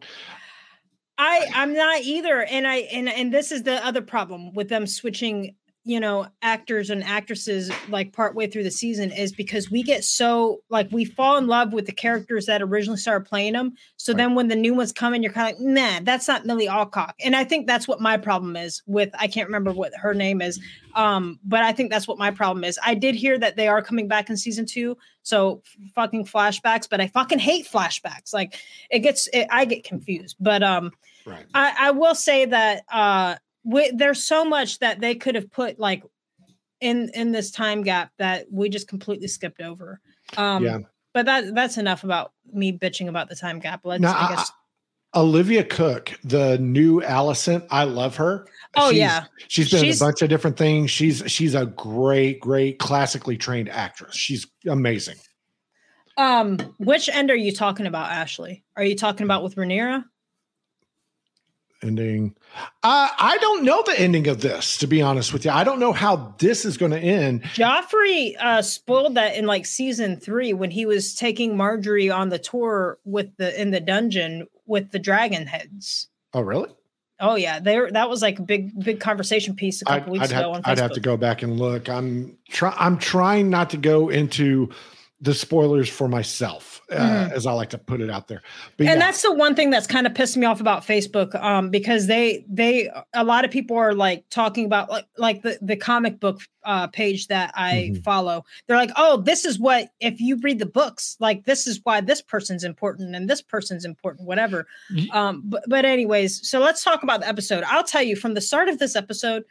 I 1.17 1.47
I'm 1.53 1.73
not 1.73 2.01
either, 2.01 2.43
and 2.43 2.67
I 2.67 2.75
and 2.93 3.09
and 3.09 3.33
this 3.33 3.51
is 3.51 3.63
the 3.63 3.83
other 3.85 4.01
problem 4.01 4.53
with 4.53 4.69
them 4.69 4.85
switching 4.85 5.55
you 5.87 6.01
know 6.01 6.27
actors 6.41 6.89
and 6.89 7.01
actresses 7.01 7.71
like 7.87 8.11
partway 8.11 8.45
through 8.45 8.63
the 8.63 8.71
season 8.71 9.09
is 9.09 9.31
because 9.31 9.71
we 9.71 9.81
get 9.81 10.03
so 10.03 10.59
like 10.69 10.91
we 10.91 11.05
fall 11.05 11.37
in 11.37 11.47
love 11.47 11.71
with 11.71 11.85
the 11.85 11.93
characters 11.93 12.45
that 12.45 12.61
originally 12.61 12.97
started 12.97 13.27
playing 13.27 13.53
them 13.53 13.73
so 13.95 14.11
right. 14.11 14.17
then 14.17 14.35
when 14.35 14.49
the 14.49 14.55
new 14.55 14.73
ones 14.73 14.91
come 14.91 15.13
in 15.13 15.23
you're 15.23 15.31
kind 15.31 15.53
of 15.53 15.59
like 15.59 15.65
nah 15.65 15.99
that's 16.03 16.27
not 16.27 16.45
Milly 16.45 16.67
Alcock 16.67 17.13
and 17.23 17.35
i 17.37 17.45
think 17.45 17.67
that's 17.67 17.87
what 17.87 18.01
my 18.01 18.17
problem 18.17 18.57
is 18.57 18.83
with 18.85 19.09
i 19.17 19.27
can't 19.27 19.47
remember 19.47 19.71
what 19.71 19.93
her 19.95 20.13
name 20.13 20.41
is 20.41 20.59
um 20.93 21.39
but 21.45 21.63
i 21.63 21.71
think 21.71 21.89
that's 21.89 22.07
what 22.07 22.17
my 22.17 22.31
problem 22.31 22.65
is 22.65 22.77
i 22.85 22.93
did 22.93 23.15
hear 23.15 23.39
that 23.39 23.55
they 23.55 23.69
are 23.69 23.81
coming 23.81 24.09
back 24.09 24.29
in 24.29 24.35
season 24.35 24.65
two 24.65 24.97
so 25.23 25.61
fucking 25.95 26.25
flashbacks 26.25 26.89
but 26.89 26.99
i 26.99 27.07
fucking 27.07 27.39
hate 27.39 27.65
flashbacks 27.65 28.33
like 28.33 28.59
it 28.91 28.99
gets 28.99 29.29
it, 29.31 29.47
i 29.51 29.63
get 29.63 29.85
confused 29.85 30.35
but 30.37 30.61
um 30.61 30.91
right. 31.25 31.45
I, 31.53 31.75
I 31.79 31.91
will 31.91 32.15
say 32.15 32.43
that 32.43 32.83
uh 32.91 33.35
we, 33.67 33.91
there's 33.91 34.23
so 34.23 34.45
much 34.45 34.79
that 34.79 34.99
they 35.01 35.15
could 35.15 35.35
have 35.35 35.51
put 35.51 35.77
like 35.77 36.03
in 36.79 37.09
in 37.13 37.31
this 37.31 37.51
time 37.51 37.83
gap 37.83 38.11
that 38.17 38.47
we 38.51 38.69
just 38.69 38.87
completely 38.87 39.27
skipped 39.27 39.61
over. 39.61 39.99
Um, 40.37 40.63
yeah. 40.63 40.79
But 41.13 41.25
that 41.25 41.53
that's 41.53 41.77
enough 41.77 42.03
about 42.03 42.31
me 42.51 42.71
bitching 42.71 43.09
about 43.09 43.29
the 43.29 43.35
time 43.35 43.59
gap. 43.59 43.81
Let's. 43.83 44.01
Now, 44.01 44.15
I 44.17 44.29
guess. 44.29 44.49
I, 44.49 44.53
Olivia 45.19 45.63
Cooke, 45.63 46.11
the 46.23 46.57
new 46.59 47.01
Alicent, 47.01 47.65
I 47.71 47.85
love 47.85 48.17
her. 48.17 48.45
Oh 48.75 48.89
she's, 48.89 48.99
yeah, 48.99 49.23
she's 49.47 49.71
been 49.71 49.83
she's, 49.83 49.99
in 49.99 50.05
a 50.05 50.09
bunch 50.09 50.21
of 50.21 50.29
different 50.29 50.57
things. 50.57 50.91
She's 50.91 51.23
she's 51.27 51.55
a 51.55 51.65
great, 51.65 52.39
great 52.39 52.77
classically 52.77 53.37
trained 53.37 53.69
actress. 53.69 54.15
She's 54.15 54.45
amazing. 54.67 55.15
Um, 56.17 56.57
which 56.77 57.09
end 57.09 57.31
are 57.31 57.35
you 57.35 57.53
talking 57.53 57.85
about, 57.85 58.11
Ashley? 58.11 58.63
Are 58.75 58.83
you 58.83 58.95
talking 58.95 59.23
about 59.23 59.43
with 59.43 59.55
Rhaenyra? 59.55 60.03
Ending. 61.81 62.35
Uh, 62.83 63.09
I 63.19 63.37
don't 63.39 63.63
know 63.63 63.83
the 63.85 63.99
ending 63.99 64.27
of 64.27 64.41
this, 64.41 64.77
to 64.77 64.87
be 64.87 65.01
honest 65.01 65.33
with 65.33 65.45
you. 65.45 65.51
I 65.51 65.63
don't 65.63 65.79
know 65.79 65.93
how 65.93 66.35
this 66.39 66.65
is 66.65 66.77
going 66.77 66.91
to 66.91 66.99
end. 66.99 67.43
Joffrey 67.43 68.35
uh, 68.39 68.61
spoiled 68.61 69.15
that 69.15 69.35
in 69.35 69.45
like 69.45 69.65
season 69.65 70.17
three 70.17 70.53
when 70.53 70.71
he 70.71 70.85
was 70.85 71.15
taking 71.15 71.55
Marjorie 71.55 72.09
on 72.09 72.29
the 72.29 72.39
tour 72.39 72.97
with 73.05 73.35
the 73.37 73.59
in 73.59 73.71
the 73.71 73.79
dungeon 73.79 74.47
with 74.65 74.91
the 74.91 74.99
dragon 74.99 75.47
heads. 75.47 76.09
Oh, 76.33 76.41
really? 76.41 76.69
Oh 77.19 77.35
yeah, 77.35 77.59
there. 77.59 77.89
That 77.89 78.09
was 78.09 78.21
like 78.21 78.37
a 78.37 78.43
big, 78.43 78.83
big 78.83 78.99
conversation 78.99 79.55
piece 79.55 79.81
a 79.81 79.85
couple 79.85 80.03
I'd, 80.03 80.11
weeks 80.11 80.31
I'd 80.31 80.39
ago. 80.39 80.53
Have, 80.53 80.61
I'd 80.65 80.77
have 80.77 80.91
to 80.91 80.99
go 80.99 81.17
back 81.17 81.41
and 81.41 81.59
look. 81.59 81.89
I'm 81.89 82.37
try. 82.49 82.75
I'm 82.77 82.99
trying 82.99 83.49
not 83.49 83.71
to 83.71 83.77
go 83.77 84.09
into 84.09 84.69
the 85.19 85.33
spoilers 85.33 85.89
for 85.89 86.07
myself, 86.07 86.79
uh, 86.91 86.95
mm-hmm. 86.95 87.33
as 87.33 87.47
I 87.47 87.51
like 87.51 87.71
to 87.71 87.79
put 87.79 88.01
it 88.01 88.09
out 88.09 88.27
there. 88.27 88.43
But 88.77 88.85
and 88.85 88.99
yeah. 88.99 89.05
that's 89.07 89.23
the 89.23 89.33
one 89.33 89.55
thing 89.55 89.71
that's 89.71 89.87
kind 89.87 90.05
of 90.05 90.13
pissed 90.13 90.37
me 90.37 90.45
off 90.45 90.61
about 90.61 90.85
Facebook, 90.85 91.33
um, 91.41 91.71
because 91.71 92.05
they 92.05 92.45
they 92.47 92.91
a 93.13 93.23
lot 93.23 93.43
of 93.43 93.49
people 93.49 93.77
are 93.77 93.93
like 93.93 94.25
talking 94.29 94.65
about 94.65 94.89
like 94.89 95.05
like 95.17 95.41
the 95.41 95.57
the 95.61 95.75
comic 95.75 96.19
book 96.19 96.41
uh, 96.63 96.85
page 96.85 97.27
that 97.27 97.51
I 97.55 97.89
mm-hmm. 97.91 98.01
follow. 98.01 98.45
They're 98.67 98.77
like, 98.77 98.91
oh, 98.95 99.17
this 99.17 99.43
is 99.43 99.57
what 99.57 99.89
if 99.99 100.21
you 100.21 100.37
read 100.37 100.59
the 100.59 100.67
books, 100.67 101.17
like 101.19 101.45
this 101.45 101.65
is 101.65 101.79
why 101.83 102.01
this 102.01 102.21
person's 102.21 102.63
important 102.63 103.15
and 103.15 103.27
this 103.27 103.41
person's 103.41 103.85
important, 103.85 104.27
whatever. 104.27 104.67
Um, 105.11 105.41
but 105.45 105.63
but 105.67 105.83
anyways, 105.83 106.47
so 106.47 106.59
let's 106.59 106.83
talk 106.83 107.01
about 107.01 107.21
the 107.21 107.27
episode. 107.27 107.63
I'll 107.65 107.83
tell 107.83 108.03
you 108.03 108.15
from 108.15 108.35
the 108.35 108.41
start 108.41 108.69
of 108.69 108.77
this 108.77 108.95
episode. 108.95 109.45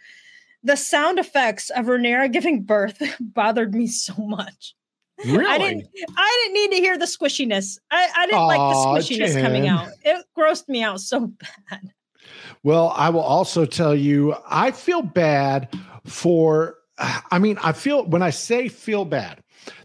The 0.62 0.76
sound 0.76 1.20
effects 1.20 1.70
of 1.70 1.86
Rhaenyra 1.86 2.32
giving 2.32 2.62
birth 2.62 3.00
bothered 3.20 3.74
me 3.74 3.86
so 3.86 4.14
much. 4.18 4.74
Really? 5.24 5.46
I 5.46 5.58
didn't 5.58 5.88
I 6.16 6.42
didn't 6.44 6.54
need 6.54 6.76
to 6.76 6.82
hear 6.82 6.98
the 6.98 7.06
squishiness. 7.06 7.78
I, 7.90 8.08
I 8.16 8.26
didn't 8.26 8.40
Aww, 8.40 8.46
like 8.46 9.08
the 9.08 9.14
squishiness 9.14 9.32
Jen. 9.32 9.44
coming 9.44 9.68
out. 9.68 9.88
It 10.04 10.24
grossed 10.36 10.68
me 10.68 10.82
out 10.82 11.00
so 11.00 11.26
bad. 11.70 11.92
Well, 12.62 12.92
I 12.94 13.08
will 13.10 13.20
also 13.20 13.64
tell 13.64 13.94
you, 13.94 14.34
I 14.48 14.70
feel 14.72 15.02
bad 15.02 15.74
for 16.04 16.76
I 16.98 17.38
mean, 17.38 17.58
I 17.62 17.72
feel 17.72 18.04
when 18.06 18.22
I 18.22 18.30
say 18.30 18.68
feel 18.68 19.04
bad, 19.04 19.42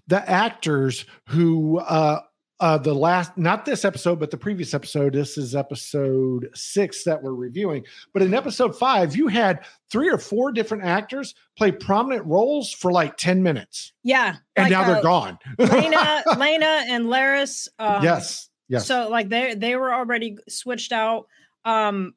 the 0.08 0.28
actors 0.30 1.06
who 1.28 1.80
uh 1.80 2.22
uh, 2.62 2.78
the 2.78 2.94
last, 2.94 3.36
not 3.38 3.66
this 3.66 3.84
episode, 3.84 4.20
but 4.20 4.30
the 4.30 4.38
previous 4.38 4.76
episode. 4.76 5.14
This 5.14 5.36
is 5.36 5.56
episode 5.56 6.48
six 6.54 7.04
that 7.04 7.22
we're 7.22 7.34
reviewing. 7.34 7.84
But 8.14 8.22
in 8.22 8.36
episode 8.36 8.78
five, 8.78 9.16
you 9.16 9.28
had 9.28 9.66
three 9.90 10.10
or 10.10 10.20
four 10.20 10.52
different 10.52 10.84
actors 10.84 11.34
play 11.58 11.72
prominent 11.72 12.24
roles 12.28 12.72
for 12.72 12.92
like 12.92 13.18
10 13.18 13.42
minutes. 13.42 13.94
Yeah. 14.04 14.36
And 14.56 14.66
like, 14.66 14.72
now 14.72 14.86
they're 14.86 14.98
uh, 14.98 15.02
gone. 15.02 15.40
Laena, 15.58 16.24
Laena 16.38 16.84
and 16.88 17.08
Larys. 17.08 17.68
Um, 17.80 18.04
yes. 18.04 18.50
Yes. 18.70 18.86
So 18.88 19.10
like 19.10 19.28
they 19.28 19.54
they 19.56 19.76
were 19.76 19.94
already 19.94 20.38
switched 20.48 20.94
out. 20.94 21.28
Um 21.66 22.14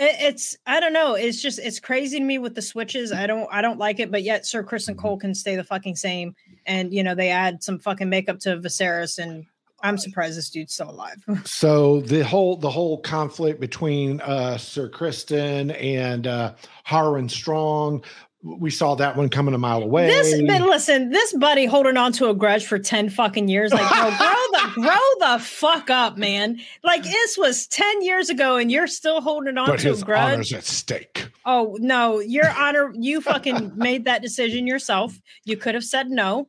it's 0.00 0.56
I 0.66 0.80
don't 0.80 0.92
know. 0.92 1.14
It's 1.14 1.42
just 1.42 1.58
it's 1.58 1.78
crazy 1.78 2.18
to 2.18 2.24
me 2.24 2.38
with 2.38 2.54
the 2.54 2.62
switches. 2.62 3.12
I 3.12 3.26
don't 3.26 3.48
I 3.52 3.60
don't 3.60 3.78
like 3.78 4.00
it, 4.00 4.10
but 4.10 4.22
yet 4.22 4.46
Sir 4.46 4.64
Criston 4.64 4.96
Cole 4.96 5.18
can 5.18 5.34
stay 5.34 5.56
the 5.56 5.64
fucking 5.64 5.96
same. 5.96 6.34
And 6.66 6.92
you 6.92 7.02
know, 7.02 7.14
they 7.14 7.30
add 7.30 7.62
some 7.62 7.78
fucking 7.78 8.08
makeup 8.08 8.38
to 8.40 8.58
Viserys 8.58 9.18
and 9.18 9.46
I'm 9.82 9.98
surprised 9.98 10.36
this 10.36 10.50
dude's 10.50 10.74
still 10.74 10.90
alive. 10.90 11.24
so 11.44 12.00
the 12.00 12.24
whole 12.24 12.56
the 12.56 12.70
whole 12.70 12.98
conflict 12.98 13.60
between 13.60 14.20
uh 14.22 14.56
Sir 14.56 14.88
Criston 14.88 15.70
and 15.80 16.26
uh 16.26 16.54
Harwin 16.86 17.30
Strong 17.30 18.02
we 18.42 18.70
saw 18.70 18.94
that 18.94 19.16
one 19.16 19.28
coming 19.28 19.54
a 19.54 19.58
mile 19.58 19.82
away. 19.82 20.06
This, 20.06 20.40
but 20.46 20.62
listen, 20.62 21.10
this 21.10 21.32
buddy 21.34 21.66
holding 21.66 21.98
on 21.98 22.12
to 22.12 22.30
a 22.30 22.34
grudge 22.34 22.64
for 22.64 22.78
10 22.78 23.10
fucking 23.10 23.48
years. 23.48 23.72
Like, 23.72 23.88
bro, 23.90 24.10
grow 24.16 24.28
the 24.52 24.70
grow 24.74 25.36
the 25.36 25.44
fuck 25.44 25.90
up, 25.90 26.16
man. 26.16 26.58
Like 26.82 27.02
this 27.02 27.36
was 27.36 27.66
10 27.66 28.02
years 28.02 28.30
ago 28.30 28.56
and 28.56 28.70
you're 28.70 28.86
still 28.86 29.20
holding 29.20 29.58
on 29.58 29.68
but 29.68 29.80
to 29.80 29.92
a 29.92 29.96
grudge. 29.98 30.32
Honor's 30.32 30.52
at 30.54 30.64
stake. 30.64 31.28
Oh 31.44 31.76
no, 31.80 32.20
your 32.20 32.50
honor, 32.50 32.92
you 32.94 33.20
fucking 33.20 33.72
made 33.76 34.06
that 34.06 34.22
decision 34.22 34.66
yourself. 34.66 35.20
You 35.44 35.58
could 35.58 35.74
have 35.74 35.84
said 35.84 36.10
no. 36.10 36.48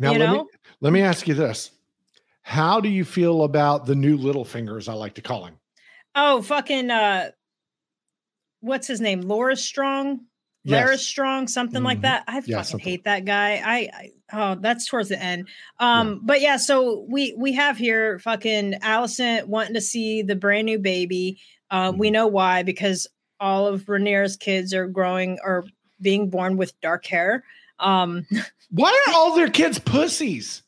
Now, 0.00 0.12
you 0.12 0.18
let 0.18 0.26
know? 0.26 0.44
Me, 0.44 0.50
let 0.80 0.92
me 0.92 1.02
ask 1.02 1.28
you 1.28 1.34
this. 1.34 1.70
How 2.42 2.80
do 2.80 2.88
you 2.88 3.04
feel 3.04 3.44
about 3.44 3.86
the 3.86 3.94
new 3.94 4.16
little 4.16 4.44
fingers, 4.44 4.88
I 4.88 4.94
like 4.94 5.14
to 5.14 5.22
call 5.22 5.44
him? 5.44 5.54
Oh, 6.16 6.42
fucking 6.42 6.90
uh 6.90 7.30
what's 8.58 8.88
his 8.88 9.00
name? 9.00 9.20
Laura 9.20 9.54
Strong 9.54 10.22
yes. 10.64 11.02
Strong, 11.02 11.48
something 11.48 11.78
mm-hmm. 11.78 11.86
like 11.86 12.00
that. 12.02 12.24
I 12.26 12.36
yeah, 12.36 12.58
fucking 12.58 12.64
something. 12.64 12.80
hate 12.80 13.04
that 13.04 13.24
guy. 13.24 13.62
I, 13.64 13.76
I, 13.76 14.10
oh, 14.32 14.54
that's 14.60 14.86
towards 14.86 15.08
the 15.08 15.20
end. 15.20 15.48
Um, 15.78 16.08
yeah. 16.08 16.18
but 16.22 16.40
yeah, 16.40 16.56
so 16.56 17.06
we 17.08 17.34
we 17.36 17.52
have 17.52 17.78
here 17.78 18.18
fucking 18.18 18.74
Alicent 18.82 19.46
wanting 19.46 19.74
to 19.74 19.80
see 19.80 20.22
the 20.22 20.36
brand 20.36 20.66
new 20.66 20.78
baby. 20.78 21.38
Um, 21.70 21.92
mm-hmm. 21.92 22.00
we 22.00 22.10
know 22.10 22.26
why 22.26 22.62
because 22.62 23.06
all 23.38 23.66
of 23.66 23.86
Rhaenyra's 23.86 24.36
kids 24.36 24.74
are 24.74 24.86
growing 24.86 25.38
or 25.42 25.64
being 26.00 26.30
born 26.30 26.56
with 26.56 26.78
dark 26.80 27.06
hair. 27.06 27.44
Um, 27.78 28.26
why 28.70 29.04
are 29.06 29.14
all 29.14 29.34
their 29.34 29.50
kids 29.50 29.78
pussies? 29.78 30.62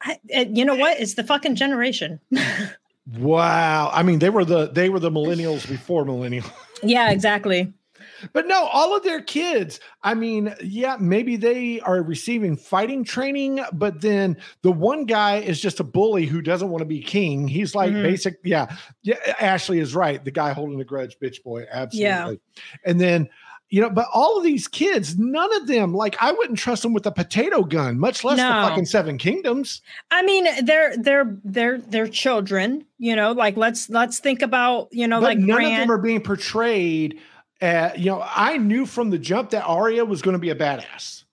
I, 0.00 0.18
you 0.32 0.64
know 0.64 0.76
what? 0.76 1.00
It's 1.00 1.14
the 1.14 1.24
fucking 1.24 1.56
generation. 1.56 2.20
wow. 3.16 3.90
I 3.92 4.02
mean, 4.02 4.20
they 4.20 4.30
were 4.30 4.44
the 4.44 4.68
they 4.68 4.88
were 4.90 5.00
the 5.00 5.10
millennials 5.10 5.68
before 5.68 6.04
millennials. 6.04 6.50
yeah, 6.82 7.10
exactly. 7.10 7.72
But 8.32 8.46
no, 8.46 8.64
all 8.66 8.96
of 8.96 9.02
their 9.02 9.22
kids, 9.22 9.80
I 10.02 10.14
mean, 10.14 10.54
yeah, 10.62 10.96
maybe 10.98 11.36
they 11.36 11.80
are 11.80 12.02
receiving 12.02 12.56
fighting 12.56 13.04
training, 13.04 13.60
but 13.72 14.00
then 14.00 14.36
the 14.62 14.72
one 14.72 15.04
guy 15.04 15.36
is 15.36 15.60
just 15.60 15.80
a 15.80 15.84
bully 15.84 16.26
who 16.26 16.42
doesn't 16.42 16.70
want 16.70 16.80
to 16.80 16.86
be 16.86 17.02
king. 17.02 17.48
He's 17.48 17.74
like 17.74 17.92
mm-hmm. 17.92 18.02
basic, 18.02 18.38
yeah. 18.44 18.74
Yeah, 19.02 19.16
Ashley 19.40 19.80
is 19.80 19.94
right. 19.94 20.24
The 20.24 20.30
guy 20.30 20.52
holding 20.52 20.78
the 20.78 20.84
grudge, 20.84 21.18
bitch 21.18 21.42
boy, 21.42 21.66
absolutely. 21.70 22.04
Yeah. 22.04 22.34
And 22.84 23.00
then 23.00 23.28
you 23.70 23.82
know, 23.82 23.90
but 23.90 24.06
all 24.14 24.38
of 24.38 24.44
these 24.44 24.66
kids, 24.66 25.18
none 25.18 25.54
of 25.56 25.66
them, 25.66 25.92
like 25.92 26.16
I 26.20 26.32
wouldn't 26.32 26.58
trust 26.58 26.82
them 26.82 26.94
with 26.94 27.04
a 27.06 27.10
potato 27.10 27.62
gun, 27.62 27.98
much 27.98 28.24
less 28.24 28.38
no. 28.38 28.48
the 28.48 28.68
fucking 28.68 28.86
Seven 28.86 29.18
Kingdoms. 29.18 29.82
I 30.10 30.22
mean, 30.22 30.46
they're 30.64 30.96
they're 30.96 31.36
they're 31.44 31.78
they're 31.78 32.08
children, 32.08 32.86
you 32.98 33.14
know. 33.14 33.32
Like 33.32 33.56
let's 33.58 33.90
let's 33.90 34.20
think 34.20 34.40
about, 34.40 34.88
you 34.90 35.06
know, 35.06 35.20
but 35.20 35.26
like 35.26 35.38
none 35.38 35.64
of 35.64 35.70
them 35.70 35.90
are 35.90 35.98
being 35.98 36.22
portrayed 36.22 37.20
uh, 37.60 37.90
you 37.96 38.06
know, 38.06 38.24
I 38.24 38.58
knew 38.58 38.86
from 38.86 39.10
the 39.10 39.18
jump 39.18 39.50
that 39.50 39.64
Arya 39.64 40.04
was 40.04 40.22
going 40.22 40.34
to 40.34 40.38
be 40.38 40.50
a 40.50 40.54
badass. 40.54 41.24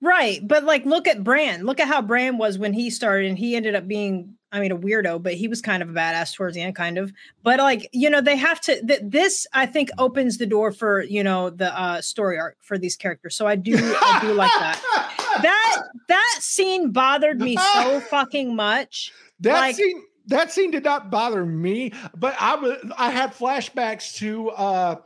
Right. 0.00 0.46
But 0.46 0.64
like, 0.64 0.84
look 0.84 1.08
at 1.08 1.24
Bran. 1.24 1.64
Look 1.64 1.80
at 1.80 1.88
how 1.88 2.02
Bran 2.02 2.38
was 2.38 2.58
when 2.58 2.72
he 2.72 2.90
started, 2.90 3.28
and 3.28 3.38
he 3.38 3.56
ended 3.56 3.74
up 3.74 3.88
being, 3.88 4.34
I 4.52 4.60
mean, 4.60 4.70
a 4.70 4.76
weirdo, 4.76 5.22
but 5.22 5.34
he 5.34 5.48
was 5.48 5.62
kind 5.62 5.82
of 5.82 5.88
a 5.88 5.92
badass 5.92 6.34
towards 6.34 6.54
the 6.54 6.62
end, 6.62 6.76
kind 6.76 6.98
of. 6.98 7.12
But 7.42 7.58
like, 7.58 7.88
you 7.92 8.10
know, 8.10 8.20
they 8.20 8.36
have 8.36 8.60
to, 8.62 8.84
th- 8.86 9.00
this, 9.02 9.46
I 9.54 9.64
think, 9.66 9.90
opens 9.98 10.38
the 10.38 10.46
door 10.46 10.70
for, 10.70 11.02
you 11.02 11.24
know, 11.24 11.50
the 11.50 11.78
uh, 11.78 12.02
story 12.02 12.38
arc 12.38 12.56
for 12.60 12.76
these 12.76 12.94
characters. 12.94 13.34
So 13.34 13.46
I 13.46 13.56
do, 13.56 13.74
I 13.76 14.18
do 14.22 14.32
like 14.32 14.52
that. 14.58 15.12
That, 15.36 15.82
that 16.08 16.38
scene 16.40 16.92
bothered 16.92 17.42
me 17.42 17.58
so 17.74 18.00
fucking 18.08 18.56
much. 18.56 19.12
That 19.40 19.52
like, 19.52 19.76
scene, 19.76 20.02
that 20.28 20.50
scene 20.50 20.70
did 20.70 20.82
not 20.82 21.10
bother 21.10 21.44
me, 21.44 21.92
but 22.16 22.34
I 22.40 22.54
was, 22.54 22.78
I 22.96 23.10
had 23.10 23.34
flashbacks 23.34 24.14
to, 24.16 24.48
uh, 24.52 24.96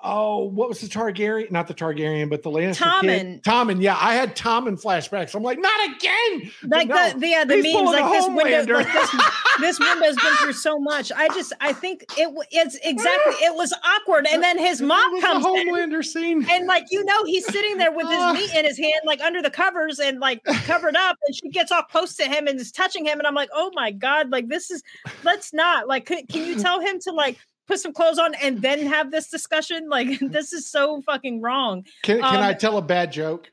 oh, 0.00 0.44
what 0.44 0.68
was 0.68 0.80
the 0.80 0.86
Targaryen? 0.86 1.50
Not 1.50 1.66
the 1.66 1.74
Targaryen, 1.74 2.30
but 2.30 2.42
the 2.42 2.50
Lannister 2.50 2.84
Tommen. 2.84 3.02
kid. 3.02 3.42
Tommen. 3.42 3.82
Yeah, 3.82 3.96
I 4.00 4.14
had 4.14 4.36
Tommen 4.36 4.80
flashbacks. 4.80 5.34
I'm 5.34 5.42
like, 5.42 5.58
not 5.58 5.96
again. 5.96 6.50
Like 6.64 6.88
no, 6.88 7.12
the 7.12 7.18
the, 7.18 7.34
uh, 7.34 7.44
the 7.44 7.56
memes, 7.56 7.74
like 7.74 8.12
this 8.12 8.26
window, 8.28 8.74
like 8.74 8.92
this, 8.92 9.16
this 9.60 9.80
window's 9.80 10.16
been 10.16 10.34
through 10.36 10.52
so 10.52 10.78
much. 10.78 11.10
I 11.12 11.28
just, 11.28 11.52
I 11.60 11.72
think 11.72 12.04
it 12.16 12.32
it's 12.50 12.78
exactly. 12.82 13.34
It 13.34 13.54
was 13.54 13.72
awkward, 13.84 14.26
and 14.26 14.42
then 14.42 14.58
his 14.58 14.80
mom 14.80 15.20
comes. 15.20 15.44
The 15.44 15.50
Homelander 15.50 15.96
in, 15.96 16.02
scene, 16.02 16.46
and 16.50 16.66
like 16.66 16.84
you 16.90 17.04
know, 17.04 17.24
he's 17.24 17.46
sitting 17.46 17.78
there 17.78 17.92
with 17.92 18.08
his 18.08 18.32
meat 18.34 18.54
in 18.54 18.64
his 18.64 18.78
hand, 18.78 19.00
like 19.04 19.20
under 19.20 19.42
the 19.42 19.50
covers, 19.50 19.98
and 19.98 20.20
like 20.20 20.42
covered 20.44 20.96
up, 20.96 21.16
and 21.26 21.34
she 21.34 21.48
gets 21.50 21.72
all 21.72 21.82
close 21.82 22.14
to 22.16 22.24
him 22.24 22.46
and 22.46 22.60
is 22.60 22.72
touching 22.72 23.04
him, 23.04 23.18
and 23.18 23.26
I'm 23.26 23.34
like, 23.34 23.50
oh 23.52 23.70
my 23.74 23.90
god, 23.90 24.30
like 24.30 24.48
this 24.48 24.70
is. 24.70 24.82
Let's 25.24 25.52
not 25.52 25.88
like. 25.88 26.06
Can, 26.06 26.26
can 26.26 26.46
you 26.46 26.58
tell 26.58 26.80
him 26.80 26.98
to 27.00 27.12
like 27.12 27.38
put 27.68 27.78
some 27.78 27.92
clothes 27.92 28.18
on 28.18 28.34
and 28.36 28.60
then 28.60 28.86
have 28.86 29.10
this 29.10 29.28
discussion? 29.28 29.88
Like 29.98 30.18
this 30.20 30.52
is 30.52 30.70
so 30.70 31.00
fucking 31.02 31.40
wrong. 31.40 31.84
Can, 32.02 32.18
can 32.20 32.36
um, 32.36 32.42
I 32.42 32.52
tell 32.52 32.78
a 32.78 32.82
bad 32.82 33.10
joke? 33.10 33.50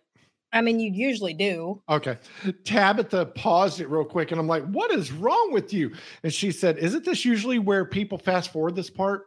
I 0.54 0.62
mean, 0.62 0.80
you 0.80 0.92
usually 0.92 1.34
do. 1.34 1.82
Okay. 1.90 2.18
Tabitha 2.64 3.26
paused 3.28 3.82
it 3.82 3.90
real 3.90 4.06
quick 4.06 4.32
and 4.32 4.40
I'm 4.40 4.48
like, 4.48 4.64
what 4.66 4.92
is 4.92 5.12
wrong 5.12 5.52
with 5.52 5.74
you? 5.74 5.92
And 6.24 6.34
she 6.34 6.52
said, 6.52 6.78
Isn't 6.78 7.04
this 7.04 7.26
usually 7.26 7.60
where 7.60 7.84
people 7.84 8.18
fast 8.18 8.52
forward 8.52 8.76
this 8.76 8.90
part? 8.90 9.24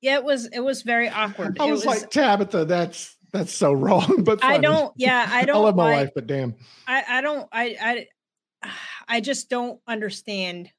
Yeah, 0.00 0.16
it 0.16 0.24
was 0.24 0.46
it 0.46 0.60
was 0.60 0.82
very 0.82 1.08
awkward. 1.08 1.58
I 1.60 1.66
was, 1.66 1.84
was 1.84 2.02
like, 2.02 2.10
Tabitha, 2.10 2.64
that's 2.64 3.16
that's 3.32 3.52
so 3.52 3.72
wrong. 3.72 4.22
But 4.24 4.40
funny. 4.40 4.56
I 4.56 4.58
don't, 4.58 4.92
yeah, 4.96 5.26
I 5.28 5.44
don't 5.46 5.56
I 5.56 5.60
love 5.60 5.76
my 5.76 5.92
life, 5.92 6.10
but 6.14 6.26
damn. 6.26 6.54
I, 6.86 7.04
I 7.08 7.20
don't 7.20 7.48
I 7.52 8.06
I 8.62 8.68
I 9.08 9.20
just 9.20 9.50
don't 9.50 9.80
understand 9.86 10.70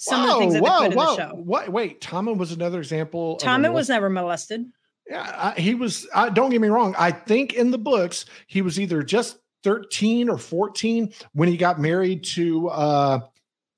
some 0.00 0.22
whoa, 0.22 0.28
of 0.28 0.32
the 0.32 0.40
things 0.40 0.54
that 0.54 0.62
whoa, 0.62 0.80
they 0.80 0.88
put 0.88 0.96
whoa. 0.96 1.10
in 1.10 1.16
the 1.16 1.28
show. 1.28 1.34
What? 1.34 1.68
Wait, 1.68 2.00
Tommen 2.00 2.38
was 2.38 2.52
another 2.52 2.78
example. 2.78 3.38
Tommen 3.38 3.74
was 3.74 3.90
never 3.90 4.08
molested. 4.08 4.64
Yeah, 5.06 5.52
I, 5.54 5.60
he 5.60 5.74
was. 5.74 6.08
I, 6.14 6.30
don't 6.30 6.50
get 6.50 6.60
me 6.60 6.68
wrong. 6.68 6.94
I 6.98 7.10
think 7.10 7.52
in 7.52 7.70
the 7.70 7.78
books 7.78 8.24
he 8.46 8.62
was 8.62 8.80
either 8.80 9.02
just 9.02 9.38
thirteen 9.62 10.30
or 10.30 10.38
fourteen 10.38 11.12
when 11.34 11.50
he 11.50 11.58
got 11.58 11.78
married 11.78 12.24
to 12.24 12.68
uh, 12.68 13.20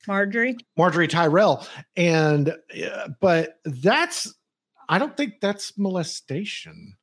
Marjorie 0.06 0.58
Margaery 0.78 1.08
Tyrell, 1.08 1.66
and 1.96 2.50
uh, 2.50 3.08
but 3.20 3.58
that's. 3.64 4.32
I 4.88 4.98
don't 4.98 5.16
think 5.16 5.40
that's 5.40 5.76
molestation. 5.76 6.96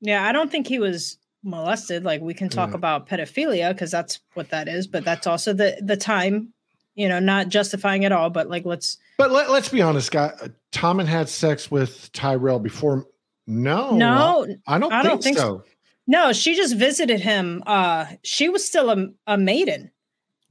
Yeah, 0.00 0.24
I 0.24 0.30
don't 0.30 0.50
think 0.50 0.68
he 0.68 0.78
was 0.78 1.18
molested. 1.42 2.04
Like 2.04 2.20
we 2.20 2.34
can 2.34 2.50
talk 2.50 2.70
yeah. 2.70 2.76
about 2.76 3.08
pedophilia 3.08 3.72
because 3.72 3.90
that's 3.90 4.20
what 4.34 4.50
that 4.50 4.68
is, 4.68 4.86
but 4.86 5.04
that's 5.04 5.26
also 5.26 5.52
the 5.52 5.76
the 5.82 5.96
time 5.96 6.52
you 6.98 7.08
know, 7.08 7.20
not 7.20 7.48
justifying 7.48 8.04
at 8.04 8.12
all, 8.12 8.28
but 8.28 8.48
like 8.48 8.66
let's. 8.66 8.98
But 9.16 9.30
let, 9.30 9.50
let's 9.50 9.68
be 9.68 9.80
honest, 9.80 10.10
guy. 10.10 10.32
Tommen 10.72 11.06
had 11.06 11.28
sex 11.28 11.70
with 11.70 12.10
Tyrell 12.12 12.58
before. 12.58 13.06
No, 13.46 13.96
no, 13.96 14.46
I 14.66 14.78
don't, 14.78 14.92
I 14.92 15.02
don't 15.02 15.22
think, 15.22 15.36
think 15.36 15.38
so. 15.38 15.62
so. 15.64 15.64
No, 16.06 16.32
she 16.32 16.54
just 16.54 16.76
visited 16.76 17.20
him. 17.20 17.62
Uh, 17.66 18.06
she 18.22 18.48
was 18.48 18.66
still 18.66 18.90
a, 18.90 19.08
a 19.26 19.38
maiden. 19.38 19.90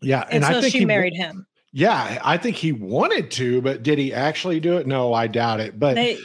Yeah, 0.02 0.22
and, 0.22 0.44
and 0.44 0.46
I 0.46 0.62
think 0.62 0.72
she 0.72 0.80
he, 0.80 0.86
married 0.86 1.16
him. 1.16 1.46
Yeah, 1.74 2.20
I 2.24 2.38
think 2.38 2.56
he 2.56 2.72
wanted 2.72 3.30
to, 3.32 3.62
but 3.62 3.84
did 3.84 4.00
he 4.00 4.14
actually 4.14 4.60
do 4.60 4.78
it? 4.78 4.88
No, 4.88 5.14
I 5.14 5.28
doubt 5.28 5.60
it. 5.60 5.78
But 5.78 5.96
they, 5.96 6.18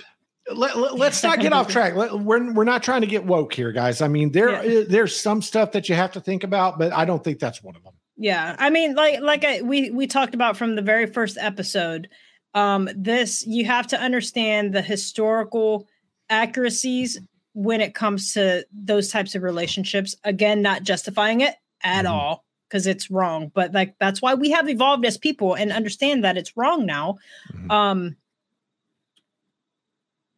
let, 0.55 0.77
us 0.77 0.93
let, 0.95 1.23
not 1.25 1.41
get 1.41 1.53
off 1.53 1.69
track. 1.69 1.95
Let, 1.95 2.13
we're 2.13 2.53
we're 2.53 2.65
not 2.65 2.83
trying 2.83 3.01
to 3.03 3.07
get 3.07 3.25
woke 3.25 3.53
here, 3.53 3.73
guys. 3.73 4.01
I 4.01 4.09
mean, 4.09 4.33
there 4.33 4.65
yeah. 4.65 4.85
there's 4.89 5.19
some 5.19 5.43
stuff 5.43 5.73
that 5.73 5.89
you 5.89 5.95
have 5.95 6.13
to 6.13 6.21
think 6.21 6.45
about, 6.45 6.79
but 6.79 6.93
I 6.93 7.05
don't 7.05 7.23
think 7.23 7.39
that's 7.39 7.63
one 7.63 7.77
of 7.77 7.83
them. 7.83 7.93
Yeah, 8.17 8.57
I 8.59 8.71
mean, 8.71 8.95
like 8.95 9.21
like 9.21 9.45
I, 9.45 9.63
we 9.63 9.91
we 9.91 10.07
talked 10.07 10.35
about 10.35 10.57
from 10.57 10.77
the 10.77 10.83
very 10.83 11.07
first 11.07 11.39
episode. 11.41 12.09
Um, 12.55 12.89
this 12.95 13.47
you 13.47 13.65
have 13.65 13.87
to 13.89 14.01
understand 14.01 14.75
the 14.75 14.83
historical 14.83 15.87
accuracies 16.29 17.19
when 17.55 17.81
it 17.81 17.95
comes 17.95 18.35
to 18.35 18.67
those 18.73 19.11
types 19.11 19.35
of 19.35 19.43
relationships. 19.43 20.15
Again, 20.25 20.63
not 20.63 20.83
justifying 20.83 21.41
it 21.41 21.55
at 21.83 22.05
mm-hmm. 22.05 22.15
all 22.15 22.45
because 22.69 22.87
it's 22.87 23.11
wrong, 23.11 23.51
but 23.55 23.73
like 23.73 23.95
that's 23.99 24.21
why 24.21 24.35
we 24.35 24.51
have 24.51 24.69
evolved 24.69 25.05
as 25.07 25.17
people 25.17 25.55
and 25.55 25.73
understand 25.73 26.25
that 26.25 26.37
it's 26.37 26.57
wrong 26.57 26.85
now. 26.85 27.19
Mm-hmm. 27.53 27.71
Um, 27.71 28.17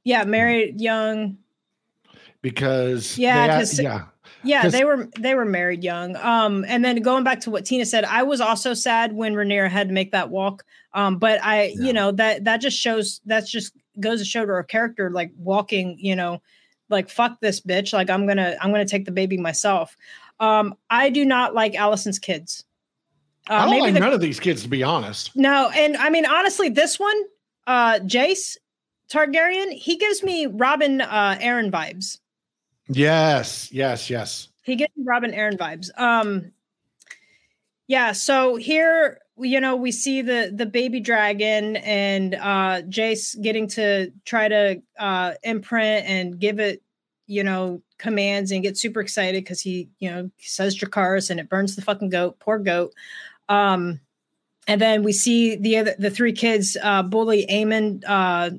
yeah, 0.05 0.25
married 0.25 0.81
young 0.81 1.39
because 2.41 3.18
yeah, 3.18 3.57
had, 3.57 3.79
yeah 3.79 4.05
yeah, 4.45 4.69
they 4.69 4.85
were 4.85 5.09
they 5.19 5.35
were 5.35 5.45
married 5.45 5.83
young. 5.83 6.17
Um, 6.17 6.65
and 6.69 6.85
then 6.85 6.97
going 7.03 7.25
back 7.25 7.41
to 7.41 7.51
what 7.51 7.65
Tina 7.65 7.87
said, 7.87 8.05
I 8.05 8.23
was 8.23 8.41
also 8.41 8.75
sad 8.75 9.13
when 9.13 9.35
Rhaenyra 9.35 9.71
had 9.71 9.89
to 9.89 9.95
make 9.95 10.13
that 10.13 10.31
walk. 10.31 10.65
Um, 10.93 11.19
but 11.19 11.43
I, 11.43 11.75
yeah. 11.75 11.87
you 11.87 11.93
know, 11.93 12.13
that 12.13 12.45
that 12.45 12.59
just 12.59 12.79
shows 12.79 13.21
that's 13.27 13.51
just 13.51 13.73
goes 14.01 14.21
to 14.21 14.25
show 14.25 14.45
to 14.45 14.53
her 14.53 14.63
character, 14.63 15.11
like 15.11 15.33
walking, 15.37 15.97
you 15.99 16.15
know, 16.15 16.41
like 16.89 17.09
fuck 17.09 17.41
this 17.41 17.61
bitch. 17.61 17.93
Like 17.93 18.11
I'm 18.11 18.27
gonna 18.27 18.57
I'm 18.61 18.71
gonna 18.71 18.85
take 18.85 19.05
the 19.05 19.13
baby 19.13 19.37
myself. 19.37 19.97
Um, 20.41 20.75
I 20.91 21.11
do 21.11 21.25
not 21.25 21.55
like 21.55 21.75
Alicent's 21.75 22.19
kids. 22.19 22.65
Uh, 23.49 23.55
I 23.55 23.65
don't 23.67 23.81
like 23.81 23.95
the, 23.95 24.01
none 24.01 24.13
of 24.13 24.21
these 24.21 24.41
kids, 24.41 24.63
to 24.63 24.69
be 24.69 24.83
honest. 24.83 25.35
No, 25.37 25.71
and 25.75 25.97
I 25.97 26.11
mean 26.11 26.27
honestly, 26.27 26.69
this 26.69 26.99
one, 26.99 27.17
uh, 27.67 27.99
Jace 28.01 28.57
Targaryen, 29.11 29.73
he 29.73 29.97
gives 29.97 30.23
me 30.23 30.47
Robin 30.47 31.01
uh 31.01 31.39
Arryn 31.41 31.71
vibes. 31.71 32.19
Yes, 32.89 33.72
yes, 33.72 34.11
yes. 34.11 34.49
He 34.62 34.76
gets 34.76 34.93
Robin 34.97 35.32
Arryn 35.32 35.57
vibes. 35.57 35.91
Um 35.99 36.53
yeah, 37.87 38.12
so 38.12 38.57
here 38.57 39.20
you 39.37 39.61
know 39.61 39.76
we 39.76 39.91
see 39.91 40.22
the 40.22 40.53
the 40.55 40.66
baby 40.66 41.01
dragon 41.01 41.76
and 41.76 42.35
uh 42.35 42.82
Jace 42.82 43.41
getting 43.41 43.68
to 43.68 44.12
try 44.24 44.49
to 44.49 44.82
uh 44.99 45.35
imprint 45.43 46.07
and 46.07 46.39
give 46.39 46.61
it 46.61 46.82
you 47.26 47.43
know 47.43 47.82
commands 47.99 48.51
and 48.53 48.62
get 48.62 48.76
super 48.76 49.01
excited 49.01 49.43
because 49.43 49.61
he 49.61 49.89
you 49.99 50.11
know 50.11 50.30
says 50.39 50.78
Dracarys 50.78 51.30
and 51.30 51.41
it 51.41 51.49
burns 51.49 51.74
the 51.74 51.82
fucking 51.82 52.11
goat 52.11 52.39
poor 52.39 52.59
goat 52.59 52.93
um 53.49 54.01
and 54.68 54.80
then 54.80 55.03
we 55.03 55.12
see 55.12 55.57
the 55.57 55.78
other 55.78 55.95
the 55.99 56.11
three 56.11 56.32
kids 56.32 56.76
uh 56.82 57.03
bully 57.03 57.47
Aemond 57.51 58.05
uh 58.07 58.51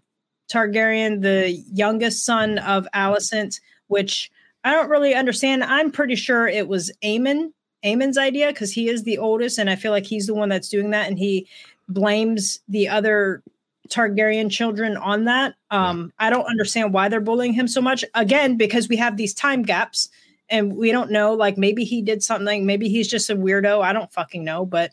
Targaryen 0.51 1.21
the 1.21 1.51
youngest 1.71 2.26
son 2.26 2.57
of 2.59 2.88
Alicent 2.93 3.59
which 3.88 4.32
I 4.64 4.72
don't 4.72 4.90
really 4.90 5.14
understand. 5.14 5.64
I'm 5.64 5.92
pretty 5.92 6.16
sure 6.16 6.48
it 6.48 6.68
was 6.68 6.92
Aemon, 7.04 7.52
Aemon's 7.84 8.18
idea 8.18 8.48
because 8.48 8.72
he 8.72 8.90
is 8.90 9.04
the 9.04 9.18
oldest, 9.18 9.58
and 9.58 9.70
I 9.70 9.76
feel 9.76 9.92
like 9.92 10.06
he's 10.06 10.28
the 10.28 10.34
one 10.34 10.50
that's 10.50 10.70
doing 10.70 10.90
that, 10.92 11.08
and 11.08 11.20
he 11.20 11.48
blames 11.88 12.60
the 12.68 12.88
other 12.88 13.44
Targaryen 13.90 14.50
children 14.50 14.98
on 14.98 15.26
that. 15.26 15.56
Um, 15.72 16.12
I 16.20 16.30
don't 16.30 16.46
understand 16.46 16.94
why 16.94 17.10
they're 17.10 17.22
bullying 17.22 17.54
him 17.54 17.68
so 17.68 17.82
much. 17.82 18.04
Again, 18.16 18.58
because 18.58 18.90
we 18.90 18.96
have 18.98 19.18
these 19.18 19.34
time 19.34 19.62
gaps 19.62 20.10
and 20.50 20.76
we 20.76 20.92
don't 20.92 21.12
know. 21.12 21.34
Like 21.34 21.58
maybe 21.58 21.84
he 21.84 22.02
did 22.02 22.24
something. 22.24 22.66
Maybe 22.66 22.90
he's 22.90 23.08
just 23.08 23.30
a 23.30 23.36
weirdo. 23.36 23.82
I 23.82 23.94
don't 23.94 24.12
fucking 24.12 24.44
know. 24.44 24.66
But 24.66 24.92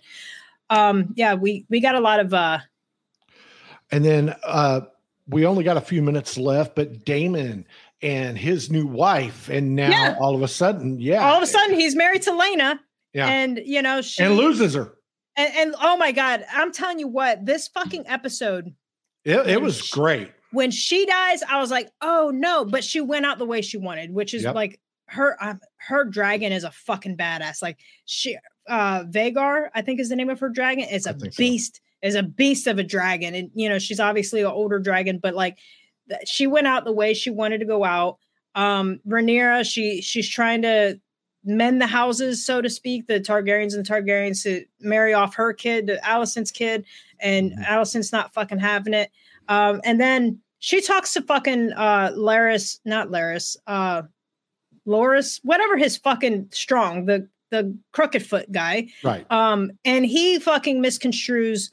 um, 0.70 1.12
yeah, 1.16 1.34
we 1.34 1.64
we 1.68 1.80
got 1.80 1.94
a 1.94 2.00
lot 2.00 2.20
of. 2.20 2.34
uh 2.34 2.58
And 3.90 4.04
then 4.04 4.34
uh 4.44 4.82
we 5.28 5.46
only 5.46 5.64
got 5.64 5.76
a 5.76 5.82
few 5.82 6.02
minutes 6.02 6.36
left, 6.36 6.74
but 6.74 7.04
Daemon 7.04 7.64
and 8.02 8.36
his 8.36 8.70
new 8.70 8.86
wife, 8.86 9.48
and 9.48 9.76
now 9.76 9.90
yeah. 9.90 10.16
all 10.20 10.34
of 10.34 10.42
a 10.42 10.48
sudden, 10.48 10.98
yeah, 11.00 11.24
all 11.24 11.36
of 11.36 11.42
a 11.42 11.46
sudden 11.46 11.78
he's 11.78 11.94
married 11.94 12.22
to 12.22 12.30
Laena. 12.30 12.78
Yeah, 13.14 13.28
and 13.28 13.60
you 13.64 13.82
know 13.82 14.02
she 14.02 14.22
and 14.22 14.36
loses 14.36 14.74
her. 14.74 14.94
And, 15.36 15.54
and 15.56 15.74
oh 15.80 15.96
my 15.96 16.12
god, 16.12 16.44
I'm 16.52 16.72
telling 16.72 16.98
you 16.98 17.08
what, 17.08 17.46
this 17.46 17.68
fucking 17.68 18.04
episode. 18.06 18.74
It, 19.24 19.46
it 19.46 19.62
was 19.62 19.78
she, 19.78 19.92
great. 19.92 20.32
When 20.50 20.70
she 20.70 21.06
dies, 21.06 21.42
I 21.44 21.60
was 21.60 21.70
like, 21.70 21.90
oh 22.00 22.30
no, 22.34 22.64
but 22.64 22.84
she 22.84 23.00
went 23.00 23.24
out 23.24 23.38
the 23.38 23.46
way 23.46 23.62
she 23.62 23.78
wanted, 23.78 24.12
which 24.12 24.34
is 24.34 24.42
yep. 24.42 24.54
like 24.54 24.80
her 25.06 25.36
um, 25.42 25.60
her 25.76 26.04
dragon 26.04 26.52
is 26.52 26.64
a 26.64 26.70
fucking 26.70 27.16
badass. 27.16 27.62
Like 27.62 27.78
she 28.04 28.36
uh 28.68 29.04
Vhagar, 29.04 29.68
I 29.74 29.82
think 29.82 30.00
is 30.00 30.08
the 30.08 30.16
name 30.16 30.30
of 30.30 30.40
her 30.40 30.48
dragon, 30.48 30.84
is 30.88 31.06
a 31.06 31.14
beast. 31.14 31.76
So. 31.76 31.80
Is 32.02 32.16
a 32.16 32.22
beast 32.24 32.66
of 32.66 32.80
a 32.80 32.82
dragon, 32.82 33.32
and 33.36 33.52
you 33.54 33.68
know 33.68 33.78
she's 33.78 34.00
obviously 34.00 34.40
an 34.40 34.48
older 34.48 34.80
dragon, 34.80 35.20
but 35.22 35.36
like 35.36 35.58
she 36.26 36.46
went 36.46 36.66
out 36.66 36.84
the 36.84 36.92
way 36.92 37.14
she 37.14 37.30
wanted 37.30 37.58
to 37.58 37.66
go 37.66 37.84
out. 37.84 38.18
Um, 38.54 39.00
Rhaenyra, 39.06 39.64
she 39.64 40.00
she's 40.02 40.28
trying 40.28 40.62
to 40.62 41.00
mend 41.44 41.80
the 41.80 41.86
houses, 41.86 42.44
so 42.44 42.60
to 42.60 42.70
speak, 42.70 43.06
the 43.06 43.20
Targaryens 43.20 43.74
and 43.74 43.86
Targaryens 43.86 44.42
to 44.44 44.64
marry 44.80 45.12
off 45.12 45.34
her 45.34 45.52
kid 45.52 45.86
to 45.88 45.96
Alicent's 45.98 46.50
kid, 46.50 46.84
and 47.20 47.52
mm-hmm. 47.52 47.62
Alicent's 47.62 48.12
not 48.12 48.32
fucking 48.32 48.58
having 48.58 48.94
it. 48.94 49.10
Um, 49.48 49.80
and 49.84 50.00
then 50.00 50.38
she 50.60 50.80
talks 50.80 51.12
to 51.14 51.22
fucking 51.22 51.72
uh 51.72 52.12
Larys, 52.14 52.78
not 52.84 53.08
Larys, 53.08 53.56
uh 53.66 54.02
Loras, 54.86 55.40
whatever 55.42 55.76
his 55.76 55.96
fucking 55.96 56.48
strong, 56.52 57.06
the 57.06 57.28
the 57.50 57.76
crooked 57.92 58.24
foot 58.24 58.50
guy. 58.50 58.88
Right. 59.04 59.30
Um, 59.30 59.72
and 59.84 60.06
he 60.06 60.38
fucking 60.38 60.82
misconstrues 60.82 61.70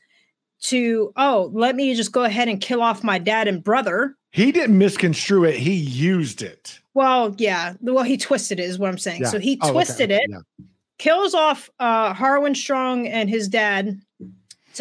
to, 0.62 1.14
oh, 1.16 1.49
let 1.53 1.76
me 1.76 1.93
just 1.95 2.12
go 2.12 2.24
ahead 2.24 2.47
and 2.47 2.60
kill 2.60 2.82
off 2.82 3.03
my 3.03 3.18
dad 3.18 3.47
and 3.47 3.64
brother. 3.64 4.16
He 4.32 4.51
didn't 4.51 4.78
misconstrue 4.78 5.45
it, 5.45 5.55
he 5.55 5.74
used 5.74 6.41
it. 6.41 6.80
Well, 6.93 7.36
yeah. 7.38 7.74
Well, 7.82 8.03
he 8.03 8.18
twisted 8.18 8.60
it, 8.60 8.64
is 8.64 8.78
what 8.78 8.89
I'm 8.89 8.97
saying. 8.97 9.22
Yeah. 9.22 9.30
So 9.30 9.39
he 9.39 9.57
twisted 9.57 10.12
oh, 10.12 10.16
okay. 10.16 10.24
it, 10.24 10.30
yeah. 10.30 10.66
kills 10.97 11.34
off 11.34 11.70
uh 11.80 12.14
Harwin 12.14 12.55
Strong 12.55 13.07
and 13.07 13.30
his 13.30 13.47
dad 13.47 13.99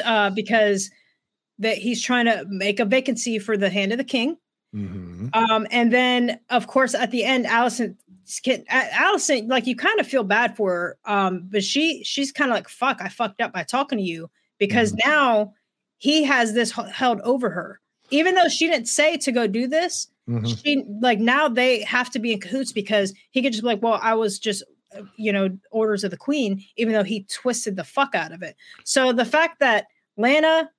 uh 0.04 0.30
because 0.30 0.90
that 1.58 1.78
he's 1.78 2.02
trying 2.02 2.26
to 2.26 2.44
make 2.48 2.80
a 2.80 2.84
vacancy 2.84 3.38
for 3.38 3.56
the 3.56 3.70
hand 3.70 3.92
of 3.92 3.98
the 3.98 4.04
king. 4.04 4.36
Mm-hmm. 4.74 5.28
Um, 5.32 5.66
and 5.70 5.92
then 5.92 6.40
of 6.50 6.66
course 6.66 6.94
at 6.94 7.10
the 7.10 7.24
end, 7.24 7.46
Alicent 7.46 7.96
allison 8.68 9.48
like 9.48 9.66
you 9.66 9.74
kind 9.74 9.98
of 10.00 10.06
feel 10.06 10.24
bad 10.24 10.56
for 10.56 10.72
her. 10.72 10.98
Um, 11.04 11.48
but 11.50 11.64
she 11.64 12.02
she's 12.04 12.32
kind 12.32 12.50
of 12.50 12.56
like, 12.56 12.68
fuck, 12.68 13.00
I 13.00 13.08
fucked 13.08 13.40
up 13.40 13.52
by 13.52 13.62
talking 13.62 13.98
to 13.98 14.04
you 14.04 14.30
because 14.58 14.92
mm-hmm. 14.92 15.08
now 15.08 15.54
he 15.98 16.24
has 16.24 16.54
this 16.54 16.72
held 16.72 17.20
over 17.20 17.50
her. 17.50 17.80
Even 18.10 18.34
though 18.34 18.48
she 18.48 18.68
didn't 18.68 18.88
say 18.88 19.18
to 19.18 19.30
go 19.30 19.46
do 19.46 19.66
this, 19.66 20.08
mm-hmm. 20.28 20.46
she 20.46 20.84
like 21.00 21.18
now 21.18 21.48
they 21.48 21.82
have 21.82 22.08
to 22.10 22.18
be 22.18 22.32
in 22.32 22.40
cahoots 22.40 22.72
because 22.72 23.12
he 23.30 23.42
could 23.42 23.52
just 23.52 23.62
be 23.62 23.68
like, 23.68 23.82
well, 23.82 24.00
I 24.02 24.14
was 24.14 24.38
just 24.38 24.62
uh, 24.96 25.02
you 25.16 25.32
know 25.32 25.50
orders 25.70 26.04
of 26.04 26.10
the 26.10 26.16
queen, 26.16 26.64
even 26.76 26.94
though 26.94 27.04
he 27.04 27.24
twisted 27.24 27.76
the 27.76 27.84
fuck 27.84 28.14
out 28.14 28.32
of 28.32 28.42
it. 28.42 28.56
So 28.84 29.12
the 29.12 29.26
fact 29.26 29.60
that 29.60 29.88
Lana, 30.16 30.70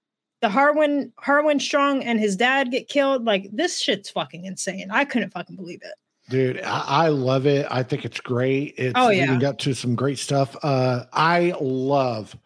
the 0.41 0.49
Harwin 0.49 1.11
Harwin 1.23 1.61
Strong 1.61 2.03
and 2.03 2.19
his 2.19 2.35
dad 2.35 2.71
get 2.71 2.87
killed, 2.87 3.25
like 3.25 3.47
this 3.53 3.79
shit's 3.79 4.09
fucking 4.09 4.45
insane. 4.45 4.89
I 4.89 5.05
couldn't 5.05 5.31
fucking 5.31 5.55
believe 5.55 5.81
it. 5.83 5.93
Dude, 6.29 6.61
I, 6.61 6.83
I, 6.87 7.07
love 7.07 7.47
it. 7.47 7.65
I 7.71 7.81
think 7.81 8.05
it's 8.05 8.21
great. 8.21 8.75
It's 8.77 8.93
oh, 8.95 9.09
yeah. 9.09 9.31
leading 9.31 9.45
up 9.45 9.57
to 9.59 9.73
some 9.73 9.95
great 9.95 10.19
stuff. 10.19 10.55
Uh, 10.61 11.05
I 11.11 11.55
love 11.59 12.37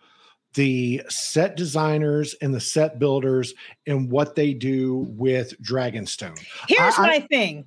the 0.53 1.01
set 1.09 1.55
designers 1.55 2.35
and 2.41 2.53
the 2.53 2.59
set 2.59 2.99
builders 2.99 3.53
and 3.87 4.09
what 4.09 4.35
they 4.35 4.53
do 4.53 5.05
with 5.09 5.59
Dragonstone. 5.61 6.39
Here's 6.67 6.97
I, 6.97 7.01
my 7.01 7.13
I, 7.15 7.19
thing. 7.21 7.65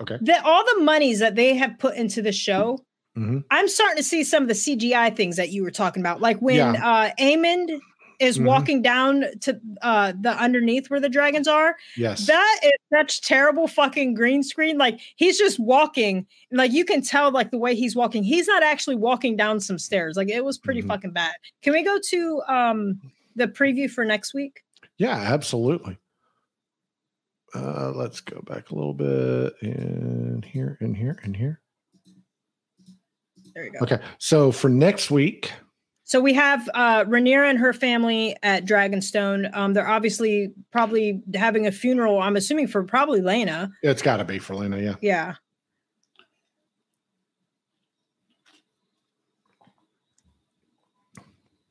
Okay. 0.00 0.18
That 0.22 0.44
all 0.44 0.64
the 0.64 0.82
monies 0.82 1.20
that 1.20 1.36
they 1.36 1.54
have 1.54 1.78
put 1.78 1.94
into 1.94 2.20
the 2.20 2.32
show, 2.32 2.84
mm-hmm. 3.16 3.38
I'm 3.50 3.68
starting 3.68 3.96
to 3.98 4.02
see 4.02 4.24
some 4.24 4.42
of 4.42 4.48
the 4.48 4.54
CGI 4.54 5.14
things 5.14 5.36
that 5.36 5.50
you 5.50 5.62
were 5.62 5.70
talking 5.70 6.02
about. 6.02 6.20
Like 6.20 6.38
when 6.38 6.56
yeah. 6.56 6.72
uh 6.72 7.10
Aemond 7.20 7.78
is 8.18 8.36
mm-hmm. 8.36 8.46
walking 8.46 8.82
down 8.82 9.24
to 9.40 9.60
uh 9.82 10.12
the 10.20 10.30
underneath 10.30 10.90
where 10.90 11.00
the 11.00 11.08
dragons 11.08 11.48
are. 11.48 11.76
Yes. 11.96 12.26
That 12.26 12.60
is 12.62 12.72
such 12.92 13.20
terrible 13.20 13.66
fucking 13.66 14.14
green 14.14 14.42
screen. 14.42 14.78
Like 14.78 15.00
he's 15.16 15.38
just 15.38 15.58
walking. 15.58 16.26
Like 16.52 16.72
you 16.72 16.84
can 16.84 17.02
tell 17.02 17.30
like 17.30 17.50
the 17.50 17.58
way 17.58 17.74
he's 17.74 17.96
walking. 17.96 18.22
He's 18.22 18.46
not 18.46 18.62
actually 18.62 18.96
walking 18.96 19.36
down 19.36 19.60
some 19.60 19.78
stairs. 19.78 20.16
Like 20.16 20.28
it 20.28 20.44
was 20.44 20.58
pretty 20.58 20.80
mm-hmm. 20.80 20.90
fucking 20.90 21.12
bad. 21.12 21.34
Can 21.62 21.72
we 21.72 21.82
go 21.82 21.98
to 22.10 22.42
um 22.48 23.00
the 23.36 23.48
preview 23.48 23.90
for 23.90 24.04
next 24.04 24.34
week? 24.34 24.60
Yeah, 24.98 25.16
absolutely. 25.16 25.98
Uh 27.54 27.92
let's 27.94 28.20
go 28.20 28.40
back 28.42 28.70
a 28.70 28.74
little 28.74 28.94
bit 28.94 29.54
in 29.62 30.44
here 30.46 30.78
and 30.80 30.96
here 30.96 31.18
and 31.22 31.36
here. 31.36 31.60
There 33.54 33.64
you 33.64 33.70
go. 33.72 33.78
Okay. 33.82 33.98
So 34.18 34.50
for 34.50 34.68
next 34.68 35.10
week, 35.10 35.52
so 36.04 36.20
we 36.20 36.34
have 36.34 36.68
uh, 36.74 37.04
Rhaenyra 37.04 37.48
and 37.48 37.58
her 37.58 37.72
family 37.72 38.36
at 38.42 38.66
Dragonstone. 38.66 39.54
Um, 39.56 39.72
they're 39.72 39.88
obviously 39.88 40.52
probably 40.70 41.22
having 41.34 41.66
a 41.66 41.72
funeral. 41.72 42.20
I'm 42.20 42.36
assuming 42.36 42.68
for 42.68 42.84
probably 42.84 43.22
Laena. 43.22 43.70
It's 43.82 44.02
got 44.02 44.18
to 44.18 44.24
be 44.24 44.38
for 44.38 44.54
Laena, 44.54 44.82
yeah. 44.82 44.94
Yeah. 45.00 45.34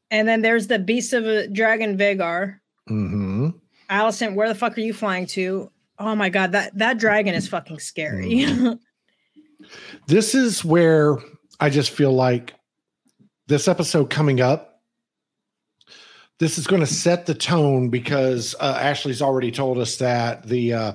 And 0.10 0.28
then 0.28 0.42
there's 0.42 0.68
the 0.68 0.80
beast 0.80 1.14
of 1.14 1.26
a 1.26 1.48
dragon 1.48 1.98
Vhagar. 1.98 2.60
Mm-hmm. 2.90 3.50
Alicent, 3.90 4.36
where 4.36 4.48
the 4.48 4.56
fuck 4.56 4.78
are 4.78 4.82
you 4.82 4.94
flying 4.94 5.28
to? 5.28 5.72
Oh 6.00 6.16
my 6.16 6.30
god, 6.30 6.52
that 6.54 6.76
that 6.78 6.98
dragon 6.98 7.36
is 7.36 7.48
fucking 7.48 7.80
scary. 7.80 8.30
Mm-hmm. 8.30 9.66
this 10.08 10.36
is 10.36 10.66
where 10.66 11.18
I 11.60 11.70
just 11.70 11.92
feel 11.92 12.12
like 12.12 12.54
this 13.54 13.68
episode 13.68 14.10
coming 14.10 14.42
up 14.42 14.74
this 16.40 16.58
is 16.58 16.66
going 16.66 16.82
to 16.82 16.88
set 16.88 17.28
the 17.28 17.36
tone 17.36 17.90
because 17.90 18.56
uh, 18.60 18.78
Ashley's 18.82 19.22
already 19.22 19.52
told 19.52 19.78
us 19.78 19.98
that 19.98 20.46
the 20.48 20.74
uh, 20.74 20.94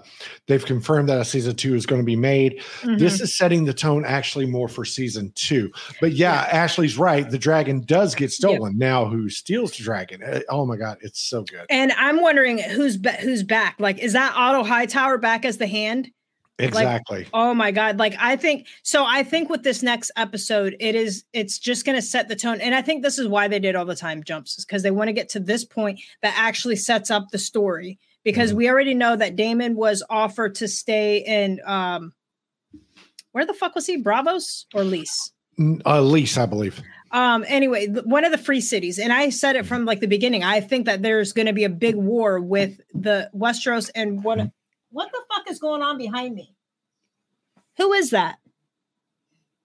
they've 0.48 0.64
confirmed 0.64 1.08
that 1.08 1.20
a 1.20 1.24
season 1.24 1.54
two 1.54 1.76
is 1.76 1.86
going 1.86 2.02
to 2.02 2.04
be 2.04 2.16
made. 2.16 2.58
Mm-hmm. 2.80 2.98
This 2.98 3.20
is 3.20 3.36
setting 3.36 3.64
the 3.64 3.72
tone 3.72 4.04
actually 4.04 4.46
more 4.46 4.66
for 4.66 4.84
season 4.84 5.30
two. 5.36 5.70
But 6.00 6.12
yeah, 6.12 6.44
yeah. 6.44 6.58
Ashley's 6.58 6.98
right. 6.98 7.30
The 7.30 7.38
dragon 7.38 7.82
does 7.82 8.16
get 8.16 8.32
stolen. 8.32 8.76
Now, 8.76 9.06
who 9.06 9.30
steals 9.30 9.76
the 9.76 9.84
dragon? 9.84 10.22
Uh, 10.24 10.40
oh 10.50 10.66
my 10.66 10.76
god, 10.76 10.98
it's 11.02 11.20
so 11.20 11.44
good. 11.44 11.66
And 11.70 11.92
I'm 11.92 12.20
wondering 12.20 12.58
who's 12.58 12.96
be- 12.96 13.16
who's 13.20 13.44
back. 13.44 13.76
Like, 13.78 14.00
is 14.00 14.14
that 14.14 14.34
Otto 14.34 14.64
Hightower 14.64 15.18
back 15.18 15.44
as 15.44 15.58
the 15.58 15.68
hand? 15.68 16.10
Exactly. 16.58 17.18
Like, 17.18 17.28
oh 17.32 17.54
my 17.54 17.70
God. 17.70 17.98
Like 17.98 18.14
I 18.18 18.36
think 18.36 18.66
so 18.82 19.04
I 19.06 19.22
think 19.22 19.48
with 19.48 19.62
this 19.62 19.82
next 19.82 20.10
episode, 20.16 20.76
it 20.80 20.94
is 20.94 21.24
it's 21.32 21.58
just 21.58 21.86
gonna 21.86 22.02
set 22.02 22.28
the 22.28 22.36
tone. 22.36 22.60
And 22.60 22.74
I 22.74 22.82
think 22.82 23.02
this 23.02 23.18
is 23.18 23.28
why 23.28 23.46
they 23.46 23.60
did 23.60 23.76
all 23.76 23.84
the 23.84 23.94
time 23.94 24.24
jumps, 24.24 24.58
is 24.58 24.64
because 24.64 24.82
they 24.82 24.90
want 24.90 25.08
to 25.08 25.12
get 25.12 25.28
to 25.30 25.40
this 25.40 25.64
point 25.64 26.00
that 26.22 26.34
actually 26.36 26.76
sets 26.76 27.10
up 27.10 27.28
the 27.30 27.38
story. 27.38 27.98
Because 28.24 28.50
mm-hmm. 28.50 28.58
we 28.58 28.68
already 28.68 28.94
know 28.94 29.14
that 29.14 29.36
Daemon 29.36 29.76
was 29.76 30.02
offered 30.10 30.56
to 30.56 30.66
stay 30.66 31.18
in 31.18 31.60
um 31.64 32.12
where 33.32 33.46
the 33.46 33.54
fuck 33.54 33.74
was 33.74 33.86
he? 33.86 34.02
Braavos 34.02 34.64
or 34.74 34.82
Lys? 34.82 35.32
Uh 35.86 36.00
Lys, 36.00 36.36
I 36.36 36.46
believe. 36.46 36.82
Um 37.12 37.44
anyway, 37.46 37.86
one 37.86 38.24
of 38.24 38.32
the 38.32 38.38
free 38.38 38.60
cities. 38.60 38.98
And 38.98 39.12
I 39.12 39.30
said 39.30 39.54
it 39.54 39.64
from 39.64 39.84
like 39.84 40.00
the 40.00 40.08
beginning. 40.08 40.42
I 40.42 40.60
think 40.60 40.86
that 40.86 41.02
there's 41.02 41.32
gonna 41.32 41.52
be 41.52 41.64
a 41.64 41.70
big 41.70 41.94
war 41.94 42.40
with 42.40 42.80
the 42.92 43.30
Westeros 43.32 43.90
and 43.94 44.24
what 44.24 44.38
mm-hmm 44.38 44.48
what 44.90 45.10
the 45.12 45.20
fuck 45.34 45.50
is 45.50 45.58
going 45.58 45.82
on 45.82 45.98
behind 45.98 46.34
me? 46.34 46.54
Who 47.76 47.92
is 47.92 48.10
that? 48.10 48.38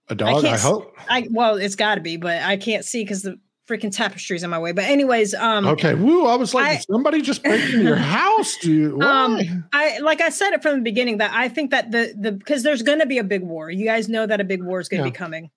A 0.09 0.15
dog, 0.15 0.45
I, 0.45 0.53
I 0.53 0.57
hope. 0.57 0.95
I 1.09 1.27
well, 1.31 1.55
it's 1.55 1.75
got 1.75 1.95
to 1.95 2.01
be, 2.01 2.17
but 2.17 2.41
I 2.41 2.57
can't 2.57 2.83
see 2.83 3.03
because 3.03 3.23
the 3.23 3.39
freaking 3.67 3.91
tapestry's 3.95 4.43
in 4.43 4.49
my 4.49 4.59
way. 4.59 4.73
But 4.73 4.85
anyways, 4.85 5.33
um 5.33 5.65
Okay, 5.65 5.95
woo, 5.95 6.25
I 6.25 6.35
was 6.35 6.53
like 6.53 6.65
I, 6.65 6.79
somebody 6.79 7.21
just 7.21 7.43
breaking 7.43 7.81
your 7.81 7.95
house, 8.17 8.57
dude. 8.57 9.01
Um 9.01 9.39
I 9.71 9.99
like 9.99 10.21
I 10.21 10.29
said 10.29 10.51
it 10.51 10.61
from 10.61 10.75
the 10.75 10.81
beginning 10.81 11.17
that 11.17 11.31
I 11.33 11.47
think 11.47 11.71
that 11.71 11.91
the 11.91 12.13
the 12.19 12.33
because 12.33 12.63
there's 12.63 12.81
going 12.81 12.99
to 12.99 13.05
be 13.05 13.17
a 13.17 13.23
big 13.23 13.43
war. 13.43 13.69
You 13.69 13.85
guys 13.85 14.09
know 14.09 14.25
that 14.25 14.41
a 14.41 14.43
big 14.43 14.61
war 14.61 14.79
is 14.79 14.89
going 14.89 15.01
to 15.01 15.07
yeah. 15.07 15.11
be 15.11 15.17
coming. 15.17 15.49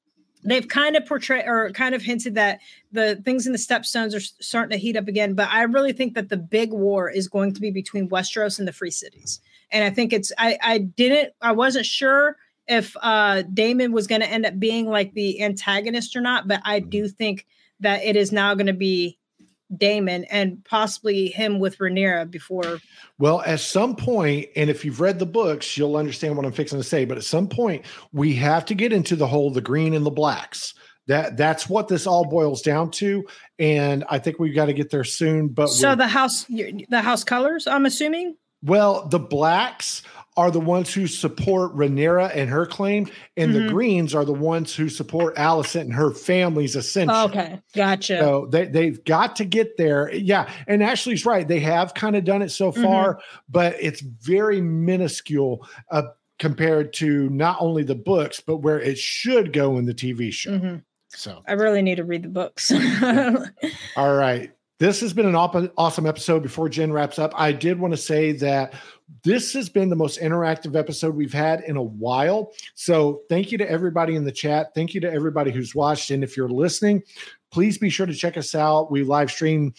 They've 0.44 0.66
kind 0.66 0.94
of 0.94 1.04
portrayed 1.06 1.44
or 1.46 1.70
kind 1.70 1.92
of 1.96 2.02
hinted 2.02 2.36
that 2.36 2.60
the 2.92 3.16
things 3.24 3.46
in 3.46 3.52
the 3.52 3.58
stepstones 3.58 4.14
are 4.14 4.20
starting 4.20 4.78
to 4.78 4.80
heat 4.80 4.96
up 4.96 5.08
again, 5.08 5.34
but 5.34 5.48
I 5.50 5.62
really 5.62 5.92
think 5.92 6.14
that 6.14 6.28
the 6.28 6.36
big 6.36 6.72
war 6.72 7.10
is 7.10 7.26
going 7.26 7.52
to 7.54 7.60
be 7.60 7.72
between 7.72 8.08
Westeros 8.08 8.60
and 8.60 8.68
the 8.68 8.72
free 8.72 8.92
cities 8.92 9.40
and 9.70 9.84
I 9.84 9.90
think 9.90 10.12
it's 10.12 10.32
I 10.38 10.58
I 10.62 10.78
didn't 10.78 11.32
I 11.40 11.52
wasn't 11.52 11.86
sure 11.86 12.36
if 12.66 12.96
uh 13.00 13.42
Daemon 13.42 13.92
was 13.92 14.06
going 14.06 14.20
to 14.20 14.28
end 14.28 14.46
up 14.46 14.58
being 14.58 14.88
like 14.88 15.12
the 15.14 15.42
antagonist 15.42 16.16
or 16.16 16.20
not, 16.20 16.48
but 16.48 16.60
I 16.64 16.80
do 16.80 17.04
mm-hmm. 17.04 17.16
think 17.16 17.46
that 17.80 18.04
it 18.04 18.16
is 18.16 18.32
now 18.32 18.54
going 18.54 18.66
to 18.66 18.72
be 18.72 19.18
Daemon 19.74 20.24
and 20.24 20.64
possibly 20.64 21.28
him 21.28 21.58
with 21.58 21.78
Rhaenyra 21.78 22.30
before. 22.30 22.78
Well, 23.18 23.42
at 23.42 23.60
some 23.60 23.96
point, 23.96 24.48
and 24.54 24.70
if 24.70 24.84
you've 24.84 25.00
read 25.00 25.18
the 25.18 25.26
books, 25.26 25.76
you'll 25.76 25.96
understand 25.96 26.36
what 26.36 26.46
I'm 26.46 26.52
fixing 26.52 26.78
to 26.78 26.84
say. 26.84 27.04
But 27.04 27.16
at 27.16 27.24
some 27.24 27.48
point, 27.48 27.84
we 28.12 28.34
have 28.34 28.64
to 28.66 28.74
get 28.74 28.92
into 28.92 29.16
the 29.16 29.26
whole 29.26 29.50
the 29.50 29.60
green 29.60 29.94
and 29.94 30.06
the 30.06 30.10
blacks. 30.10 30.74
That 31.08 31.36
that's 31.36 31.68
what 31.68 31.86
this 31.86 32.06
all 32.06 32.24
boils 32.24 32.62
down 32.62 32.90
to, 32.92 33.26
and 33.60 34.04
I 34.08 34.18
think 34.18 34.40
we've 34.40 34.54
got 34.54 34.66
to 34.66 34.72
get 34.72 34.90
there 34.90 35.04
soon. 35.04 35.48
But 35.48 35.68
so 35.68 35.94
the 35.94 36.08
house, 36.08 36.44
the 36.44 37.00
house 37.00 37.22
colors, 37.22 37.68
I'm 37.68 37.86
assuming. 37.86 38.36
Well, 38.62 39.06
the 39.08 39.18
blacks 39.18 40.02
are 40.36 40.50
the 40.50 40.60
ones 40.60 40.92
who 40.92 41.06
support 41.06 41.74
Rhaenyra 41.74 42.34
and 42.34 42.50
her 42.50 42.66
claim, 42.66 43.08
and 43.36 43.52
mm-hmm. 43.52 43.66
the 43.66 43.72
Greens 43.72 44.14
are 44.14 44.24
the 44.24 44.34
ones 44.34 44.74
who 44.74 44.88
support 44.88 45.34
Alicent 45.36 45.82
and 45.82 45.94
her 45.94 46.10
family's 46.10 46.76
ascension. 46.76 47.16
Okay, 47.16 47.60
gotcha. 47.74 48.18
So 48.18 48.46
they 48.46 48.66
they've 48.66 49.02
got 49.04 49.36
to 49.36 49.44
get 49.44 49.76
there. 49.78 50.12
Yeah, 50.12 50.50
and 50.66 50.82
Ashley's 50.82 51.24
right; 51.24 51.48
they 51.48 51.60
have 51.60 51.94
kind 51.94 52.16
of 52.16 52.24
done 52.24 52.42
it 52.42 52.50
so 52.50 52.70
far, 52.70 53.14
mm-hmm. 53.14 53.20
but 53.48 53.76
it's 53.80 54.00
very 54.00 54.60
minuscule 54.60 55.66
uh, 55.90 56.02
compared 56.38 56.92
to 56.94 57.30
not 57.30 57.56
only 57.60 57.82
the 57.82 57.94
books, 57.94 58.40
but 58.40 58.58
where 58.58 58.80
it 58.80 58.98
should 58.98 59.52
go 59.52 59.78
in 59.78 59.86
the 59.86 59.94
TV 59.94 60.32
show. 60.32 60.52
Mm-hmm. 60.52 60.76
So 61.08 61.42
I 61.48 61.52
really 61.52 61.80
need 61.80 61.96
to 61.96 62.04
read 62.04 62.24
the 62.24 62.28
books. 62.28 62.70
All 63.96 64.14
right. 64.14 64.52
This 64.78 65.00
has 65.00 65.14
been 65.14 65.26
an 65.26 65.34
awesome 65.34 66.06
episode. 66.06 66.42
Before 66.42 66.68
Jen 66.68 66.92
wraps 66.92 67.18
up, 67.18 67.32
I 67.34 67.50
did 67.52 67.78
want 67.80 67.94
to 67.94 67.98
say 67.98 68.32
that 68.32 68.74
this 69.24 69.54
has 69.54 69.70
been 69.70 69.88
the 69.88 69.96
most 69.96 70.20
interactive 70.20 70.76
episode 70.76 71.14
we've 71.14 71.32
had 71.32 71.62
in 71.62 71.76
a 71.76 71.82
while. 71.82 72.52
So, 72.74 73.22
thank 73.30 73.50
you 73.50 73.58
to 73.58 73.70
everybody 73.70 74.16
in 74.16 74.24
the 74.24 74.32
chat. 74.32 74.74
Thank 74.74 74.92
you 74.92 75.00
to 75.00 75.10
everybody 75.10 75.50
who's 75.50 75.74
watched. 75.74 76.10
And 76.10 76.22
if 76.22 76.36
you're 76.36 76.50
listening, 76.50 77.02
please 77.50 77.78
be 77.78 77.88
sure 77.88 78.04
to 78.04 78.14
check 78.14 78.36
us 78.36 78.54
out. 78.54 78.90
We 78.90 79.02
live 79.02 79.30
stream 79.30 79.72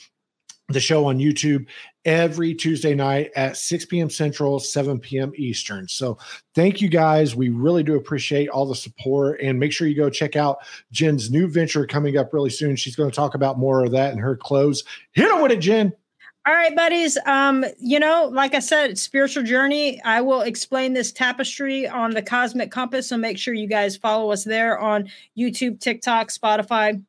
the 0.70 0.80
show 0.80 1.06
on 1.06 1.18
YouTube 1.18 1.66
every 2.04 2.54
Tuesday 2.54 2.94
night 2.94 3.32
at 3.36 3.58
6 3.58 3.86
p.m. 3.86 4.10
Central, 4.10 4.60
7 4.60 5.00
p.m. 5.00 5.32
Eastern. 5.36 5.88
So 5.88 6.18
thank 6.56 6.82
you 6.82 6.90
guys. 6.90 7.36
We 7.36 7.50
really 7.50 7.84
do 7.84 7.96
appreciate 7.96 8.50
all 8.50 8.66
the 8.66 8.76
support. 8.76 9.40
And 9.42 9.60
make 9.60 9.72
sure 9.72 9.88
you 9.88 9.96
go 9.96 10.10
check 10.10 10.36
out 10.36 10.60
Jen's 10.92 11.32
new 11.32 11.48
venture 11.48 11.86
coming 11.86 12.18
up 12.18 12.34
really 12.34 12.50
soon. 12.50 12.76
She's 12.76 12.96
going 12.96 13.10
to 13.10 13.16
talk 13.16 13.36
about 13.36 13.58
more 13.58 13.84
of 13.84 13.92
that 13.92 14.14
in 14.14 14.20
her 14.20 14.36
close. 14.36 14.84
Hit 15.14 15.30
her 15.30 15.42
with 15.42 15.52
it, 15.52 15.60
Jen. 15.60 15.94
All 16.48 16.54
right, 16.54 16.74
buddies. 16.74 17.18
Um, 17.26 17.66
you 17.78 18.00
know, 18.00 18.30
like 18.32 18.54
I 18.54 18.60
said, 18.60 18.98
spiritual 18.98 19.44
journey. 19.44 20.02
I 20.04 20.22
will 20.22 20.42
explain 20.42 20.94
this 20.94 21.12
tapestry 21.12 21.90
on 21.90 22.12
the 22.12 22.22
Cosmic 22.22 22.72
Compass. 22.72 23.10
So 23.10 23.18
make 23.18 23.38
sure 23.38 23.54
you 23.54 23.68
guys 23.68 23.98
follow 23.98 24.32
us 24.32 24.46
there 24.46 24.80
on 24.80 25.10
YouTube, 25.38 25.82
TikTok, 25.82 26.30
Spotify, 26.30 27.04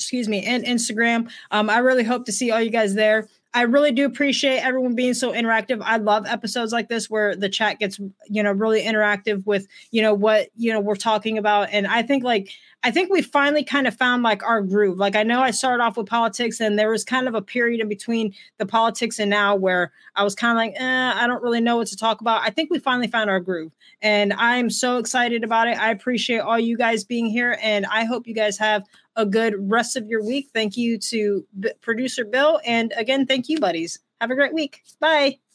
excuse 0.00 0.28
me, 0.28 0.42
and 0.44 0.64
Instagram. 0.64 1.30
Um, 1.50 1.68
I 1.68 1.78
really 1.78 2.04
hope 2.04 2.24
to 2.24 2.32
see 2.32 2.50
all 2.50 2.60
you 2.60 2.70
guys 2.70 2.94
there. 2.94 3.28
I 3.52 3.62
really 3.62 3.90
do 3.90 4.06
appreciate 4.06 4.64
everyone 4.64 4.94
being 4.94 5.12
so 5.12 5.32
interactive. 5.32 5.82
I 5.82 5.96
love 5.96 6.24
episodes 6.24 6.72
like 6.72 6.88
this 6.88 7.10
where 7.10 7.34
the 7.34 7.48
chat 7.48 7.80
gets, 7.80 7.98
you 8.28 8.42
know, 8.42 8.52
really 8.52 8.82
interactive 8.82 9.44
with, 9.44 9.66
you 9.90 10.02
know, 10.02 10.14
what, 10.14 10.48
you 10.56 10.72
know, 10.72 10.80
we're 10.80 10.94
talking 10.94 11.36
about. 11.36 11.68
And 11.72 11.86
I 11.86 12.02
think 12.02 12.22
like 12.22 12.50
I 12.82 12.90
think 12.90 13.10
we 13.10 13.20
finally 13.20 13.62
kind 13.62 13.86
of 13.86 13.94
found 13.94 14.22
like 14.22 14.42
our 14.42 14.62
groove. 14.62 14.98
Like 14.98 15.14
I 15.14 15.22
know 15.22 15.42
I 15.42 15.50
started 15.50 15.82
off 15.82 15.98
with 15.98 16.06
politics 16.06 16.60
and 16.60 16.78
there 16.78 16.90
was 16.90 17.04
kind 17.04 17.28
of 17.28 17.34
a 17.34 17.42
period 17.42 17.80
in 17.80 17.88
between 17.88 18.34
the 18.56 18.64
politics 18.64 19.18
and 19.18 19.28
now 19.28 19.54
where 19.54 19.92
I 20.16 20.24
was 20.24 20.34
kind 20.34 20.52
of 20.52 20.56
like, 20.56 20.80
eh, 20.80 21.12
I 21.14 21.26
don't 21.26 21.42
really 21.42 21.60
know 21.60 21.76
what 21.76 21.88
to 21.88 21.96
talk 21.96 22.22
about. 22.22 22.42
I 22.42 22.50
think 22.50 22.70
we 22.70 22.78
finally 22.78 23.08
found 23.08 23.28
our 23.28 23.40
groove 23.40 23.72
and 24.00 24.32
I'm 24.32 24.70
so 24.70 24.96
excited 24.96 25.44
about 25.44 25.68
it. 25.68 25.78
I 25.78 25.90
appreciate 25.90 26.40
all 26.40 26.58
you 26.58 26.78
guys 26.78 27.04
being 27.04 27.26
here 27.26 27.58
and 27.62 27.84
I 27.86 28.04
hope 28.04 28.26
you 28.26 28.34
guys 28.34 28.56
have 28.58 28.84
a 29.14 29.26
good 29.26 29.54
rest 29.58 29.96
of 29.96 30.06
your 30.06 30.24
week. 30.24 30.48
Thank 30.54 30.78
you 30.78 30.98
to 30.98 31.46
B- 31.58 31.72
producer 31.82 32.24
Bill. 32.24 32.60
And 32.64 32.94
again, 32.96 33.26
thank 33.26 33.48
you, 33.50 33.60
buddies. 33.60 33.98
Have 34.22 34.30
a 34.30 34.34
great 34.34 34.54
week. 34.54 34.82
Bye. 35.00 35.49